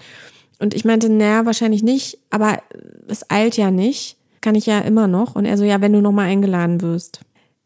Und 0.59 0.73
ich 0.73 0.87
meinte, 0.87 1.11
naja, 1.11 1.45
wahrscheinlich 1.45 1.83
nicht, 1.83 2.19
aber 2.31 2.63
es 3.09 3.29
eilt 3.31 3.57
ja 3.59 3.71
nicht. 3.71 4.17
Kann 4.41 4.55
ich 4.55 4.67
ja 4.67 4.79
immer 4.79 5.07
noch. 5.07 5.37
Und 5.37 5.45
er 5.45 5.59
so, 5.59 5.65
ja, 5.65 5.81
wenn 5.81 5.93
du 5.93 6.01
nochmal 6.01 6.29
eingeladen 6.29 6.81
wirst. 6.81 7.21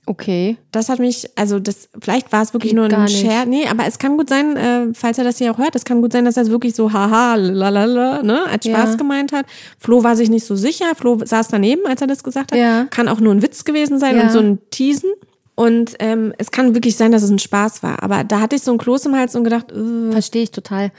Okay. 0.08 0.56
Das 0.72 0.88
hat 0.88 1.00
mich, 1.00 1.28
also 1.36 1.58
das, 1.60 1.90
vielleicht 2.00 2.32
war 2.32 2.40
es 2.40 2.54
wirklich 2.54 2.70
Geht 2.70 2.78
nur 2.78 2.90
ein 2.90 3.08
Scherz. 3.08 3.46
Nee, 3.46 3.66
aber 3.68 3.84
es 3.86 3.98
kann 3.98 4.16
gut 4.16 4.30
sein, 4.30 4.56
äh, 4.56 4.86
falls 4.94 5.18
er 5.18 5.24
das 5.24 5.36
hier 5.36 5.52
auch 5.52 5.58
hört, 5.58 5.76
es 5.76 5.84
kann 5.84 6.00
gut 6.00 6.12
sein, 6.12 6.24
dass 6.24 6.38
er 6.38 6.44
es 6.44 6.50
wirklich 6.50 6.74
so 6.74 6.94
haha, 6.94 7.34
lalala, 7.34 8.22
ne, 8.22 8.46
als 8.46 8.64
Spaß 8.64 8.92
ja. 8.92 8.94
gemeint 8.96 9.32
hat. 9.32 9.44
Flo 9.78 10.02
war 10.04 10.16
sich 10.16 10.30
nicht 10.30 10.46
so 10.46 10.56
sicher. 10.56 10.86
Flo 10.96 11.18
saß 11.22 11.48
daneben, 11.48 11.82
als 11.86 12.00
er 12.00 12.06
das 12.06 12.24
gesagt 12.24 12.52
hat. 12.52 12.58
Ja. 12.58 12.86
Kann 12.86 13.06
auch 13.06 13.20
nur 13.20 13.34
ein 13.34 13.42
Witz 13.42 13.64
gewesen 13.64 13.98
sein 13.98 14.16
ja. 14.16 14.22
und 14.22 14.30
so 14.30 14.38
ein 14.38 14.58
Teasen. 14.70 15.10
Und 15.54 15.96
ähm, 15.98 16.32
es 16.38 16.52
kann 16.52 16.74
wirklich 16.74 16.96
sein, 16.96 17.12
dass 17.12 17.22
es 17.22 17.30
ein 17.30 17.38
Spaß 17.40 17.82
war. 17.82 18.02
Aber 18.02 18.24
da 18.24 18.40
hatte 18.40 18.56
ich 18.56 18.62
so 18.62 18.70
ein 18.72 18.78
Kloß 18.78 19.06
im 19.06 19.16
Hals 19.16 19.34
und 19.34 19.44
gedacht, 19.44 19.72
äh, 19.72 20.12
Verstehe 20.12 20.44
ich 20.44 20.52
total. 20.52 20.90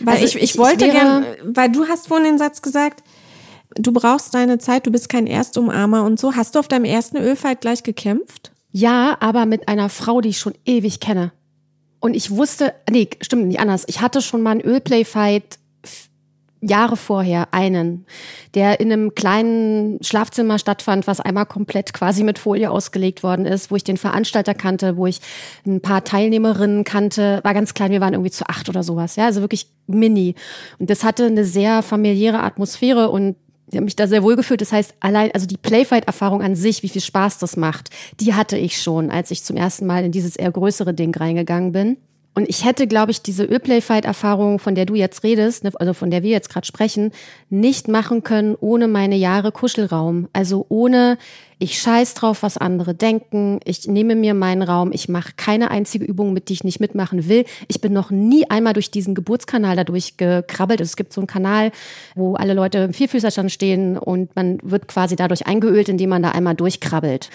weil 0.00 0.14
Also 0.16 0.26
ich, 0.36 0.42
ich, 0.42 0.58
wollte 0.58 0.84
wäre- 0.84 0.92
gern, 0.92 1.24
weil 1.44 1.70
du 1.70 1.86
hast 1.86 2.08
vorhin 2.08 2.26
den 2.26 2.36
Satz 2.38 2.60
gesagt, 2.60 3.04
du 3.74 3.92
brauchst 3.92 4.34
deine 4.34 4.58
Zeit, 4.58 4.86
du 4.86 4.90
bist 4.90 5.08
kein 5.08 5.26
Erstumarmer 5.26 6.04
und 6.04 6.18
so. 6.18 6.34
Hast 6.34 6.54
du 6.54 6.58
auf 6.58 6.68
deinem 6.68 6.84
ersten 6.84 7.16
Ölfight 7.16 7.60
gleich 7.60 7.82
gekämpft? 7.82 8.52
Ja, 8.72 9.16
aber 9.20 9.46
mit 9.46 9.68
einer 9.68 9.88
Frau, 9.88 10.20
die 10.20 10.30
ich 10.30 10.38
schon 10.38 10.54
ewig 10.64 11.00
kenne. 11.00 11.32
Und 11.98 12.14
ich 12.14 12.30
wusste, 12.30 12.74
nee, 12.90 13.08
stimmt 13.20 13.46
nicht 13.46 13.60
anders. 13.60 13.84
Ich 13.88 14.00
hatte 14.00 14.22
schon 14.22 14.42
mal 14.42 14.52
einen 14.52 14.62
Ölplay-Fight 14.62 15.58
Jahre 16.62 16.96
vorher, 16.96 17.48
einen, 17.52 18.04
der 18.54 18.80
in 18.80 18.92
einem 18.92 19.14
kleinen 19.14 20.02
Schlafzimmer 20.02 20.58
stattfand, 20.58 21.06
was 21.06 21.20
einmal 21.20 21.46
komplett 21.46 21.94
quasi 21.94 22.22
mit 22.22 22.38
Folie 22.38 22.70
ausgelegt 22.70 23.22
worden 23.22 23.46
ist, 23.46 23.70
wo 23.70 23.76
ich 23.76 23.84
den 23.84 23.96
Veranstalter 23.96 24.52
kannte, 24.52 24.96
wo 24.96 25.06
ich 25.06 25.20
ein 25.66 25.80
paar 25.80 26.04
Teilnehmerinnen 26.04 26.84
kannte, 26.84 27.40
war 27.44 27.54
ganz 27.54 27.72
klein, 27.72 27.92
wir 27.92 28.02
waren 28.02 28.12
irgendwie 28.12 28.30
zu 28.30 28.46
acht 28.46 28.68
oder 28.68 28.82
sowas, 28.82 29.16
ja, 29.16 29.24
also 29.24 29.40
wirklich 29.40 29.68
mini. 29.86 30.34
Und 30.78 30.90
das 30.90 31.02
hatte 31.02 31.26
eine 31.26 31.46
sehr 31.46 31.82
familiäre 31.82 32.42
Atmosphäre 32.42 33.08
und 33.08 33.36
ich 33.70 33.76
habe 33.76 33.84
mich 33.84 33.94
da 33.94 34.08
sehr 34.08 34.24
wohl 34.24 34.34
gefühlt. 34.34 34.60
Das 34.60 34.72
heißt, 34.72 34.94
allein, 34.98 35.30
also 35.32 35.46
die 35.46 35.56
Playfight-Erfahrung 35.56 36.42
an 36.42 36.56
sich, 36.56 36.82
wie 36.82 36.88
viel 36.88 37.00
Spaß 37.00 37.38
das 37.38 37.56
macht, 37.56 37.90
die 38.18 38.34
hatte 38.34 38.58
ich 38.58 38.82
schon, 38.82 39.10
als 39.10 39.30
ich 39.30 39.44
zum 39.44 39.56
ersten 39.56 39.86
Mal 39.86 40.04
in 40.04 40.10
dieses 40.10 40.34
eher 40.34 40.50
größere 40.50 40.92
Ding 40.92 41.14
reingegangen 41.14 41.70
bin. 41.70 41.96
Und 42.40 42.48
ich 42.48 42.64
hätte, 42.64 42.86
glaube 42.86 43.10
ich, 43.10 43.20
diese 43.20 43.44
Ölplayfight-Erfahrung, 43.44 44.60
von 44.60 44.74
der 44.74 44.86
du 44.86 44.94
jetzt 44.94 45.24
redest, 45.24 45.62
ne, 45.62 45.72
also 45.74 45.92
von 45.92 46.10
der 46.10 46.22
wir 46.22 46.30
jetzt 46.30 46.48
gerade 46.48 46.66
sprechen, 46.66 47.12
nicht 47.50 47.86
machen 47.86 48.22
können 48.22 48.56
ohne 48.58 48.88
meine 48.88 49.16
Jahre 49.16 49.52
Kuschelraum. 49.52 50.26
Also 50.32 50.64
ohne, 50.70 51.18
ich 51.58 51.78
scheiß 51.78 52.14
drauf, 52.14 52.42
was 52.42 52.56
andere 52.56 52.94
denken, 52.94 53.60
ich 53.64 53.86
nehme 53.86 54.14
mir 54.14 54.32
meinen 54.32 54.62
Raum, 54.62 54.90
ich 54.90 55.10
mache 55.10 55.32
keine 55.36 55.70
einzige 55.70 56.06
Übung 56.06 56.32
mit, 56.32 56.48
die 56.48 56.54
ich 56.54 56.64
nicht 56.64 56.80
mitmachen 56.80 57.28
will. 57.28 57.44
Ich 57.68 57.82
bin 57.82 57.92
noch 57.92 58.10
nie 58.10 58.48
einmal 58.48 58.72
durch 58.72 58.90
diesen 58.90 59.14
Geburtskanal 59.14 59.76
dadurch 59.76 60.16
gekrabbelt. 60.16 60.80
Es 60.80 60.96
gibt 60.96 61.12
so 61.12 61.20
einen 61.20 61.28
Kanal, 61.28 61.72
wo 62.14 62.36
alle 62.36 62.54
Leute 62.54 62.78
im 62.78 62.94
Vierfüßerstand 62.94 63.52
stehen 63.52 63.98
und 63.98 64.34
man 64.34 64.60
wird 64.62 64.88
quasi 64.88 65.14
dadurch 65.14 65.46
eingeölt, 65.46 65.90
indem 65.90 66.08
man 66.08 66.22
da 66.22 66.30
einmal 66.30 66.54
durchkrabbelt. 66.54 67.28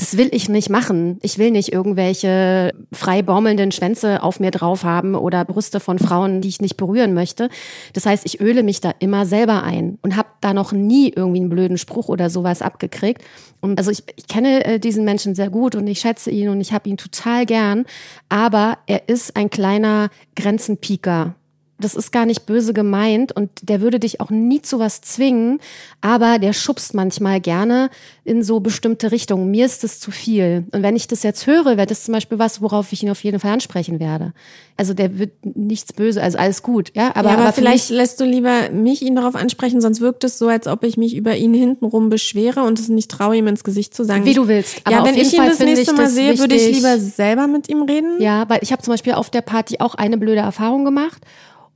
Das 0.00 0.16
will 0.16 0.30
ich 0.32 0.48
nicht 0.48 0.70
machen. 0.70 1.18
Ich 1.20 1.36
will 1.36 1.50
nicht 1.50 1.74
irgendwelche 1.74 2.72
frei 2.90 3.20
baumelnden 3.20 3.70
Schwänze 3.70 4.22
auf 4.22 4.40
mir 4.40 4.50
drauf 4.50 4.82
haben 4.82 5.14
oder 5.14 5.44
Brüste 5.44 5.78
von 5.78 5.98
Frauen, 5.98 6.40
die 6.40 6.48
ich 6.48 6.62
nicht 6.62 6.78
berühren 6.78 7.12
möchte. 7.12 7.50
Das 7.92 8.06
heißt, 8.06 8.24
ich 8.24 8.40
öle 8.40 8.62
mich 8.62 8.80
da 8.80 8.94
immer 8.98 9.26
selber 9.26 9.62
ein 9.62 9.98
und 10.00 10.16
habe 10.16 10.30
da 10.40 10.54
noch 10.54 10.72
nie 10.72 11.12
irgendwie 11.14 11.40
einen 11.40 11.50
blöden 11.50 11.76
Spruch 11.76 12.08
oder 12.08 12.30
sowas 12.30 12.62
abgekriegt. 12.62 13.22
Und 13.60 13.76
also 13.76 13.90
ich, 13.90 14.02
ich 14.16 14.26
kenne 14.26 14.64
äh, 14.64 14.80
diesen 14.80 15.04
Menschen 15.04 15.34
sehr 15.34 15.50
gut 15.50 15.74
und 15.74 15.86
ich 15.86 16.00
schätze 16.00 16.30
ihn 16.30 16.48
und 16.48 16.62
ich 16.62 16.72
habe 16.72 16.88
ihn 16.88 16.96
total 16.96 17.44
gern. 17.44 17.84
Aber 18.30 18.78
er 18.86 19.06
ist 19.06 19.36
ein 19.36 19.50
kleiner 19.50 20.08
Grenzenpieker 20.34 21.34
das 21.80 21.94
ist 21.94 22.12
gar 22.12 22.26
nicht 22.26 22.46
böse 22.46 22.72
gemeint 22.72 23.32
und 23.32 23.50
der 23.62 23.80
würde 23.80 23.98
dich 23.98 24.20
auch 24.20 24.30
nie 24.30 24.62
zu 24.62 24.78
was 24.78 25.00
zwingen, 25.00 25.60
aber 26.00 26.38
der 26.38 26.52
schubst 26.52 26.94
manchmal 26.94 27.40
gerne 27.40 27.90
in 28.24 28.42
so 28.42 28.60
bestimmte 28.60 29.10
Richtungen. 29.10 29.50
Mir 29.50 29.66
ist 29.66 29.82
das 29.82 29.98
zu 29.98 30.10
viel. 30.10 30.64
Und 30.72 30.82
wenn 30.82 30.94
ich 30.94 31.08
das 31.08 31.22
jetzt 31.22 31.46
höre, 31.46 31.76
wäre 31.76 31.86
das 31.86 32.04
zum 32.04 32.14
Beispiel 32.14 32.38
was, 32.38 32.62
worauf 32.62 32.92
ich 32.92 33.02
ihn 33.02 33.10
auf 33.10 33.24
jeden 33.24 33.40
Fall 33.40 33.52
ansprechen 33.52 33.98
werde. 33.98 34.32
Also 34.76 34.94
der 34.94 35.18
wird 35.18 35.32
nichts 35.44 35.92
böse, 35.92 36.22
also 36.22 36.38
alles 36.38 36.62
gut, 36.62 36.92
ja. 36.94 37.10
Aber, 37.14 37.28
ja, 37.28 37.34
aber, 37.34 37.42
aber 37.44 37.52
vielleicht 37.52 37.90
lässt 37.90 38.20
du 38.20 38.24
lieber 38.24 38.70
mich 38.70 39.02
ihn 39.02 39.16
darauf 39.16 39.34
ansprechen, 39.34 39.80
sonst 39.80 40.00
wirkt 40.00 40.24
es 40.24 40.38
so, 40.38 40.48
als 40.48 40.66
ob 40.66 40.84
ich 40.84 40.96
mich 40.96 41.16
über 41.16 41.36
ihn 41.36 41.52
hintenrum 41.52 42.08
beschwere 42.08 42.62
und 42.62 42.78
es 42.78 42.88
nicht 42.88 43.10
traue, 43.10 43.36
ihm 43.36 43.46
ins 43.46 43.64
Gesicht 43.64 43.94
zu 43.94 44.04
sagen. 44.04 44.24
Wie 44.24 44.34
du 44.34 44.48
willst. 44.48 44.80
Aber 44.84 44.96
ja, 44.96 45.04
wenn 45.04 45.16
ich 45.16 45.34
ihn 45.34 45.44
das 45.44 45.58
nächste 45.58 45.92
Mal 45.92 46.04
das 46.04 46.14
sehe, 46.14 46.38
würde 46.38 46.54
ich 46.54 46.74
lieber 46.74 46.98
selber 46.98 47.46
mit 47.46 47.68
ihm 47.68 47.82
reden. 47.82 48.20
Ja, 48.20 48.48
weil 48.48 48.60
ich 48.62 48.72
habe 48.72 48.82
zum 48.82 48.94
Beispiel 48.94 49.14
auf 49.14 49.30
der 49.30 49.42
Party 49.42 49.76
auch 49.80 49.94
eine 49.96 50.16
blöde 50.16 50.40
Erfahrung 50.40 50.84
gemacht. 50.84 51.22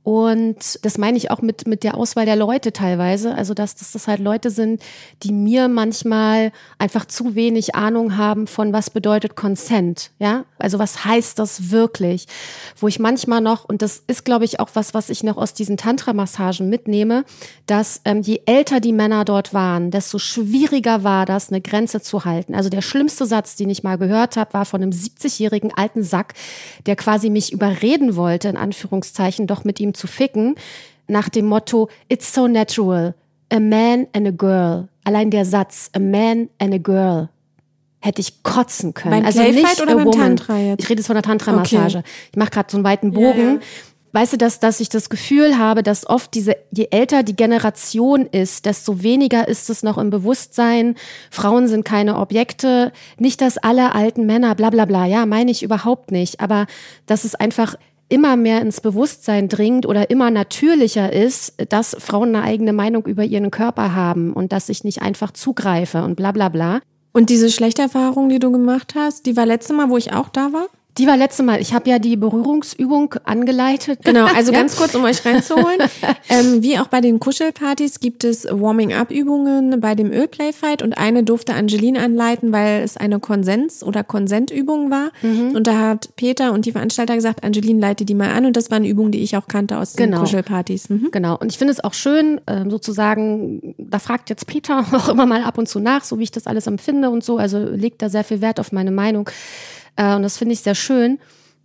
Und 0.05 0.85
das 0.85 0.99
meine 0.99 1.17
ich 1.17 1.31
auch 1.31 1.41
mit, 1.41 1.65
mit 1.65 1.83
der 1.83 1.97
Auswahl 1.97 2.27
der 2.27 2.35
Leute 2.35 2.71
teilweise. 2.71 3.33
Also, 3.33 3.55
dass, 3.55 3.73
dass 3.73 3.93
das 3.93 4.07
halt 4.07 4.19
Leute 4.19 4.51
sind, 4.51 4.83
die 5.23 5.31
mir 5.31 5.67
manchmal 5.67 6.51
einfach 6.77 7.05
zu 7.05 7.33
wenig 7.33 7.73
Ahnung 7.73 8.15
haben 8.15 8.45
von 8.45 8.71
was 8.71 8.91
bedeutet 8.91 9.35
Consent. 9.35 10.11
Ja, 10.19 10.45
also 10.59 10.77
was 10.77 11.05
heißt 11.05 11.39
das 11.39 11.71
wirklich? 11.71 12.27
Wo 12.77 12.87
ich 12.87 12.99
manchmal 12.99 13.41
noch, 13.41 13.65
und 13.65 13.81
das 13.81 14.03
ist, 14.05 14.25
glaube 14.25 14.45
ich, 14.45 14.59
auch 14.59 14.69
was, 14.75 14.93
was 14.93 15.09
ich 15.09 15.23
noch 15.23 15.37
aus 15.37 15.55
diesen 15.55 15.75
Tantra-Massagen 15.75 16.69
mitnehme, 16.69 17.25
dass 17.65 18.01
ähm, 18.05 18.21
je 18.21 18.41
älter 18.45 18.81
die 18.81 18.93
Männer 18.93 19.25
dort 19.25 19.55
waren, 19.55 19.89
desto 19.89 20.19
schwieriger 20.19 21.03
war 21.03 21.25
das, 21.25 21.49
eine 21.49 21.61
Grenze 21.61 21.99
zu 21.99 22.25
halten. 22.25 22.53
Also 22.53 22.69
der 22.69 22.83
schlimmste 22.83 23.25
Satz, 23.25 23.55
den 23.55 23.71
ich 23.71 23.81
mal 23.81 23.97
gehört 23.97 24.37
habe, 24.37 24.53
war 24.53 24.65
von 24.65 24.83
einem 24.83 24.91
70-jährigen 24.91 25.73
alten 25.75 26.03
Sack, 26.03 26.35
der 26.85 26.95
quasi 26.95 27.31
mich 27.31 27.51
überreden 27.51 28.15
wollte, 28.15 28.49
in 28.49 28.57
Anführungszeichen, 28.57 29.47
doch 29.47 29.63
mit 29.63 29.79
ihm 29.79 29.94
zu 29.95 30.07
ficken, 30.07 30.55
nach 31.07 31.29
dem 31.29 31.45
Motto, 31.45 31.89
it's 32.09 32.33
so 32.33 32.47
natural, 32.47 33.13
a 33.51 33.59
man 33.59 34.07
and 34.13 34.27
a 34.27 34.31
girl. 34.31 34.87
Allein 35.03 35.29
der 35.29 35.45
Satz, 35.45 35.89
a 35.93 35.99
man 35.99 36.49
and 36.59 36.73
a 36.73 36.77
girl, 36.77 37.29
hätte 37.99 38.21
ich 38.21 38.43
kotzen 38.43 38.93
können. 38.93 39.11
Beim 39.11 39.25
also 39.25 39.39
Playfight 39.39 39.63
nicht 39.63 39.81
oder 39.81 39.95
beim 39.95 40.05
woman. 40.05 40.19
Tantra 40.37 40.59
jetzt? 40.59 40.83
Ich 40.83 40.89
rede 40.89 40.99
jetzt 40.99 41.07
von 41.07 41.15
der 41.15 41.23
Tantra-Massage. 41.23 41.99
Okay. 41.99 42.07
Ich 42.31 42.37
mache 42.37 42.51
gerade 42.51 42.71
so 42.71 42.77
einen 42.77 42.83
weiten 42.83 43.11
Bogen. 43.11 43.55
ja. 43.55 43.59
Weißt 44.15 44.31
du, 44.31 44.37
dass, 44.37 44.61
dass 44.61 44.79
ich 44.79 44.87
das 44.87 45.09
Gefühl 45.09 45.57
habe, 45.57 45.83
dass 45.83 46.07
oft 46.07 46.33
diese, 46.35 46.55
je 46.71 46.87
älter 46.89 47.21
die 47.21 47.35
Generation 47.35 48.25
ist, 48.25 48.65
desto 48.65 49.03
weniger 49.03 49.45
ist 49.49 49.69
es 49.69 49.83
noch 49.83 49.97
im 49.97 50.09
Bewusstsein. 50.09 50.95
Frauen 51.29 51.67
sind 51.67 51.83
keine 51.83 52.17
Objekte. 52.17 52.93
Nicht, 53.17 53.41
dass 53.41 53.57
alle 53.57 53.93
alten 53.93 54.25
Männer, 54.25 54.55
bla, 54.55 54.69
bla, 54.69 54.85
bla. 54.85 55.05
Ja, 55.05 55.25
meine 55.25 55.51
ich 55.51 55.63
überhaupt 55.63 56.11
nicht. 56.11 56.39
Aber 56.39 56.65
dass 57.07 57.25
es 57.25 57.35
einfach 57.35 57.75
immer 58.09 58.35
mehr 58.35 58.61
ins 58.61 58.81
Bewusstsein 58.81 59.47
dringt 59.47 59.85
oder 59.85 60.09
immer 60.09 60.29
natürlicher 60.31 61.11
ist, 61.11 61.53
dass 61.69 61.95
Frauen 61.99 62.35
eine 62.35 62.45
eigene 62.45 62.73
Meinung 62.73 63.05
über 63.05 63.23
ihren 63.23 63.51
Körper 63.51 63.95
haben 63.95 64.33
und 64.33 64.51
dass 64.51 64.69
ich 64.69 64.83
nicht 64.83 65.01
einfach 65.01 65.31
zugreife 65.31 66.03
und 66.03 66.15
bla, 66.15 66.31
bla, 66.31 66.49
bla. 66.49 66.81
Und 67.13 67.29
diese 67.29 67.49
schlechte 67.49 67.81
Erfahrung, 67.81 68.29
die 68.29 68.39
du 68.39 68.51
gemacht 68.51 68.93
hast, 68.95 69.25
die 69.25 69.37
war 69.37 69.45
letzte 69.45 69.73
Mal, 69.73 69.89
wo 69.89 69.97
ich 69.97 70.13
auch 70.13 70.29
da 70.29 70.51
war? 70.53 70.67
Die 70.97 71.07
war 71.07 71.17
letzte 71.17 71.43
Mal. 71.43 71.59
Ich 71.59 71.73
habe 71.73 71.89
ja 71.89 71.99
die 71.99 72.15
Berührungsübung 72.15 73.15
angeleitet. 73.25 73.99
Genau, 74.03 74.25
also 74.35 74.53
ganz 74.53 74.77
kurz, 74.77 74.95
um 74.95 75.03
euch 75.03 75.25
reinzuholen. 75.25 75.79
ähm, 76.29 76.63
wie 76.63 76.79
auch 76.79 76.87
bei 76.87 77.01
den 77.01 77.19
Kuschelpartys 77.19 77.99
gibt 77.99 78.23
es 78.23 78.45
Warming-up-Übungen 78.49 79.81
bei 79.81 79.95
dem 79.95 80.11
Ölplayfight 80.11 80.81
und 80.81 80.97
eine 80.97 81.23
durfte 81.23 81.53
Angeline 81.53 81.99
anleiten, 81.99 82.53
weil 82.53 82.81
es 82.83 82.95
eine 82.95 83.19
Konsens- 83.19 83.83
oder 83.83 84.03
Konsentübung 84.03 84.89
war. 84.89 85.11
Mhm. 85.21 85.55
Und 85.55 85.67
da 85.67 85.79
hat 85.79 86.15
Peter 86.15 86.53
und 86.53 86.65
die 86.65 86.71
Veranstalter 86.71 87.15
gesagt, 87.15 87.43
Angeline 87.43 87.79
leite 87.79 88.05
die 88.05 88.15
mal 88.15 88.31
an 88.31 88.45
und 88.45 88.55
das 88.55 88.71
war 88.71 88.77
eine 88.77 88.87
Übung, 88.87 89.11
die 89.11 89.21
ich 89.21 89.35
auch 89.35 89.47
kannte 89.47 89.77
aus 89.77 89.93
den 89.93 90.11
Genau. 90.11 90.21
Kuschelpartys. 90.21 90.89
Mhm. 90.89 91.09
Genau. 91.11 91.37
Und 91.37 91.51
ich 91.51 91.57
finde 91.57 91.73
es 91.73 91.83
auch 91.83 91.93
schön, 91.93 92.39
ähm, 92.47 92.71
sozusagen, 92.71 93.75
da 93.77 93.99
fragt 93.99 94.29
jetzt 94.29 94.47
Peter 94.47 94.85
auch 94.93 95.09
immer 95.09 95.25
mal 95.25 95.43
ab 95.43 95.57
und 95.57 95.67
zu 95.67 95.79
nach, 95.79 96.05
so 96.05 96.19
wie 96.19 96.23
ich 96.23 96.31
das 96.31 96.47
alles 96.47 96.67
empfinde 96.67 97.09
und 97.09 97.23
so. 97.23 97.37
Also 97.37 97.59
legt 97.59 98.01
da 98.01 98.07
sehr 98.07 98.23
viel 98.23 98.39
Wert 98.39 98.61
auf 98.61 98.71
meine 98.71 98.91
Meinung. 98.91 99.29
Äh, 99.95 100.15
und 100.15 100.23
das 100.23 100.37
finde 100.37 100.53
ich 100.53 100.61
sehr 100.61 100.75
schön, 100.75 101.19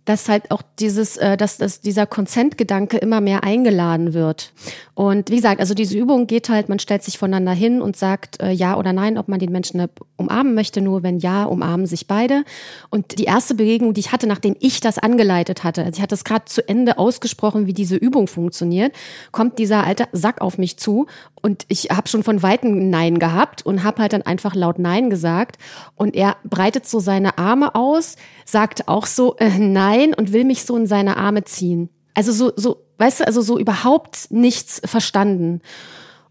dass 0.05 0.29
halt 0.29 0.49
auch 0.49 0.61
dieses, 0.79 1.17
äh, 1.17 1.37
dass, 1.37 1.57
dass 1.57 1.81
dieser 1.81 2.05
Konsentgedanke 2.07 2.97
immer 2.97 3.21
mehr 3.21 3.43
eingeladen 3.43 4.13
wird. 4.13 4.51
Und 4.95 5.29
wie 5.29 5.35
gesagt, 5.35 5.59
also 5.59 5.73
diese 5.73 5.97
Übung 5.97 6.27
geht 6.27 6.49
halt, 6.49 6.69
man 6.69 6.79
stellt 6.79 7.03
sich 7.03 7.17
voneinander 7.17 7.53
hin 7.53 7.81
und 7.81 7.95
sagt 7.95 8.41
äh, 8.41 8.51
ja 8.51 8.77
oder 8.77 8.93
nein, 8.93 9.17
ob 9.17 9.27
man 9.27 9.39
den 9.39 9.51
Menschen 9.51 9.79
äh, 9.79 9.87
umarmen 10.17 10.55
möchte. 10.55 10.81
Nur 10.81 11.03
wenn 11.03 11.19
ja, 11.19 11.43
umarmen 11.43 11.85
sich 11.85 12.07
beide. 12.07 12.43
Und 12.89 13.19
die 13.19 13.25
erste 13.25 13.53
Begegnung, 13.53 13.93
die 13.93 13.99
ich 13.99 14.11
hatte, 14.11 14.27
nachdem 14.27 14.55
ich 14.59 14.79
das 14.79 14.97
angeleitet 14.97 15.63
hatte, 15.63 15.83
also 15.83 15.97
ich 15.97 16.01
hatte 16.01 16.15
es 16.15 16.23
gerade 16.23 16.45
zu 16.45 16.67
Ende 16.67 16.97
ausgesprochen, 16.97 17.67
wie 17.67 17.73
diese 17.73 17.95
Übung 17.95 18.27
funktioniert, 18.27 18.93
kommt 19.31 19.59
dieser 19.59 19.85
alte 19.85 20.05
Sack 20.13 20.41
auf 20.41 20.57
mich 20.57 20.77
zu 20.77 21.05
und 21.41 21.65
ich 21.67 21.89
habe 21.91 22.07
schon 22.07 22.23
von 22.23 22.43
Weitem 22.43 22.89
Nein 22.89 23.19
gehabt 23.19 23.65
und 23.65 23.83
habe 23.83 24.01
halt 24.01 24.13
dann 24.13 24.21
einfach 24.21 24.55
laut 24.55 24.79
Nein 24.79 25.09
gesagt. 25.09 25.57
Und 25.95 26.15
er 26.15 26.37
breitet 26.43 26.87
so 26.87 26.99
seine 26.99 27.37
Arme 27.37 27.75
aus, 27.75 28.15
sagt 28.45 28.87
auch 28.87 29.05
so 29.05 29.35
äh, 29.37 29.57
Nein 29.57 30.13
und 30.13 30.33
will 30.33 30.43
mich 30.43 30.63
so 30.63 30.77
in 30.77 30.87
seine 30.87 31.17
Arme 31.17 31.43
ziehen. 31.43 31.89
Also 32.13 32.31
so, 32.31 32.51
so, 32.55 32.83
weißt 32.97 33.21
du, 33.21 33.27
also 33.27 33.41
so 33.41 33.57
überhaupt 33.57 34.27
nichts 34.29 34.81
verstanden. 34.85 35.61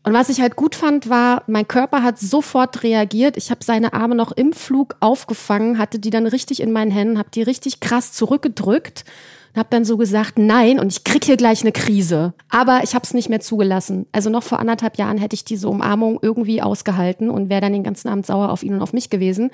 Und 0.02 0.14
was 0.14 0.30
ich 0.30 0.40
halt 0.40 0.56
gut 0.56 0.74
fand, 0.74 1.10
war, 1.10 1.42
mein 1.46 1.68
Körper 1.68 2.02
hat 2.02 2.18
sofort 2.18 2.82
reagiert. 2.82 3.36
Ich 3.36 3.50
habe 3.50 3.62
seine 3.62 3.92
Arme 3.92 4.14
noch 4.14 4.32
im 4.32 4.52
Flug 4.52 4.96
aufgefangen, 5.00 5.78
hatte 5.78 5.98
die 5.98 6.10
dann 6.10 6.26
richtig 6.26 6.60
in 6.60 6.72
meinen 6.72 6.90
Händen, 6.90 7.18
habe 7.18 7.30
die 7.30 7.42
richtig 7.42 7.80
krass 7.80 8.12
zurückgedrückt 8.12 9.04
und 9.52 9.58
habe 9.58 9.68
dann 9.70 9.84
so 9.84 9.96
gesagt, 9.96 10.38
nein, 10.38 10.78
und 10.78 10.92
ich 10.92 11.04
krieg 11.04 11.24
hier 11.24 11.36
gleich 11.36 11.62
eine 11.62 11.72
Krise. 11.72 12.34
Aber 12.48 12.80
ich 12.84 12.94
habe 12.94 13.04
es 13.04 13.14
nicht 13.14 13.28
mehr 13.28 13.40
zugelassen. 13.40 14.06
Also 14.12 14.30
noch 14.30 14.42
vor 14.42 14.60
anderthalb 14.60 14.96
Jahren 14.96 15.18
hätte 15.18 15.34
ich 15.34 15.44
diese 15.44 15.68
Umarmung 15.68 16.18
irgendwie 16.22 16.62
ausgehalten 16.62 17.30
und 17.30 17.48
wäre 17.48 17.60
dann 17.60 17.72
den 17.72 17.82
ganzen 17.82 18.08
Abend 18.08 18.26
sauer 18.26 18.50
auf 18.50 18.62
ihn 18.62 18.74
und 18.74 18.82
auf 18.82 18.92
mich 18.92 19.10
gewesen. 19.10 19.50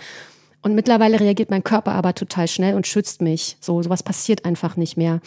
Und 0.62 0.74
mittlerweile 0.74 1.20
reagiert 1.20 1.50
mein 1.50 1.64
Körper 1.64 1.92
aber 1.92 2.14
total 2.14 2.48
schnell 2.48 2.74
und 2.74 2.86
schützt 2.86 3.22
mich. 3.22 3.56
So, 3.60 3.82
sowas 3.82 4.02
passiert 4.02 4.44
einfach 4.44 4.76
nicht 4.76 4.96
mehr. 4.96 5.20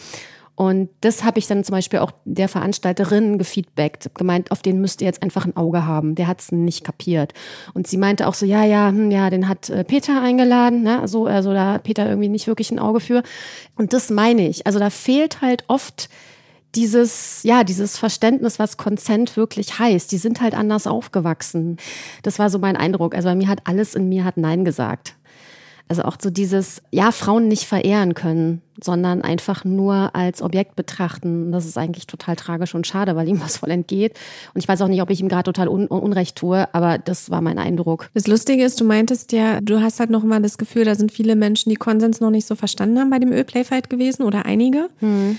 Und 0.60 0.90
das 1.00 1.24
habe 1.24 1.38
ich 1.38 1.46
dann 1.46 1.64
zum 1.64 1.72
Beispiel 1.72 2.00
auch 2.00 2.12
der 2.26 2.46
Veranstalterin 2.46 3.38
gefeedbackt, 3.38 4.14
gemeint, 4.14 4.50
auf 4.50 4.60
den 4.60 4.78
müsst 4.78 5.00
ihr 5.00 5.06
jetzt 5.06 5.22
einfach 5.22 5.46
ein 5.46 5.56
Auge 5.56 5.86
haben. 5.86 6.16
Der 6.16 6.26
hat 6.26 6.42
es 6.42 6.52
nicht 6.52 6.84
kapiert. 6.84 7.32
Und 7.72 7.86
sie 7.86 7.96
meinte 7.96 8.26
auch 8.28 8.34
so, 8.34 8.44
ja, 8.44 8.62
ja, 8.64 8.88
hm, 8.88 9.10
ja, 9.10 9.30
den 9.30 9.48
hat 9.48 9.70
äh, 9.70 9.84
Peter 9.84 10.20
eingeladen, 10.20 10.82
ne? 10.82 11.08
So, 11.08 11.24
also 11.24 11.54
da 11.54 11.72
hat 11.72 11.84
Peter 11.84 12.06
irgendwie 12.06 12.28
nicht 12.28 12.46
wirklich 12.46 12.70
ein 12.70 12.78
Auge 12.78 13.00
für. 13.00 13.22
Und 13.74 13.94
das 13.94 14.10
meine 14.10 14.46
ich. 14.46 14.66
Also 14.66 14.78
da 14.78 14.90
fehlt 14.90 15.40
halt 15.40 15.64
oft 15.68 16.10
dieses, 16.74 17.42
ja, 17.42 17.64
dieses 17.64 17.96
Verständnis, 17.96 18.58
was 18.58 18.76
Consent 18.76 19.38
wirklich 19.38 19.78
heißt. 19.78 20.12
Die 20.12 20.18
sind 20.18 20.42
halt 20.42 20.52
anders 20.52 20.86
aufgewachsen. 20.86 21.78
Das 22.22 22.38
war 22.38 22.50
so 22.50 22.58
mein 22.58 22.76
Eindruck. 22.76 23.14
Also 23.14 23.30
bei 23.30 23.34
mir 23.34 23.48
hat 23.48 23.60
alles 23.64 23.94
in 23.94 24.10
mir 24.10 24.26
hat 24.26 24.36
Nein 24.36 24.66
gesagt. 24.66 25.14
Also 25.90 26.02
auch 26.02 26.16
so 26.22 26.30
dieses, 26.30 26.82
ja, 26.92 27.10
Frauen 27.10 27.48
nicht 27.48 27.64
verehren 27.64 28.14
können, 28.14 28.62
sondern 28.80 29.22
einfach 29.22 29.64
nur 29.64 30.14
als 30.14 30.40
Objekt 30.40 30.76
betrachten. 30.76 31.50
Das 31.50 31.66
ist 31.66 31.76
eigentlich 31.76 32.06
total 32.06 32.36
tragisch 32.36 32.76
und 32.76 32.86
schade, 32.86 33.16
weil 33.16 33.28
ihm 33.28 33.40
was 33.42 33.56
voll 33.56 33.72
entgeht. 33.72 34.16
Und 34.54 34.60
ich 34.62 34.68
weiß 34.68 34.82
auch 34.82 34.86
nicht, 34.86 35.02
ob 35.02 35.10
ich 35.10 35.20
ihm 35.20 35.28
gerade 35.28 35.42
total 35.42 35.66
un 35.66 35.88
Unrecht 35.88 36.36
tue, 36.36 36.72
aber 36.72 36.98
das 36.98 37.28
war 37.30 37.40
mein 37.40 37.58
Eindruck. 37.58 38.08
Das 38.14 38.28
Lustige 38.28 38.62
ist, 38.62 38.80
du 38.80 38.84
meintest 38.84 39.32
ja, 39.32 39.60
du 39.60 39.80
hast 39.80 39.98
halt 39.98 40.10
noch 40.10 40.22
mal 40.22 40.40
das 40.40 40.58
Gefühl, 40.58 40.84
da 40.84 40.94
sind 40.94 41.10
viele 41.10 41.34
Menschen, 41.34 41.70
die 41.70 41.76
Konsens 41.76 42.20
noch 42.20 42.30
nicht 42.30 42.46
so 42.46 42.54
verstanden 42.54 43.00
haben 43.00 43.10
bei 43.10 43.18
dem 43.18 43.32
Ölplayfight 43.32 43.90
gewesen 43.90 44.22
oder 44.22 44.46
einige. 44.46 44.90
Hm. 45.00 45.38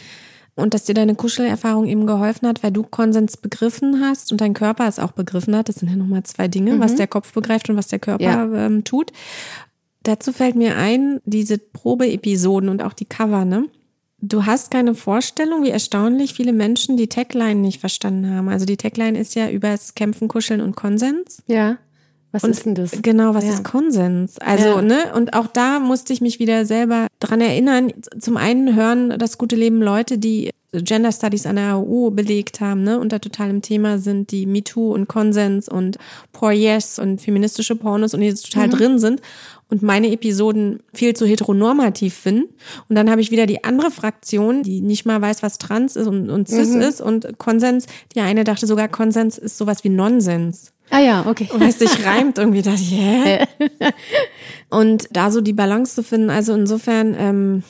Und 0.56 0.74
dass 0.74 0.84
dir 0.84 0.94
deine 0.94 1.16
Kuschelerfahrung 1.16 1.88
eben 1.88 2.06
geholfen 2.06 2.46
hat, 2.46 2.62
weil 2.62 2.72
du 2.72 2.84
Konsens 2.84 3.38
begriffen 3.38 4.02
hast 4.04 4.34
und 4.34 4.42
dein 4.42 4.54
Körper 4.54 4.86
es 4.86 5.00
auch 5.00 5.14
begriffen 5.14 5.56
hat. 5.56 5.70
Das 5.70 5.76
sind 5.76 5.90
ja 5.90 5.96
nochmal 5.96 6.24
zwei 6.24 6.50
Dinge, 6.50 6.74
mhm. 6.74 6.80
was 6.82 6.96
der 6.96 7.08
Kopf 7.08 7.32
begreift 7.32 7.70
und 7.70 7.78
was 7.78 7.88
der 7.88 8.00
Körper 8.00 8.24
ja. 8.24 8.66
ähm, 8.66 8.84
tut. 8.84 9.14
Dazu 10.04 10.34
fällt 10.34 10.56
mir 10.56 10.78
ein, 10.78 11.20
diese 11.26 11.58
Probeepisoden 11.58 12.70
und 12.70 12.82
auch 12.82 12.94
die 12.94 13.06
Cover, 13.06 13.46
ne? 13.46 13.66
Du 14.24 14.46
hast 14.46 14.70
keine 14.70 14.94
Vorstellung, 14.94 15.64
wie 15.64 15.72
erstaunlich 15.72 16.34
viele 16.34 16.54
Menschen 16.54 16.96
die 16.96 17.08
Tagline 17.08 17.60
nicht 17.60 17.80
verstanden 17.80 18.30
haben. 18.30 18.50
Also 18.50 18.66
die 18.66 18.78
Tagline 18.78 19.20
ist 19.20 19.34
ja 19.34 19.50
übers 19.50 19.96
Kämpfen, 19.96 20.28
Kuscheln 20.28 20.62
und 20.62 20.76
Konsens. 20.76 21.42
Ja. 21.48 21.78
Was 22.32 22.44
und 22.44 22.52
ist 22.52 22.66
denn 22.66 22.76
das? 22.76 22.92
Genau, 23.02 23.34
was 23.34 23.46
ja. 23.46 23.54
ist 23.54 23.64
Konsens? 23.64 24.38
Also, 24.38 24.68
ja. 24.68 24.82
ne, 24.82 25.14
und 25.16 25.34
auch 25.34 25.48
da 25.48 25.80
musste 25.80 26.14
ich 26.14 26.22
mich 26.22 26.40
wieder 26.40 26.66
selber 26.66 27.08
dran 27.20 27.42
erinnern. 27.42 27.92
Zum 28.20 28.38
einen 28.38 28.76
hören 28.76 29.16
das 29.18 29.38
gute 29.38 29.56
Leben 29.56 29.82
Leute, 29.82 30.18
die 30.18 30.52
Gender 30.72 31.12
Studies 31.12 31.46
an 31.46 31.58
der 31.58 31.76
AU 31.76 32.12
belegt 32.12 32.62
haben, 32.62 32.84
ne, 32.84 33.00
und 33.00 33.12
da 33.12 33.20
total 33.20 33.50
im 33.50 33.62
Thema 33.62 33.98
sind, 33.98 34.32
die 34.32 34.46
MeToo 34.46 34.94
und 34.94 35.10
Konsens 35.10 35.68
und 35.68 35.98
Poor 36.32 36.52
Yes 36.52 37.00
und 37.00 37.20
feministische 37.20 37.76
Pornos 37.76 38.14
und 38.14 38.22
die 38.22 38.34
total 38.34 38.68
mhm. 38.68 38.72
drin 38.72 39.00
sind 39.00 39.22
und 39.72 39.82
meine 39.82 40.12
Episoden 40.12 40.82
viel 40.94 41.16
zu 41.16 41.26
heteronormativ 41.26 42.14
finden. 42.14 42.54
Und 42.90 42.96
dann 42.96 43.10
habe 43.10 43.22
ich 43.22 43.32
wieder 43.32 43.46
die 43.46 43.64
andere 43.64 43.90
Fraktion, 43.90 44.64
die 44.64 44.82
nicht 44.82 45.06
mal 45.06 45.22
weiß, 45.22 45.42
was 45.42 45.58
Trans 45.58 45.96
ist 45.96 46.08
und, 46.08 46.30
und 46.30 46.50
Cis 46.50 46.70
mhm. 46.70 46.82
ist 46.82 47.02
und 47.02 47.40
Konsens. 47.40 47.86
Die 48.14 48.20
eine 48.20 48.44
dachte 48.44 48.68
sogar, 48.68 48.90
Konsens 48.90 49.38
ist 49.38 49.58
sowas 49.58 49.84
wie 49.86 49.90
Nonsens. 49.90 50.74
Ah 50.90 51.00
ja, 51.00 51.26
okay. 51.26 51.48
Und 51.54 51.62
es 51.62 51.80
sich 51.80 52.06
reimt 52.06 52.38
irgendwie, 52.38 52.62
dachte 52.62 52.82
ich, 52.82 52.92
hä? 52.92 53.48
und 54.70 55.08
da 55.12 55.32
so 55.32 55.40
die 55.40 55.54
Balance 55.54 55.96
zu 55.96 56.04
finden, 56.04 56.30
also 56.30 56.54
insofern, 56.54 57.16
ähm, 57.18 57.64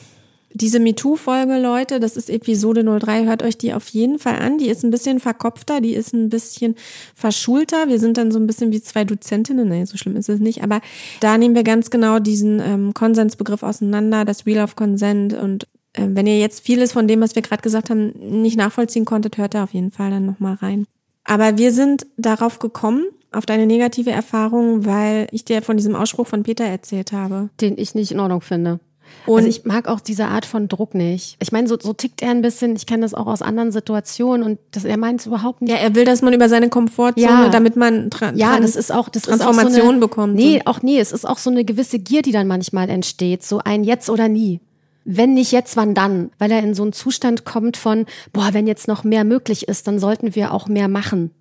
diese 0.54 0.80
MeToo-Folge, 0.80 1.58
Leute, 1.58 2.00
das 2.00 2.16
ist 2.16 2.30
Episode 2.30 2.84
03, 2.84 3.26
hört 3.26 3.42
euch 3.42 3.58
die 3.58 3.74
auf 3.74 3.88
jeden 3.88 4.18
Fall 4.18 4.36
an. 4.36 4.58
Die 4.58 4.68
ist 4.68 4.84
ein 4.84 4.90
bisschen 4.90 5.20
verkopfter, 5.20 5.80
die 5.80 5.94
ist 5.94 6.12
ein 6.12 6.28
bisschen 6.28 6.76
verschulter. 7.14 7.88
Wir 7.88 7.98
sind 7.98 8.16
dann 8.16 8.30
so 8.30 8.38
ein 8.38 8.46
bisschen 8.46 8.72
wie 8.72 8.82
zwei 8.82 9.04
Dozentinnen, 9.04 9.68
nee, 9.68 9.84
so 9.84 9.96
schlimm 9.96 10.16
ist 10.16 10.28
es 10.28 10.40
nicht, 10.40 10.62
aber 10.62 10.80
da 11.20 11.38
nehmen 11.38 11.54
wir 11.54 11.64
ganz 11.64 11.90
genau 11.90 12.18
diesen 12.18 12.60
ähm, 12.60 12.94
Konsensbegriff 12.94 13.62
auseinander, 13.62 14.24
das 14.24 14.46
Wheel 14.46 14.60
of 14.60 14.76
Consent 14.76 15.34
und 15.34 15.66
äh, 15.92 16.06
wenn 16.08 16.26
ihr 16.26 16.38
jetzt 16.38 16.60
vieles 16.64 16.92
von 16.92 17.08
dem, 17.08 17.20
was 17.20 17.34
wir 17.34 17.42
gerade 17.42 17.62
gesagt 17.62 17.90
haben, 17.90 18.12
nicht 18.42 18.56
nachvollziehen 18.56 19.04
konntet, 19.04 19.38
hört 19.38 19.54
da 19.54 19.64
auf 19.64 19.74
jeden 19.74 19.90
Fall 19.90 20.10
dann 20.10 20.26
nochmal 20.26 20.54
rein. 20.54 20.86
Aber 21.24 21.56
wir 21.58 21.72
sind 21.72 22.06
darauf 22.16 22.58
gekommen, 22.58 23.04
auf 23.30 23.46
deine 23.46 23.66
negative 23.66 24.10
Erfahrung, 24.10 24.84
weil 24.84 25.26
ich 25.30 25.44
dir 25.44 25.62
von 25.62 25.76
diesem 25.76 25.94
Ausspruch 25.94 26.26
von 26.26 26.42
Peter 26.42 26.64
erzählt 26.64 27.12
habe. 27.12 27.48
Den 27.60 27.78
ich 27.78 27.94
nicht 27.94 28.12
in 28.12 28.20
Ordnung 28.20 28.42
finde. 28.42 28.80
Und 29.26 29.36
also 29.36 29.48
ich 29.48 29.64
mag 29.64 29.88
auch 29.88 30.00
diese 30.00 30.26
Art 30.26 30.44
von 30.44 30.68
Druck 30.68 30.94
nicht. 30.94 31.36
Ich 31.40 31.52
meine, 31.52 31.68
so, 31.68 31.78
so 31.80 31.92
tickt 31.92 32.22
er 32.22 32.30
ein 32.30 32.42
bisschen. 32.42 32.74
Ich 32.76 32.86
kenne 32.86 33.02
das 33.02 33.14
auch 33.14 33.26
aus 33.26 33.42
anderen 33.42 33.70
Situationen 33.70 34.44
und 34.44 34.58
das, 34.72 34.84
er 34.84 34.96
meint 34.96 35.20
es 35.20 35.26
überhaupt 35.26 35.62
nicht. 35.62 35.70
Ja, 35.70 35.76
er 35.76 35.94
will, 35.94 36.04
dass 36.04 36.22
man 36.22 36.32
über 36.32 36.48
seine 36.48 36.68
Komfortzone, 36.68 37.44
ja. 37.44 37.48
damit 37.48 37.76
man 37.76 38.10
tra 38.10 38.32
ja, 38.34 38.58
das 38.58 38.76
ist 38.76 38.92
auch 38.92 39.08
das 39.08 39.22
Transformation 39.22 39.70
ist 39.70 39.78
auch 39.78 39.84
so 39.84 39.88
eine, 39.90 39.98
bekommt. 40.00 40.34
Nee, 40.34 40.62
auch 40.64 40.82
nee, 40.82 40.98
es 40.98 41.12
ist 41.12 41.26
auch 41.26 41.38
so 41.38 41.50
eine 41.50 41.64
gewisse 41.64 41.98
Gier, 41.98 42.22
die 42.22 42.32
dann 42.32 42.46
manchmal 42.46 42.90
entsteht. 42.90 43.44
So 43.44 43.58
ein 43.58 43.84
Jetzt 43.84 44.10
oder 44.10 44.28
nie. 44.28 44.60
Wenn 45.04 45.34
nicht 45.34 45.52
jetzt, 45.52 45.76
wann 45.76 45.94
dann? 45.94 46.30
Weil 46.38 46.52
er 46.52 46.60
in 46.60 46.74
so 46.74 46.82
einen 46.82 46.92
Zustand 46.92 47.44
kommt 47.44 47.76
von, 47.76 48.06
boah, 48.32 48.50
wenn 48.52 48.66
jetzt 48.66 48.86
noch 48.86 49.02
mehr 49.02 49.24
möglich 49.24 49.68
ist, 49.68 49.88
dann 49.88 49.98
sollten 49.98 50.34
wir 50.34 50.52
auch 50.52 50.68
mehr 50.68 50.88
machen 50.88 51.32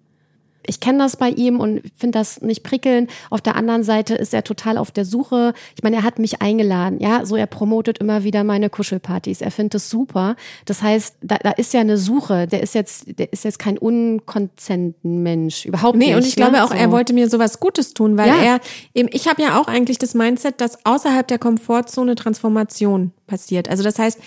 ich 0.65 0.79
kenne 0.79 0.99
das 0.99 1.17
bei 1.17 1.29
ihm 1.29 1.59
und 1.59 1.81
finde 1.97 2.19
das 2.19 2.41
nicht 2.41 2.63
prickelnd. 2.63 3.09
Auf 3.29 3.41
der 3.41 3.55
anderen 3.55 3.83
Seite 3.83 4.15
ist 4.15 4.33
er 4.33 4.43
total 4.43 4.77
auf 4.77 4.91
der 4.91 5.05
Suche. 5.05 5.53
Ich 5.75 5.83
meine, 5.83 5.97
er 5.97 6.03
hat 6.03 6.19
mich 6.19 6.41
eingeladen, 6.41 6.99
ja, 6.99 7.25
so 7.25 7.35
er 7.35 7.47
promotet 7.47 7.97
immer 7.97 8.23
wieder 8.23 8.43
meine 8.43 8.69
Kuschelpartys. 8.69 9.41
Er 9.41 9.51
findet 9.51 9.75
es 9.75 9.89
super. 9.89 10.35
Das 10.65 10.81
heißt, 10.81 11.17
da, 11.21 11.37
da 11.37 11.51
ist 11.51 11.73
ja 11.73 11.81
eine 11.81 11.97
Suche. 11.97 12.47
Der 12.47 12.61
ist 12.61 12.75
jetzt, 12.75 13.19
der 13.19 13.31
ist 13.33 13.43
jetzt 13.43 13.59
kein 13.59 13.77
unkonzenten 13.77 15.23
Mensch, 15.23 15.65
überhaupt 15.65 15.97
nee, 15.97 16.05
nicht. 16.05 16.09
Nee, 16.09 16.17
und 16.17 16.27
ich 16.27 16.37
ne? 16.37 16.45
glaube 16.45 16.63
auch, 16.63 16.71
so. 16.71 16.75
er 16.75 16.91
wollte 16.91 17.13
mir 17.13 17.29
sowas 17.29 17.59
Gutes 17.59 17.93
tun, 17.93 18.17
weil 18.17 18.29
ja. 18.29 18.41
er 18.41 18.59
eben, 18.93 19.09
ich 19.11 19.27
habe 19.27 19.41
ja 19.41 19.59
auch 19.59 19.67
eigentlich 19.67 19.97
das 19.97 20.13
Mindset, 20.13 20.61
dass 20.61 20.85
außerhalb 20.85 21.27
der 21.27 21.39
Komfortzone 21.39 22.15
Transformation 22.15 23.11
passiert. 23.27 23.69
Also 23.69 23.83
das 23.83 23.97
heißt, 23.97 24.19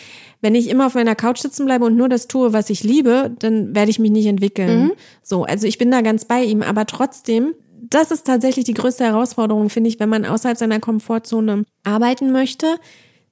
wenn 0.45 0.55
ich 0.55 0.69
immer 0.69 0.87
auf 0.87 0.95
meiner 0.95 1.15
Couch 1.15 1.39
sitzen 1.39 1.65
bleibe 1.65 1.87
und 1.87 1.97
nur 1.97 2.11
das 2.11 2.29
tue, 2.29 2.53
was 2.53 2.69
ich 2.69 2.85
liebe, 2.85 3.35
dann 3.39 3.75
werde 3.75 3.91
ich 3.91 3.99
mich 3.99 4.11
nicht 4.11 4.27
entwickeln. 4.27 4.85
Mhm. 4.85 4.93
So, 5.23 5.45
also 5.45 5.67
ich 5.67 5.79
bin 5.79 5.91
da 5.91 6.03
ganz 6.03 6.27
bei 6.27 6.43
ihm, 6.43 6.61
aber 6.61 6.85
trotzdem, 6.85 7.55
das 7.81 8.11
ist 8.11 8.27
tatsächlich 8.27 8.67
die 8.67 8.75
größte 8.75 9.05
Herausforderung, 9.05 9.71
finde 9.71 9.89
ich, 9.89 9.99
wenn 10.01 10.11
man 10.11 10.27
außerhalb 10.27 10.59
seiner 10.59 10.81
Komfortzone 10.81 11.65
arbeiten 11.83 12.31
möchte, 12.31 12.79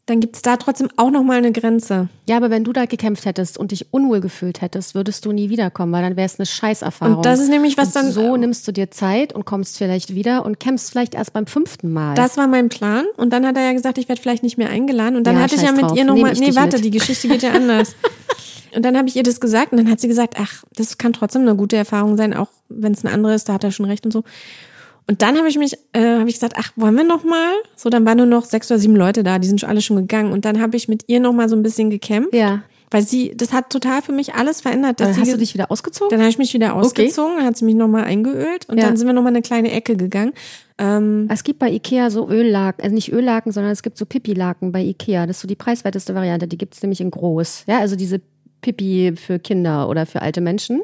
dann 0.07 0.19
gibt 0.19 0.35
es 0.35 0.43
da 0.43 0.57
trotzdem 0.57 0.89
auch 0.97 1.11
nochmal 1.11 1.39
eine 1.39 1.53
Grenze. 1.53 2.09
Ja, 2.29 2.37
aber 2.37 2.51
wenn 2.51 2.65
du 2.65 2.73
da 2.73 2.87
gekämpft 2.87 3.25
hättest 3.25 3.57
und 3.57 3.71
dich 3.71 3.93
unwohl 3.93 4.21
gefühlt 4.21 4.61
hättest, 4.61 4.97
würdest 4.97 5.25
du 5.25 5.31
nie 5.31 5.49
wiederkommen, 5.49 5.93
weil 5.93 6.03
dann 6.03 6.17
wäre 6.17 6.27
es 6.27 6.41
eine 6.41 6.47
Scheißerfahrung. 6.47 7.17
Und 7.19 7.27
das 7.27 7.39
ist 7.39 7.51
nämlich 7.51 7.79
was 7.79 7.89
und 7.89 7.95
dann. 7.95 8.13
So 8.13 8.37
nimmst 8.37 8.67
du 8.67 8.73
dir 8.73 8.91
Zeit 8.91 9.33
und 9.33 9.45
kommst 9.45 9.79
vielleicht 9.79 10.13
wieder 10.15 10.45
und 10.45 10.59
kämpfst 10.59 10.91
vielleicht 10.91 11.15
erst 11.15 11.33
beim 11.33 11.47
fünften 11.47 11.93
Mal. 11.93 12.15
Das 12.17 12.37
war 12.37 12.49
mein 12.49 12.69
Plan. 12.69 13.05
Und 13.17 13.33
dann 13.33 13.47
hat 13.47 13.57
er 13.57 13.63
ja 13.63 13.73
gesagt, 13.73 13.97
ich 13.97 14.09
werde 14.09 14.21
vielleicht 14.21 14.43
nicht 14.43 14.59
mehr 14.59 14.71
eingeladen. 14.71 15.17
Und 15.17 15.25
dann 15.25 15.37
ja, 15.37 15.43
hatte 15.43 15.55
ich 15.55 15.63
ja 15.63 15.71
mit 15.71 15.83
drauf. 15.83 15.97
ihr 15.97 16.05
nochmal. 16.05 16.33
Nee, 16.33 16.55
warte, 16.57 16.77
mit. 16.77 16.85
die 16.85 16.91
Geschichte 16.91 17.29
geht 17.29 17.43
ja 17.43 17.53
anders. 17.53 17.95
und 18.75 18.85
dann 18.85 18.97
habe 18.97 19.09
ich 19.09 19.15
ihr 19.15 19.23
das 19.23 19.41
gesagt 19.41 19.71
und 19.71 19.79
dann 19.79 19.89
hat 19.89 20.01
sie 20.01 20.09
gesagt, 20.09 20.35
ach, 20.37 20.65
das 20.75 20.99
kann 20.99 21.13
trotzdem 21.13 21.43
eine 21.43 21.55
gute 21.55 21.77
Erfahrung 21.77 22.17
sein, 22.17 22.35
auch 22.35 22.49
wenn 22.69 22.93
es 22.93 23.05
eine 23.05 23.15
andere 23.15 23.35
ist, 23.35 23.49
da 23.49 23.53
hat 23.53 23.63
er 23.63 23.71
schon 23.71 23.87
recht 23.87 24.05
und 24.05 24.11
so. 24.11 24.25
Und 25.09 25.23
dann 25.23 25.37
habe 25.37 25.49
ich 25.49 25.59
mich, 25.59 25.75
äh, 25.93 26.19
habe 26.19 26.29
ich 26.29 26.37
gesagt, 26.37 26.55
ach, 26.57 26.73
wollen 26.77 26.97
wir 26.97 27.05
noch 27.05 27.25
mal? 27.25 27.53
So, 27.77 27.91
dann 27.91 28.07
waren 28.07 28.19
nur 28.19 28.27
noch 28.27 28.45
sechs 28.45 28.71
oder 28.71 28.79
sieben 28.79 28.97
Leute 28.97 29.23
da, 29.23 29.39
die 29.39 29.49
sind 29.49 29.61
schon 29.61 29.69
alle 29.69 29.81
schon 29.81 29.97
gegangen. 29.97 30.33
Und 30.33 30.45
dann 30.45 30.61
habe 30.61 30.77
ich 30.77 30.89
mit 30.89 31.05
ihr 31.09 31.21
noch 31.21 31.33
mal 31.33 31.49
so 31.49 31.57
ein 31.57 31.63
bisschen 31.63 31.91
gekämpft. 31.91 32.35
Ja. 32.35 32.63
Weil 32.91 33.03
sie, 33.03 33.35
das 33.35 33.53
hat 33.55 33.71
total 33.71 34.03
für 34.03 34.13
mich 34.13 34.35
alles 34.35 34.61
verändert. 34.61 35.01
Dass 35.01 35.17
hast 35.17 35.25
sie, 35.25 35.33
du 35.33 35.39
dich 35.39 35.55
wieder 35.55 35.71
ausgezogen? 35.71 36.11
Dann 36.11 36.21
habe 36.21 36.29
ich 36.29 36.37
mich 36.37 36.53
wieder 36.53 36.75
ausgezogen, 36.75 37.33
okay. 37.33 37.41
dann 37.41 37.47
hat 37.47 37.57
sie 37.57 37.65
mich 37.65 37.75
noch 37.75 37.89
mal 37.89 38.05
eingeölt 38.05 38.69
und 38.69 38.77
ja. 38.79 38.85
dann 38.85 38.99
sind 38.99 39.07
wir 39.07 39.15
noch 39.15 39.23
mal 39.23 39.31
eine 39.31 39.41
kleine 39.41 39.73
Ecke 39.73 39.97
gegangen. 39.97 40.35
Ähm, 40.77 41.27
es 41.31 41.43
gibt 41.43 41.59
bei 41.59 41.71
Ikea 41.71 42.11
so 42.11 42.29
Öllaken, 42.29 42.85
also 42.85 42.95
nicht 42.95 43.11
Öllaken, 43.11 43.51
sondern 43.51 43.73
es 43.73 43.83
gibt 43.83 43.97
so 43.97 44.05
Pipi-Laken 44.05 44.73
bei 44.73 44.83
Ikea. 44.83 45.27
Das 45.27 45.37
ist 45.37 45.41
so 45.41 45.49
die 45.49 45.57
preiswerteste 45.57 46.15
Variante. 46.15 46.47
Die 46.47 46.59
gibt's 46.59 46.83
nämlich 46.83 47.01
in 47.01 47.11
groß. 47.11 47.65
Ja, 47.67 47.79
also 47.79 47.97
diese 47.97 48.21
Pipi 48.61 49.15
für 49.17 49.39
Kinder 49.39 49.89
oder 49.89 50.05
für 50.05 50.21
alte 50.21 50.43
Menschen. 50.43 50.83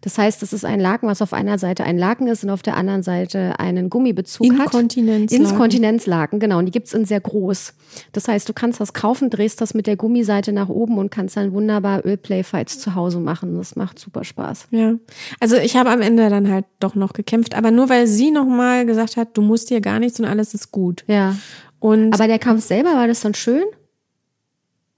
Das 0.00 0.16
heißt, 0.18 0.42
es 0.42 0.52
ist 0.52 0.64
ein 0.64 0.80
Laken, 0.80 1.08
was 1.08 1.20
auf 1.22 1.32
einer 1.32 1.58
Seite 1.58 1.84
ein 1.84 1.98
Laken 1.98 2.26
ist 2.26 2.44
und 2.44 2.50
auf 2.50 2.62
der 2.62 2.76
anderen 2.76 3.02
Seite 3.02 3.58
einen 3.58 3.90
Gummibezug 3.90 4.46
Inkontinenzlaken. 4.46 5.44
hat. 5.44 5.52
Inkontinenzlaken, 5.52 6.40
genau. 6.40 6.58
Und 6.58 6.66
die 6.66 6.72
gibt's 6.72 6.94
in 6.94 7.04
sehr 7.04 7.20
groß. 7.20 7.74
Das 8.12 8.28
heißt, 8.28 8.48
du 8.48 8.52
kannst 8.52 8.80
das 8.80 8.92
kaufen, 8.92 9.30
drehst 9.30 9.60
das 9.60 9.74
mit 9.74 9.86
der 9.86 9.96
Gummiseite 9.96 10.52
nach 10.52 10.68
oben 10.68 10.98
und 10.98 11.10
kannst 11.10 11.36
dann 11.36 11.52
wunderbar 11.52 12.04
Ölplayfights 12.04 12.78
zu 12.78 12.94
Hause 12.94 13.20
machen. 13.20 13.56
Das 13.56 13.76
macht 13.76 13.98
super 13.98 14.24
Spaß. 14.24 14.68
Ja. 14.70 14.94
Also 15.38 15.56
ich 15.56 15.76
habe 15.76 15.90
am 15.90 16.00
Ende 16.00 16.30
dann 16.30 16.50
halt 16.50 16.64
doch 16.78 16.94
noch 16.94 17.12
gekämpft, 17.12 17.54
aber 17.54 17.70
nur 17.70 17.88
weil 17.88 18.06
sie 18.06 18.30
nochmal 18.30 18.86
gesagt 18.86 19.16
hat, 19.16 19.36
du 19.36 19.42
musst 19.42 19.68
hier 19.68 19.80
gar 19.80 19.98
nichts 19.98 20.18
und 20.18 20.26
alles 20.26 20.54
ist 20.54 20.70
gut. 20.70 21.04
Ja. 21.06 21.36
Und 21.78 22.14
aber 22.14 22.26
der 22.26 22.38
Kampf 22.38 22.64
selber, 22.64 22.94
war 22.94 23.06
das 23.06 23.20
dann 23.20 23.34
schön? 23.34 23.64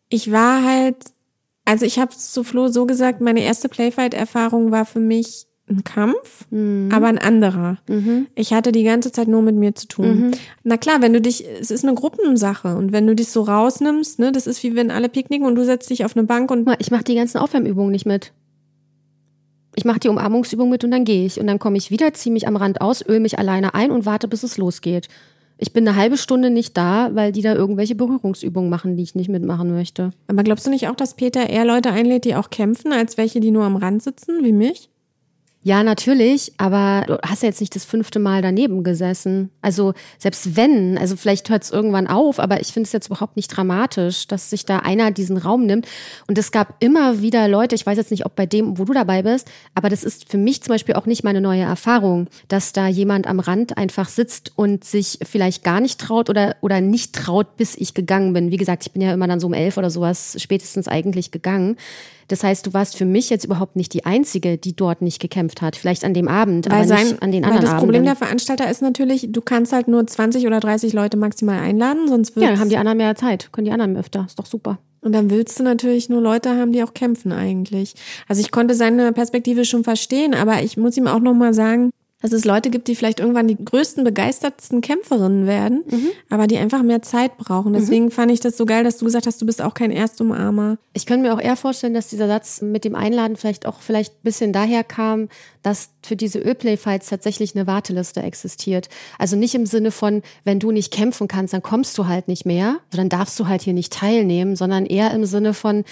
Ich 0.09 0.31
war 0.31 0.65
halt 0.65 0.97
also 1.65 1.85
ich 1.85 1.99
habe 1.99 2.11
zu 2.11 2.45
Flo 2.45 2.69
so 2.69 2.87
gesagt, 2.87 3.21
meine 3.21 3.43
erste 3.43 3.69
Playfight-Erfahrung 3.69 4.71
war 4.71 4.85
für 4.85 5.01
mich 5.01 5.47
ein 5.69 5.85
Kampf, 5.85 6.47
mhm. 6.51 6.91
aber 6.93 7.07
ein 7.07 7.19
anderer. 7.19 7.79
Mhm. 7.89 8.27
Ich 8.35 8.53
hatte 8.53 8.73
die 8.73 8.83
ganze 8.83 9.13
Zeit 9.13 9.29
nur 9.29 9.43
mit 9.43 9.55
mir 9.55 9.75
zu 9.75 9.87
tun. 9.87 10.27
Mhm. 10.27 10.31
Na 10.65 10.77
klar, 10.77 11.01
wenn 11.01 11.13
du 11.13 11.21
dich, 11.21 11.45
es 11.61 11.71
ist 11.71 11.85
eine 11.85 11.95
Gruppensache 11.95 12.77
und 12.77 12.93
wenn 12.93 13.07
du 13.07 13.15
dich 13.15 13.29
so 13.29 13.43
rausnimmst, 13.43 14.19
ne, 14.19 14.33
das 14.33 14.47
ist 14.47 14.63
wie 14.63 14.75
wenn 14.75 14.91
alle 14.91 15.09
picknicken 15.09 15.47
und 15.47 15.55
du 15.55 15.65
setzt 15.65 15.91
dich 15.91 16.05
auf 16.05 16.17
eine 16.17 16.27
Bank 16.27 16.51
und 16.51 16.69
ich 16.79 16.91
mache 16.91 17.05
die 17.05 17.15
ganzen 17.15 17.39
Aufwärmübungen 17.39 17.93
nicht 17.93 18.07
mit. 18.07 18.33
Ich 19.75 19.85
mache 19.85 20.01
die 20.01 20.09
Umarmungsübung 20.09 20.69
mit 20.69 20.85
und 20.85 20.91
dann 20.91 21.05
gehe 21.05 21.25
ich 21.25 21.41
und 21.41 21.47
dann 21.47 21.59
komme 21.59 21.79
ich 21.79 21.91
wieder, 21.91 22.13
ziehe 22.13 22.33
mich 22.33 22.47
am 22.47 22.57
Rand 22.57 22.81
aus, 22.81 23.07
öl 23.07 23.21
mich 23.21 23.39
alleine 23.39 23.75
ein 23.75 23.91
und 23.91 24.05
warte, 24.05 24.29
bis 24.29 24.43
es 24.43 24.59
losgeht. 24.59 25.09
Ich 25.59 25.73
bin 25.73 25.87
eine 25.87 25.97
halbe 25.97 26.17
Stunde 26.17 26.51
nicht 26.51 26.77
da, 26.77 27.11
weil 27.15 27.33
die 27.33 27.43
da 27.43 27.55
irgendwelche 27.55 27.95
Berührungsübungen 27.95 28.71
machen, 28.71 28.97
die 28.97 29.03
ich 29.03 29.15
nicht 29.15 29.29
mitmachen 29.29 29.73
möchte. 29.73 30.11
Aber 30.27 30.43
glaubst 30.43 30.67
du 30.67 30.71
nicht 30.71 30.89
auch, 30.89 30.97
dass 30.97 31.15
Peter 31.15 31.49
eher 31.49 31.65
Leute 31.65 31.91
einlädt, 31.91 32.25
die 32.25 32.35
auch 32.35 32.51
kämpfen, 32.51 32.93
als 32.93 33.17
welche, 33.17 33.41
die 33.41 33.51
nur 33.51 33.65
am 33.65 33.77
Rand 33.77 34.03
sitzen, 34.03 34.45
wie 34.45 34.53
mich? 34.53 34.92
Ja, 35.65 35.85
natürlich, 35.85 36.53
aber 36.59 37.05
du 37.07 37.19
hast 37.23 37.45
ja 37.45 37.49
jetzt 37.49 37.61
nicht 37.61 37.77
das 37.77 37.85
fünfte 37.85 38.19
Mal 38.19 38.43
daneben 38.43 38.83
gesessen. 38.83 39.51
Also 39.61 39.95
selbst 40.19 40.57
wenn, 40.57 40.99
also 40.99 41.15
vielleicht 41.15 41.51
hört 41.51 41.63
es 41.63 41.71
irgendwann 41.71 42.09
auf, 42.09 42.41
aber 42.41 42.61
ich 42.61 42.73
finde 42.73 42.89
es 42.89 42.93
jetzt 42.93 43.07
überhaupt 43.07 43.37
nicht 43.37 43.47
dramatisch, 43.47 44.27
dass 44.27 44.51
sich 44.51 44.67
da 44.67 44.79
einer 44.79 45.13
diesen 45.13 45.37
Raum 45.37 45.65
nimmt. 45.65 45.87
Und 46.27 46.37
es 46.37 46.51
gab 46.51 46.75
immer 46.81 47.23
wieder 47.23 47.47
Leute, 47.47 47.77
ich 47.77 47.87
weiß 47.87 47.97
jetzt 47.97 48.11
nicht, 48.11 48.27
ob 48.27 48.35
bei 48.35 48.45
dem, 48.45 48.77
wo 48.77 48.85
du 48.85 48.93
dabei 48.93 49.23
bist, 49.23 49.49
aber 49.77 49.89
das 49.89 50.03
ist 50.03 50.29
für 50.29 50.37
mich 50.37 50.65
zum 50.65 50.73
Beispiel 50.73 50.97
auch 50.97 51.07
nicht 51.07 51.23
meine 51.23 51.41
neue 51.41 51.63
Erfahrung, 51.63 52.27
dass 52.49 52.73
da 52.73 52.89
jemand 52.89 53.29
am 53.29 53.39
Rand 53.39 53.79
einfach 53.79 54.09
sitzt 54.09 54.51
und 54.57 54.83
sich 54.83 55.21
vielleicht 55.23 55.63
gar 55.63 55.81
nicht 55.81 56.01
traut 56.01 56.29
oder, 56.29 56.57
oder 56.61 56.81
nicht 56.81 57.15
traut, 57.15 57.57
bis 57.57 57.77
ich 57.77 57.95
gegangen 57.95 58.33
bin. 58.33 58.51
Wie 58.51 58.57
gesagt, 58.57 58.83
ich 58.85 58.91
bin 58.91 59.01
ja 59.01 59.15
immer 59.15 59.29
dann 59.29 59.39
so 59.39 59.47
um 59.47 59.55
elf 59.55 59.77
oder 59.77 59.91
sowas 59.91 60.35
spätestens 60.41 60.89
eigentlich 60.89 61.31
gegangen. 61.31 61.77
Das 62.29 62.45
heißt, 62.45 62.67
du 62.67 62.73
warst 62.73 62.97
für 62.97 63.05
mich 63.05 63.31
jetzt 63.31 63.45
überhaupt 63.45 63.77
nicht 63.77 63.93
die 63.95 64.05
Einzige, 64.05 64.59
die 64.59 64.75
dort 64.75 65.03
nicht 65.03 65.21
gekämpft 65.21 65.63
hat. 65.63 65.77
Vielleicht 65.77 66.05
an 66.05 66.15
dem 66.15 66.29
Abend, 66.29 66.67
weil 66.67 66.79
aber 66.79 66.85
sein, 66.87 67.07
nicht 67.07 67.23
an 67.23 67.33
den 67.33 67.45
anderen 67.45 67.65
Das 67.65 67.75
Problem 67.75 68.03
Abenden. 68.03 68.05
der 68.05 68.17
Veranstalter 68.17 68.71
ist 68.71 68.83
natürlich, 68.83 69.29
du 69.31 69.41
kannst 69.41 69.73
halt 69.73 69.89
nur 69.89 70.07
20 70.07 70.47
oder 70.47 70.61
30 70.61 70.93
Leute 70.93 71.17
maximal 71.17 71.59
einladen, 71.59 72.09
sonst 72.09 72.37
wird's, 72.37 72.45
ja, 72.45 72.51
dann 72.51 72.61
haben 72.61 72.69
die 72.69 72.77
anderen 72.77 72.99
mehr 72.99 73.15
Zeit, 73.15 73.51
können 73.53 73.65
die 73.67 73.73
anderen 73.73 73.97
öfter. 73.97 74.25
Ist 74.27 74.39
doch 74.39 74.47
super. 74.47 74.79
Und 75.01 75.13
dann 75.13 75.31
willst 75.31 75.59
du 75.59 75.65
natürlich 75.65 76.09
nur 76.09 76.21
Leute 76.21 76.51
haben, 76.57 76.73
die 76.73 76.83
auch 76.85 76.95
kämpfen 76.95 77.33
eigentlich. 77.33 77.95
Also 78.29 78.41
ich 78.41 78.53
konnte 78.53 78.75
seine 78.75 79.13
Perspektive 79.13 79.65
schon 79.65 79.83
verstehen, 79.83 80.33
aber 80.33 80.63
ich 80.63 80.77
muss 80.77 80.97
ihm 80.97 81.09
auch 81.09 81.19
noch 81.19 81.35
mal 81.35 81.53
sagen, 81.53 81.91
dass 82.23 82.33
es 82.33 82.45
Leute 82.45 82.71
gibt, 82.71 82.89
die 82.89 82.95
vielleicht 82.95 83.21
irgendwann 83.21 83.49
die 83.49 83.63
größten, 83.63 84.05
begeistertsten 84.05 84.81
Kämpferinnen 84.81 85.47
werden, 85.47 85.85
aber 86.31 86.47
die 86.47 86.57
einfach 86.57 86.83
mehr 86.83 87.03
Zeit 87.03 87.37
brauchen. 87.37 87.73
Deswegen 87.73 88.11
fand 88.11 88.31
ich 88.31 88.41
das 88.41 88.57
so 88.57 88.65
geil, 88.65 88.85
dass 88.85 88.99
du 88.99 89.05
gesagt 89.05 89.27
hast, 89.27 89.43
du 89.43 89.47
bist 89.47 89.61
auch 89.61 89.75
kein 89.75 89.91
Erstumarmer. 89.91 90.79
Ich 90.93 91.07
könnte 91.07 91.27
mir 91.27 91.35
auch 91.35 91.41
eher 91.41 91.57
vorstellen, 91.57 91.95
dass 91.95 92.09
dieser 92.09 92.29
Satz 92.29 92.63
mit 92.63 92.85
dem 92.85 92.95
Einladen 92.95 93.37
vielleicht 93.37 93.67
auch 93.67 93.81
vielleicht 93.81 94.15
ein 94.15 94.23
bisschen 94.23 94.53
daher 94.53 94.85
kam, 94.85 95.29
dass 95.63 95.91
für 96.05 96.17
diese 96.17 96.39
Ölplay-Fights 96.39 97.09
tatsächlich 97.09 97.55
eine 97.55 97.67
Warteliste 97.67 98.23
existiert. 98.23 98.89
Also 99.19 99.37
nicht 99.37 99.55
im 99.55 99.67
Sinne 99.67 99.91
von, 99.91 100.23
wenn 100.45 100.61
du 100.61 100.71
nicht 100.71 100.93
kämpfen 100.93 101.29
kannst, 101.29 101.55
dann 101.55 101.63
kommst 101.63 101.99
du 101.99 102.07
halt 102.07 102.29
nicht 102.29 102.47
mehr, 102.47 102.79
dann 102.91 103.09
darfst 103.09 103.39
du 103.39 103.49
halt 103.49 103.63
hier 103.63 103.75
nicht 103.75 103.93
teilnehmen, 103.93 104.57
sondern 104.57 104.87
eher 104.87 105.13
im 105.13 105.25
Sinne 105.25 105.55
von, 105.55 105.85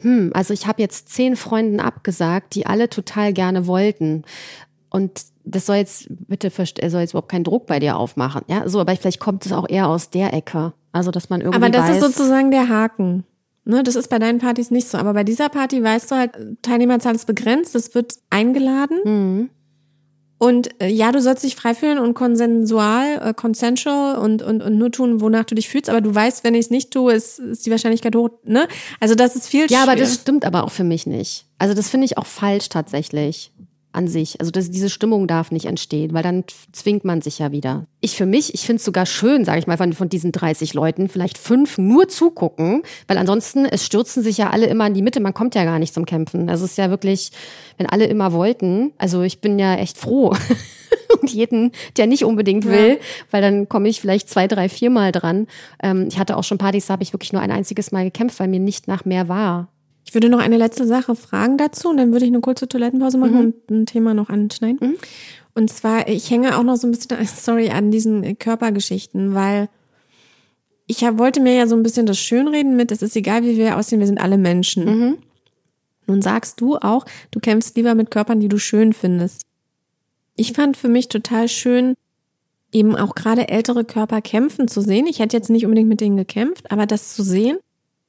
hm, 0.00 0.30
also 0.34 0.54
ich 0.54 0.66
habe 0.66 0.82
jetzt 0.82 1.10
zehn 1.10 1.36
Freunden 1.36 1.80
abgesagt, 1.80 2.54
die 2.54 2.66
alle 2.66 2.88
total 2.88 3.32
gerne 3.32 3.66
wollten. 3.66 4.24
Und 4.90 5.33
das 5.44 5.66
soll 5.66 5.76
jetzt, 5.76 6.06
bitte, 6.08 6.50
er 6.78 6.90
soll 6.90 7.00
jetzt 7.00 7.10
überhaupt 7.12 7.30
keinen 7.30 7.44
Druck 7.44 7.66
bei 7.66 7.78
dir 7.78 7.96
aufmachen. 7.96 8.42
Ja, 8.48 8.68
so, 8.68 8.80
aber 8.80 8.96
vielleicht 8.96 9.20
kommt 9.20 9.44
es 9.46 9.52
auch 9.52 9.68
eher 9.68 9.88
aus 9.88 10.10
der 10.10 10.32
Ecke. 10.32 10.72
Also, 10.92 11.10
dass 11.10 11.28
man 11.28 11.40
irgendwie 11.40 11.56
Aber 11.56 11.70
das 11.70 11.88
weiß, 11.88 11.96
ist 11.96 12.16
sozusagen 12.16 12.50
der 12.50 12.68
Haken. 12.68 13.24
Ne, 13.66 13.82
das 13.82 13.96
ist 13.96 14.08
bei 14.08 14.18
deinen 14.18 14.38
Partys 14.38 14.70
nicht 14.70 14.88
so. 14.88 14.98
Aber 14.98 15.14
bei 15.14 15.24
dieser 15.24 15.48
Party 15.48 15.82
weißt 15.82 16.10
du 16.10 16.16
halt, 16.16 16.32
Teilnehmerzahl 16.62 17.14
ist 17.14 17.26
begrenzt, 17.26 17.74
es 17.74 17.94
wird 17.94 18.14
eingeladen. 18.30 18.98
Mhm. 19.04 19.50
Und 20.36 20.80
äh, 20.82 20.88
ja, 20.88 21.12
du 21.12 21.20
sollst 21.22 21.44
dich 21.44 21.56
frei 21.56 21.74
fühlen 21.74 21.98
und 21.98 22.12
konsensual, 22.12 23.20
äh, 23.22 23.32
consensual 23.32 24.18
und, 24.18 24.42
und, 24.42 24.62
und 24.62 24.76
nur 24.76 24.90
tun, 24.90 25.20
wonach 25.22 25.44
du 25.44 25.54
dich 25.54 25.68
fühlst. 25.68 25.88
Aber 25.88 26.02
du 26.02 26.14
weißt, 26.14 26.44
wenn 26.44 26.54
ich 26.54 26.66
es 26.66 26.70
nicht 26.70 26.90
tue, 26.90 27.14
ist, 27.14 27.38
ist 27.38 27.64
die 27.64 27.70
Wahrscheinlichkeit 27.70 28.14
hoch. 28.14 28.28
Ne? 28.44 28.68
Also 29.00 29.14
das 29.14 29.36
ist 29.36 29.48
viel 29.48 29.70
Ja, 29.70 29.82
aber 29.84 29.92
schwer. 29.92 30.02
das 30.04 30.14
stimmt 30.16 30.44
aber 30.44 30.64
auch 30.64 30.70
für 30.70 30.84
mich 30.84 31.06
nicht. 31.06 31.46
Also 31.56 31.72
das 31.72 31.88
finde 31.88 32.04
ich 32.04 32.18
auch 32.18 32.26
falsch 32.26 32.68
tatsächlich 32.68 33.52
an 33.94 34.08
sich. 34.08 34.40
Also 34.40 34.50
das, 34.50 34.70
diese 34.70 34.90
Stimmung 34.90 35.26
darf 35.26 35.50
nicht 35.50 35.66
entstehen, 35.66 36.12
weil 36.12 36.22
dann 36.22 36.44
zwingt 36.72 37.04
man 37.04 37.22
sich 37.22 37.38
ja 37.38 37.52
wieder. 37.52 37.86
Ich 38.00 38.16
für 38.16 38.26
mich, 38.26 38.54
ich 38.54 38.66
finde 38.66 38.78
es 38.78 38.84
sogar 38.84 39.06
schön, 39.06 39.44
sage 39.44 39.58
ich 39.58 39.66
mal, 39.66 39.76
von, 39.76 39.92
von 39.92 40.08
diesen 40.08 40.32
30 40.32 40.74
Leuten, 40.74 41.08
vielleicht 41.08 41.38
fünf 41.38 41.78
nur 41.78 42.08
zugucken, 42.08 42.82
weil 43.06 43.18
ansonsten, 43.18 43.64
es 43.66 43.86
stürzen 43.86 44.22
sich 44.22 44.38
ja 44.38 44.50
alle 44.50 44.66
immer 44.66 44.86
in 44.86 44.94
die 44.94 45.02
Mitte, 45.02 45.20
man 45.20 45.34
kommt 45.34 45.54
ja 45.54 45.64
gar 45.64 45.78
nicht 45.78 45.94
zum 45.94 46.06
Kämpfen. 46.06 46.48
Also 46.48 46.64
es 46.64 46.72
ist 46.72 46.78
ja 46.78 46.90
wirklich, 46.90 47.30
wenn 47.78 47.88
alle 47.88 48.06
immer 48.06 48.32
wollten, 48.32 48.92
also 48.98 49.22
ich 49.22 49.40
bin 49.40 49.58
ja 49.58 49.76
echt 49.76 49.98
froh. 49.98 50.34
Und 51.20 51.30
jeden, 51.30 51.72
der 51.96 52.06
nicht 52.06 52.24
unbedingt 52.24 52.64
will, 52.64 52.98
weil 53.30 53.42
dann 53.42 53.68
komme 53.68 53.88
ich 53.88 54.00
vielleicht 54.00 54.28
zwei, 54.28 54.48
drei, 54.48 54.68
viermal 54.68 55.12
dran. 55.12 55.46
Ähm, 55.82 56.08
ich 56.08 56.18
hatte 56.18 56.36
auch 56.36 56.44
schon 56.44 56.58
Partys, 56.58 56.86
da 56.86 56.94
habe 56.94 57.02
ich 57.02 57.12
wirklich 57.12 57.32
nur 57.32 57.42
ein 57.42 57.50
einziges 57.50 57.92
Mal 57.92 58.04
gekämpft, 58.04 58.40
weil 58.40 58.48
mir 58.48 58.60
nicht 58.60 58.88
nach 58.88 59.04
mehr 59.04 59.28
war. 59.28 59.68
Ich 60.14 60.16
würde 60.16 60.28
noch 60.28 60.38
eine 60.38 60.58
letzte 60.58 60.86
Sache 60.86 61.16
fragen 61.16 61.58
dazu 61.58 61.88
und 61.88 61.96
dann 61.96 62.12
würde 62.12 62.24
ich 62.24 62.30
eine 62.30 62.40
kurze 62.40 62.68
Toilettenpause 62.68 63.18
machen 63.18 63.34
und 63.46 63.68
ein 63.68 63.84
Thema 63.84 64.14
noch 64.14 64.28
anschneiden. 64.28 64.78
Und 65.56 65.72
zwar, 65.72 66.06
ich 66.06 66.30
hänge 66.30 66.56
auch 66.56 66.62
noch 66.62 66.76
so 66.76 66.86
ein 66.86 66.92
bisschen, 66.92 67.18
sorry, 67.26 67.70
an 67.70 67.90
diesen 67.90 68.38
Körpergeschichten, 68.38 69.34
weil 69.34 69.68
ich 70.86 71.02
wollte 71.02 71.40
mir 71.40 71.54
ja 71.54 71.66
so 71.66 71.74
ein 71.74 71.82
bisschen 71.82 72.06
das 72.06 72.20
Schönreden 72.20 72.76
mit, 72.76 72.92
es 72.92 73.02
ist 73.02 73.16
egal, 73.16 73.42
wie 73.42 73.56
wir 73.56 73.76
aussehen, 73.76 73.98
wir 73.98 74.06
sind 74.06 74.20
alle 74.20 74.38
Menschen. 74.38 74.86
Nun 76.06 76.22
sagst 76.22 76.60
du 76.60 76.76
auch, 76.76 77.06
du 77.32 77.40
kämpfst 77.40 77.76
lieber 77.76 77.96
mit 77.96 78.12
Körpern, 78.12 78.38
die 78.38 78.48
du 78.48 78.58
schön 78.58 78.92
findest. 78.92 79.42
Ich 80.36 80.52
fand 80.52 80.76
für 80.76 80.88
mich 80.88 81.08
total 81.08 81.48
schön, 81.48 81.94
eben 82.70 82.94
auch 82.94 83.16
gerade 83.16 83.48
ältere 83.48 83.84
Körper 83.84 84.20
kämpfen 84.20 84.68
zu 84.68 84.80
sehen. 84.80 85.08
Ich 85.08 85.18
hätte 85.18 85.36
jetzt 85.36 85.50
nicht 85.50 85.64
unbedingt 85.64 85.88
mit 85.88 86.00
denen 86.00 86.16
gekämpft, 86.16 86.70
aber 86.70 86.86
das 86.86 87.16
zu 87.16 87.24
sehen, 87.24 87.58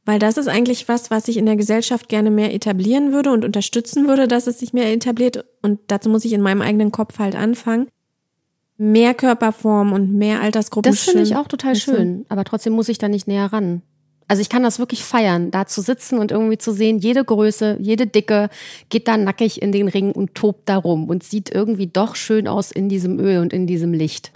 weil 0.05 0.19
das 0.19 0.37
ist 0.37 0.47
eigentlich 0.47 0.87
was, 0.87 1.11
was 1.11 1.27
ich 1.27 1.37
in 1.37 1.45
der 1.45 1.55
Gesellschaft 1.55 2.09
gerne 2.09 2.31
mehr 2.31 2.53
etablieren 2.53 3.11
würde 3.11 3.31
und 3.31 3.43
unterstützen 3.43 4.07
würde, 4.07 4.27
dass 4.27 4.47
es 4.47 4.59
sich 4.59 4.71
mehr 4.71 4.93
etabliert. 4.93 5.45
Und 5.61 5.79
dazu 5.87 6.09
muss 6.09 6.25
ich 6.25 6.33
in 6.33 6.41
meinem 6.41 6.61
eigenen 6.61 6.91
Kopf 6.91 7.19
halt 7.19 7.35
anfangen. 7.35 7.87
Mehr 8.77 9.13
Körperform 9.13 9.93
und 9.93 10.13
mehr 10.13 10.41
Altersgruppen. 10.41 10.91
Das 10.91 11.03
finde 11.03 11.23
ich 11.23 11.35
auch 11.35 11.47
total 11.47 11.75
schön, 11.75 12.25
aber 12.29 12.43
trotzdem 12.43 12.73
muss 12.73 12.89
ich 12.89 12.97
da 12.97 13.07
nicht 13.07 13.27
näher 13.27 13.51
ran. 13.51 13.81
Also 14.27 14.41
ich 14.41 14.49
kann 14.49 14.63
das 14.63 14.79
wirklich 14.79 15.03
feiern, 15.03 15.51
da 15.51 15.67
zu 15.67 15.81
sitzen 15.81 16.17
und 16.17 16.31
irgendwie 16.31 16.57
zu 16.57 16.71
sehen, 16.71 16.97
jede 16.97 17.23
Größe, 17.23 17.77
jede 17.79 18.07
Dicke 18.07 18.49
geht 18.89 19.07
da 19.07 19.17
nackig 19.17 19.61
in 19.61 19.71
den 19.71 19.87
Ring 19.87 20.11
und 20.11 20.33
tobt 20.33 20.67
da 20.67 20.77
rum 20.77 21.09
und 21.09 21.23
sieht 21.23 21.53
irgendwie 21.53 21.87
doch 21.87 22.15
schön 22.15 22.47
aus 22.47 22.71
in 22.71 22.89
diesem 22.89 23.19
Öl 23.19 23.39
und 23.39 23.53
in 23.53 23.67
diesem 23.67 23.93
Licht. 23.93 24.31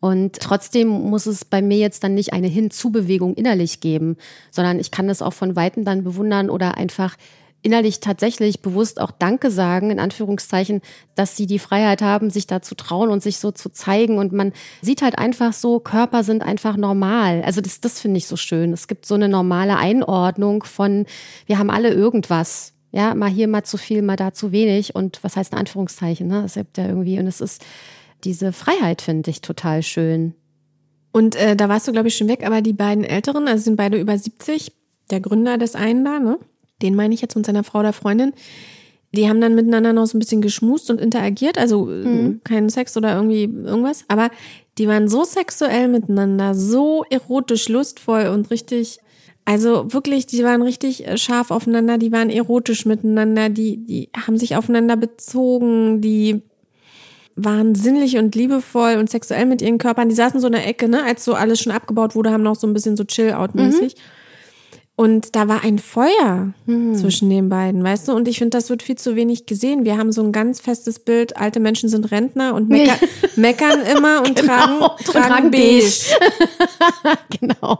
Und 0.00 0.38
trotzdem 0.40 0.88
muss 0.88 1.26
es 1.26 1.44
bei 1.44 1.60
mir 1.60 1.78
jetzt 1.78 2.04
dann 2.04 2.14
nicht 2.14 2.32
eine 2.32 2.46
Hinzubewegung 2.46 3.34
innerlich 3.34 3.80
geben, 3.80 4.16
sondern 4.50 4.78
ich 4.78 4.90
kann 4.90 5.08
das 5.08 5.22
auch 5.22 5.32
von 5.32 5.56
Weitem 5.56 5.84
dann 5.84 6.04
bewundern 6.04 6.50
oder 6.50 6.76
einfach 6.76 7.16
innerlich 7.62 8.00
tatsächlich 8.00 8.62
bewusst 8.62 9.00
auch 9.00 9.10
Danke 9.10 9.50
sagen, 9.50 9.90
in 9.90 9.98
Anführungszeichen, 9.98 10.80
dass 11.16 11.36
sie 11.36 11.46
die 11.46 11.58
Freiheit 11.58 12.02
haben, 12.02 12.30
sich 12.30 12.46
da 12.46 12.62
zu 12.62 12.74
trauen 12.76 13.10
und 13.10 13.22
sich 13.22 13.38
so 13.38 13.50
zu 13.50 13.70
zeigen. 13.70 14.18
Und 14.18 14.32
man 14.32 14.52
sieht 14.80 15.02
halt 15.02 15.18
einfach 15.18 15.52
so, 15.52 15.80
Körper 15.80 16.22
sind 16.22 16.42
einfach 16.42 16.76
normal. 16.76 17.42
Also 17.44 17.60
das, 17.60 17.80
das 17.80 18.00
finde 18.00 18.18
ich 18.18 18.26
so 18.26 18.36
schön. 18.36 18.72
Es 18.72 18.86
gibt 18.86 19.06
so 19.06 19.14
eine 19.14 19.28
normale 19.28 19.76
Einordnung 19.76 20.62
von, 20.62 21.06
wir 21.46 21.58
haben 21.58 21.70
alle 21.70 21.90
irgendwas. 21.90 22.74
Ja, 22.90 23.14
mal 23.14 23.28
hier, 23.28 23.48
mal 23.48 23.64
zu 23.64 23.76
viel, 23.76 24.00
mal 24.02 24.16
da 24.16 24.32
zu 24.32 24.52
wenig. 24.52 24.94
Und 24.94 25.22
was 25.22 25.36
heißt 25.36 25.52
in 25.52 25.58
Anführungszeichen, 25.58 26.26
ne? 26.26 26.44
Es 26.46 26.54
gibt 26.54 26.78
ja 26.78 26.86
irgendwie, 26.86 27.18
und 27.18 27.26
es 27.26 27.40
ist 27.40 27.62
diese 28.24 28.52
Freiheit, 28.52 29.02
finde 29.02 29.30
ich 29.30 29.40
total 29.40 29.82
schön. 29.82 30.34
Und 31.12 31.36
äh, 31.36 31.56
da 31.56 31.68
warst 31.68 31.88
du, 31.88 31.92
glaube 31.92 32.08
ich, 32.08 32.16
schon 32.16 32.28
weg, 32.28 32.46
aber 32.46 32.60
die 32.60 32.72
beiden 32.72 33.04
Älteren, 33.04 33.48
also 33.48 33.64
sind 33.64 33.76
beide 33.76 33.98
über 33.98 34.16
70, 34.16 34.72
der 35.10 35.20
Gründer 35.20 35.58
des 35.58 35.74
einen 35.74 36.04
da, 36.04 36.18
ne? 36.18 36.38
Den 36.82 36.94
meine 36.94 37.14
ich 37.14 37.20
jetzt 37.20 37.34
mit 37.34 37.46
seiner 37.46 37.64
Frau 37.64 37.80
oder 37.80 37.92
Freundin. 37.92 38.32
Die 39.14 39.28
haben 39.28 39.40
dann 39.40 39.54
miteinander 39.54 39.92
noch 39.92 40.06
so 40.06 40.16
ein 40.16 40.20
bisschen 40.20 40.42
geschmust 40.42 40.90
und 40.90 41.00
interagiert, 41.00 41.56
also 41.56 41.90
äh, 41.90 42.34
keinen 42.44 42.68
Sex 42.68 42.96
oder 42.96 43.14
irgendwie 43.14 43.44
irgendwas, 43.44 44.04
aber 44.08 44.30
die 44.76 44.86
waren 44.86 45.08
so 45.08 45.24
sexuell 45.24 45.88
miteinander, 45.88 46.54
so 46.54 47.04
erotisch, 47.08 47.68
lustvoll 47.68 48.26
und 48.26 48.50
richtig, 48.50 49.00
also 49.46 49.92
wirklich, 49.94 50.26
die 50.26 50.44
waren 50.44 50.60
richtig 50.60 51.06
äh, 51.06 51.16
scharf 51.16 51.50
aufeinander, 51.50 51.96
die 51.96 52.12
waren 52.12 52.28
erotisch 52.28 52.84
miteinander, 52.84 53.48
die, 53.48 53.78
die 53.84 54.10
haben 54.14 54.36
sich 54.36 54.56
aufeinander 54.56 54.96
bezogen, 54.96 56.02
die 56.02 56.42
waren 57.38 57.74
sinnlich 57.74 58.18
und 58.18 58.34
liebevoll 58.34 58.96
und 58.96 59.08
sexuell 59.08 59.46
mit 59.46 59.62
ihren 59.62 59.78
Körpern. 59.78 60.08
Die 60.08 60.14
saßen 60.14 60.40
so 60.40 60.48
in 60.48 60.52
der 60.52 60.66
Ecke, 60.66 60.88
ne, 60.88 61.04
als 61.04 61.24
so 61.24 61.34
alles 61.34 61.60
schon 61.60 61.72
abgebaut 61.72 62.14
wurde, 62.14 62.30
haben 62.30 62.42
noch 62.42 62.56
so 62.56 62.66
ein 62.66 62.74
bisschen 62.74 62.96
so 62.96 63.04
Chill-Out-mäßig. 63.04 63.94
Und 64.98 65.36
da 65.36 65.46
war 65.46 65.62
ein 65.62 65.78
Feuer 65.78 66.52
zwischen 66.66 67.30
den 67.30 67.48
beiden, 67.48 67.84
weißt 67.84 68.08
du? 68.08 68.14
Und 68.14 68.26
ich 68.26 68.38
finde, 68.38 68.58
das 68.58 68.68
wird 68.68 68.82
viel 68.82 68.96
zu 68.96 69.14
wenig 69.14 69.46
gesehen. 69.46 69.84
Wir 69.84 69.96
haben 69.96 70.10
so 70.10 70.24
ein 70.24 70.32
ganz 70.32 70.58
festes 70.58 70.98
Bild, 70.98 71.36
alte 71.36 71.60
Menschen 71.60 71.88
sind 71.88 72.10
Rentner 72.10 72.52
und 72.52 72.68
mecker, 72.68 72.96
meckern 73.36 73.80
immer 73.82 74.22
und 74.26 74.36
tragen, 74.38 74.78
und 74.82 75.04
tragen, 75.06 75.28
tragen 75.28 75.50
beige. 75.52 75.84
genau. 77.40 77.78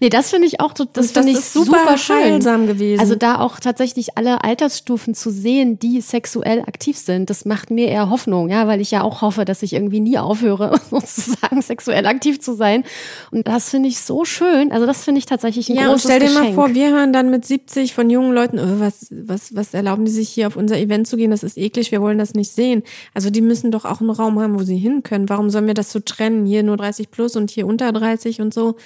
Nee, 0.00 0.08
das 0.08 0.30
finde 0.30 0.48
ich 0.48 0.58
auch, 0.60 0.72
so- 0.76 0.84
das 0.92 1.12
das 1.12 1.24
finde 1.24 1.38
ich 1.38 1.44
super 1.44 1.82
super, 1.82 1.98
schön. 1.98 2.66
gewesen. 2.66 3.00
Also 3.00 3.14
da 3.14 3.38
auch 3.38 3.60
tatsächlich 3.60 4.16
alle 4.18 4.42
Altersstufen 4.42 5.14
zu 5.14 5.30
sehen, 5.30 5.78
die 5.78 6.00
sexuell 6.00 6.62
aktiv 6.62 6.98
sind, 6.98 7.30
das 7.30 7.44
macht 7.44 7.70
mir 7.70 7.86
eher 7.88 8.10
Hoffnung, 8.10 8.48
ja, 8.48 8.66
weil 8.66 8.80
ich 8.80 8.90
ja 8.90 9.02
auch 9.02 9.22
hoffe, 9.22 9.44
dass 9.44 9.62
ich 9.62 9.72
irgendwie 9.72 10.00
nie 10.00 10.18
aufhöre, 10.18 10.80
sozusagen 10.90 11.62
sexuell 11.62 12.06
aktiv 12.06 12.40
zu 12.40 12.54
sein. 12.54 12.82
Und 13.30 13.46
das 13.46 13.70
finde 13.70 13.88
ich 13.88 14.00
so 14.00 14.24
schön. 14.24 14.72
Also 14.72 14.84
das 14.84 15.04
finde 15.04 15.20
ich 15.20 15.26
tatsächlich 15.26 15.68
einen 15.68 15.78
Ja, 15.78 15.90
und 15.92 16.07
stell 16.16 16.20
dir 16.20 16.30
mal 16.30 16.52
vor, 16.54 16.74
wir 16.74 16.90
hören 16.90 17.12
dann 17.12 17.30
mit 17.30 17.44
70 17.44 17.94
von 17.94 18.10
jungen 18.10 18.32
Leuten, 18.32 18.58
oh, 18.58 18.80
was, 18.80 19.08
was, 19.10 19.54
was 19.54 19.74
erlauben 19.74 20.04
die 20.04 20.10
sich 20.10 20.28
hier 20.28 20.46
auf 20.46 20.56
unser 20.56 20.78
Event 20.78 21.06
zu 21.06 21.16
gehen? 21.16 21.30
Das 21.30 21.42
ist 21.42 21.56
eklig, 21.56 21.92
wir 21.92 22.00
wollen 22.00 22.18
das 22.18 22.34
nicht 22.34 22.50
sehen. 22.50 22.82
Also 23.14 23.30
die 23.30 23.40
müssen 23.40 23.70
doch 23.70 23.84
auch 23.84 24.00
einen 24.00 24.10
Raum 24.10 24.40
haben, 24.40 24.58
wo 24.58 24.62
sie 24.62 24.76
hin 24.76 25.02
können. 25.02 25.28
Warum 25.28 25.50
sollen 25.50 25.66
wir 25.66 25.74
das 25.74 25.92
so 25.92 26.00
trennen? 26.00 26.46
Hier 26.46 26.62
nur 26.62 26.76
30 26.76 27.10
plus 27.10 27.36
und 27.36 27.50
hier 27.50 27.66
unter 27.66 27.92
30 27.92 28.40
und 28.40 28.52
so. 28.52 28.76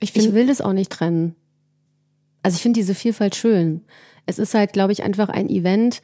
Ich 0.00 0.10
Ich 0.10 0.12
finde, 0.12 0.34
will 0.34 0.46
das 0.46 0.60
auch 0.60 0.72
nicht 0.72 0.90
trennen. 0.90 1.34
Also 2.42 2.56
ich 2.56 2.62
finde 2.62 2.80
diese 2.80 2.94
Vielfalt 2.94 3.36
schön. 3.36 3.82
Es 4.26 4.38
ist 4.38 4.54
halt, 4.54 4.72
glaube 4.72 4.92
ich, 4.92 5.02
einfach 5.02 5.28
ein 5.28 5.48
Event, 5.48 6.02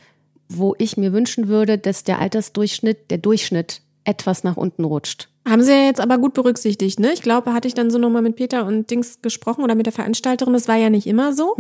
wo 0.49 0.75
ich 0.79 0.97
mir 0.97 1.13
wünschen 1.13 1.49
würde, 1.49 1.79
dass 1.79 2.05
der 2.05 2.21
Altersdurchschnitt, 2.21 3.11
der 3.11 3.19
Durchschnitt 3.19 3.83
etwas 4.05 4.43
nach 4.45 4.57
unten 4.57 4.85
rutscht. 4.85 5.29
haben 5.49 5.63
sie 5.63 5.73
ja 5.73 5.85
jetzt 5.85 6.01
aber 6.01 6.19
gut 6.19 6.35
berücksichtigt, 6.35 6.99
ne? 7.01 7.13
Ich 7.13 7.23
glaube, 7.23 7.53
hatte 7.55 7.69
ich 7.69 7.75
dann 7.75 7.91
so 7.91 7.99
nochmal 7.99 8.23
mit 8.23 8.37
Peter 8.37 8.67
und 8.67 8.91
Dings 8.91 9.21
gesprochen 9.23 9.63
oder 9.65 9.75
mit 9.75 9.87
der 9.87 9.93
Veranstalterin. 9.93 10.53
Das 10.53 10.69
war 10.69 10.77
ja 10.77 10.91
nicht 10.91 11.07
immer 11.07 11.33
so. 11.33 11.57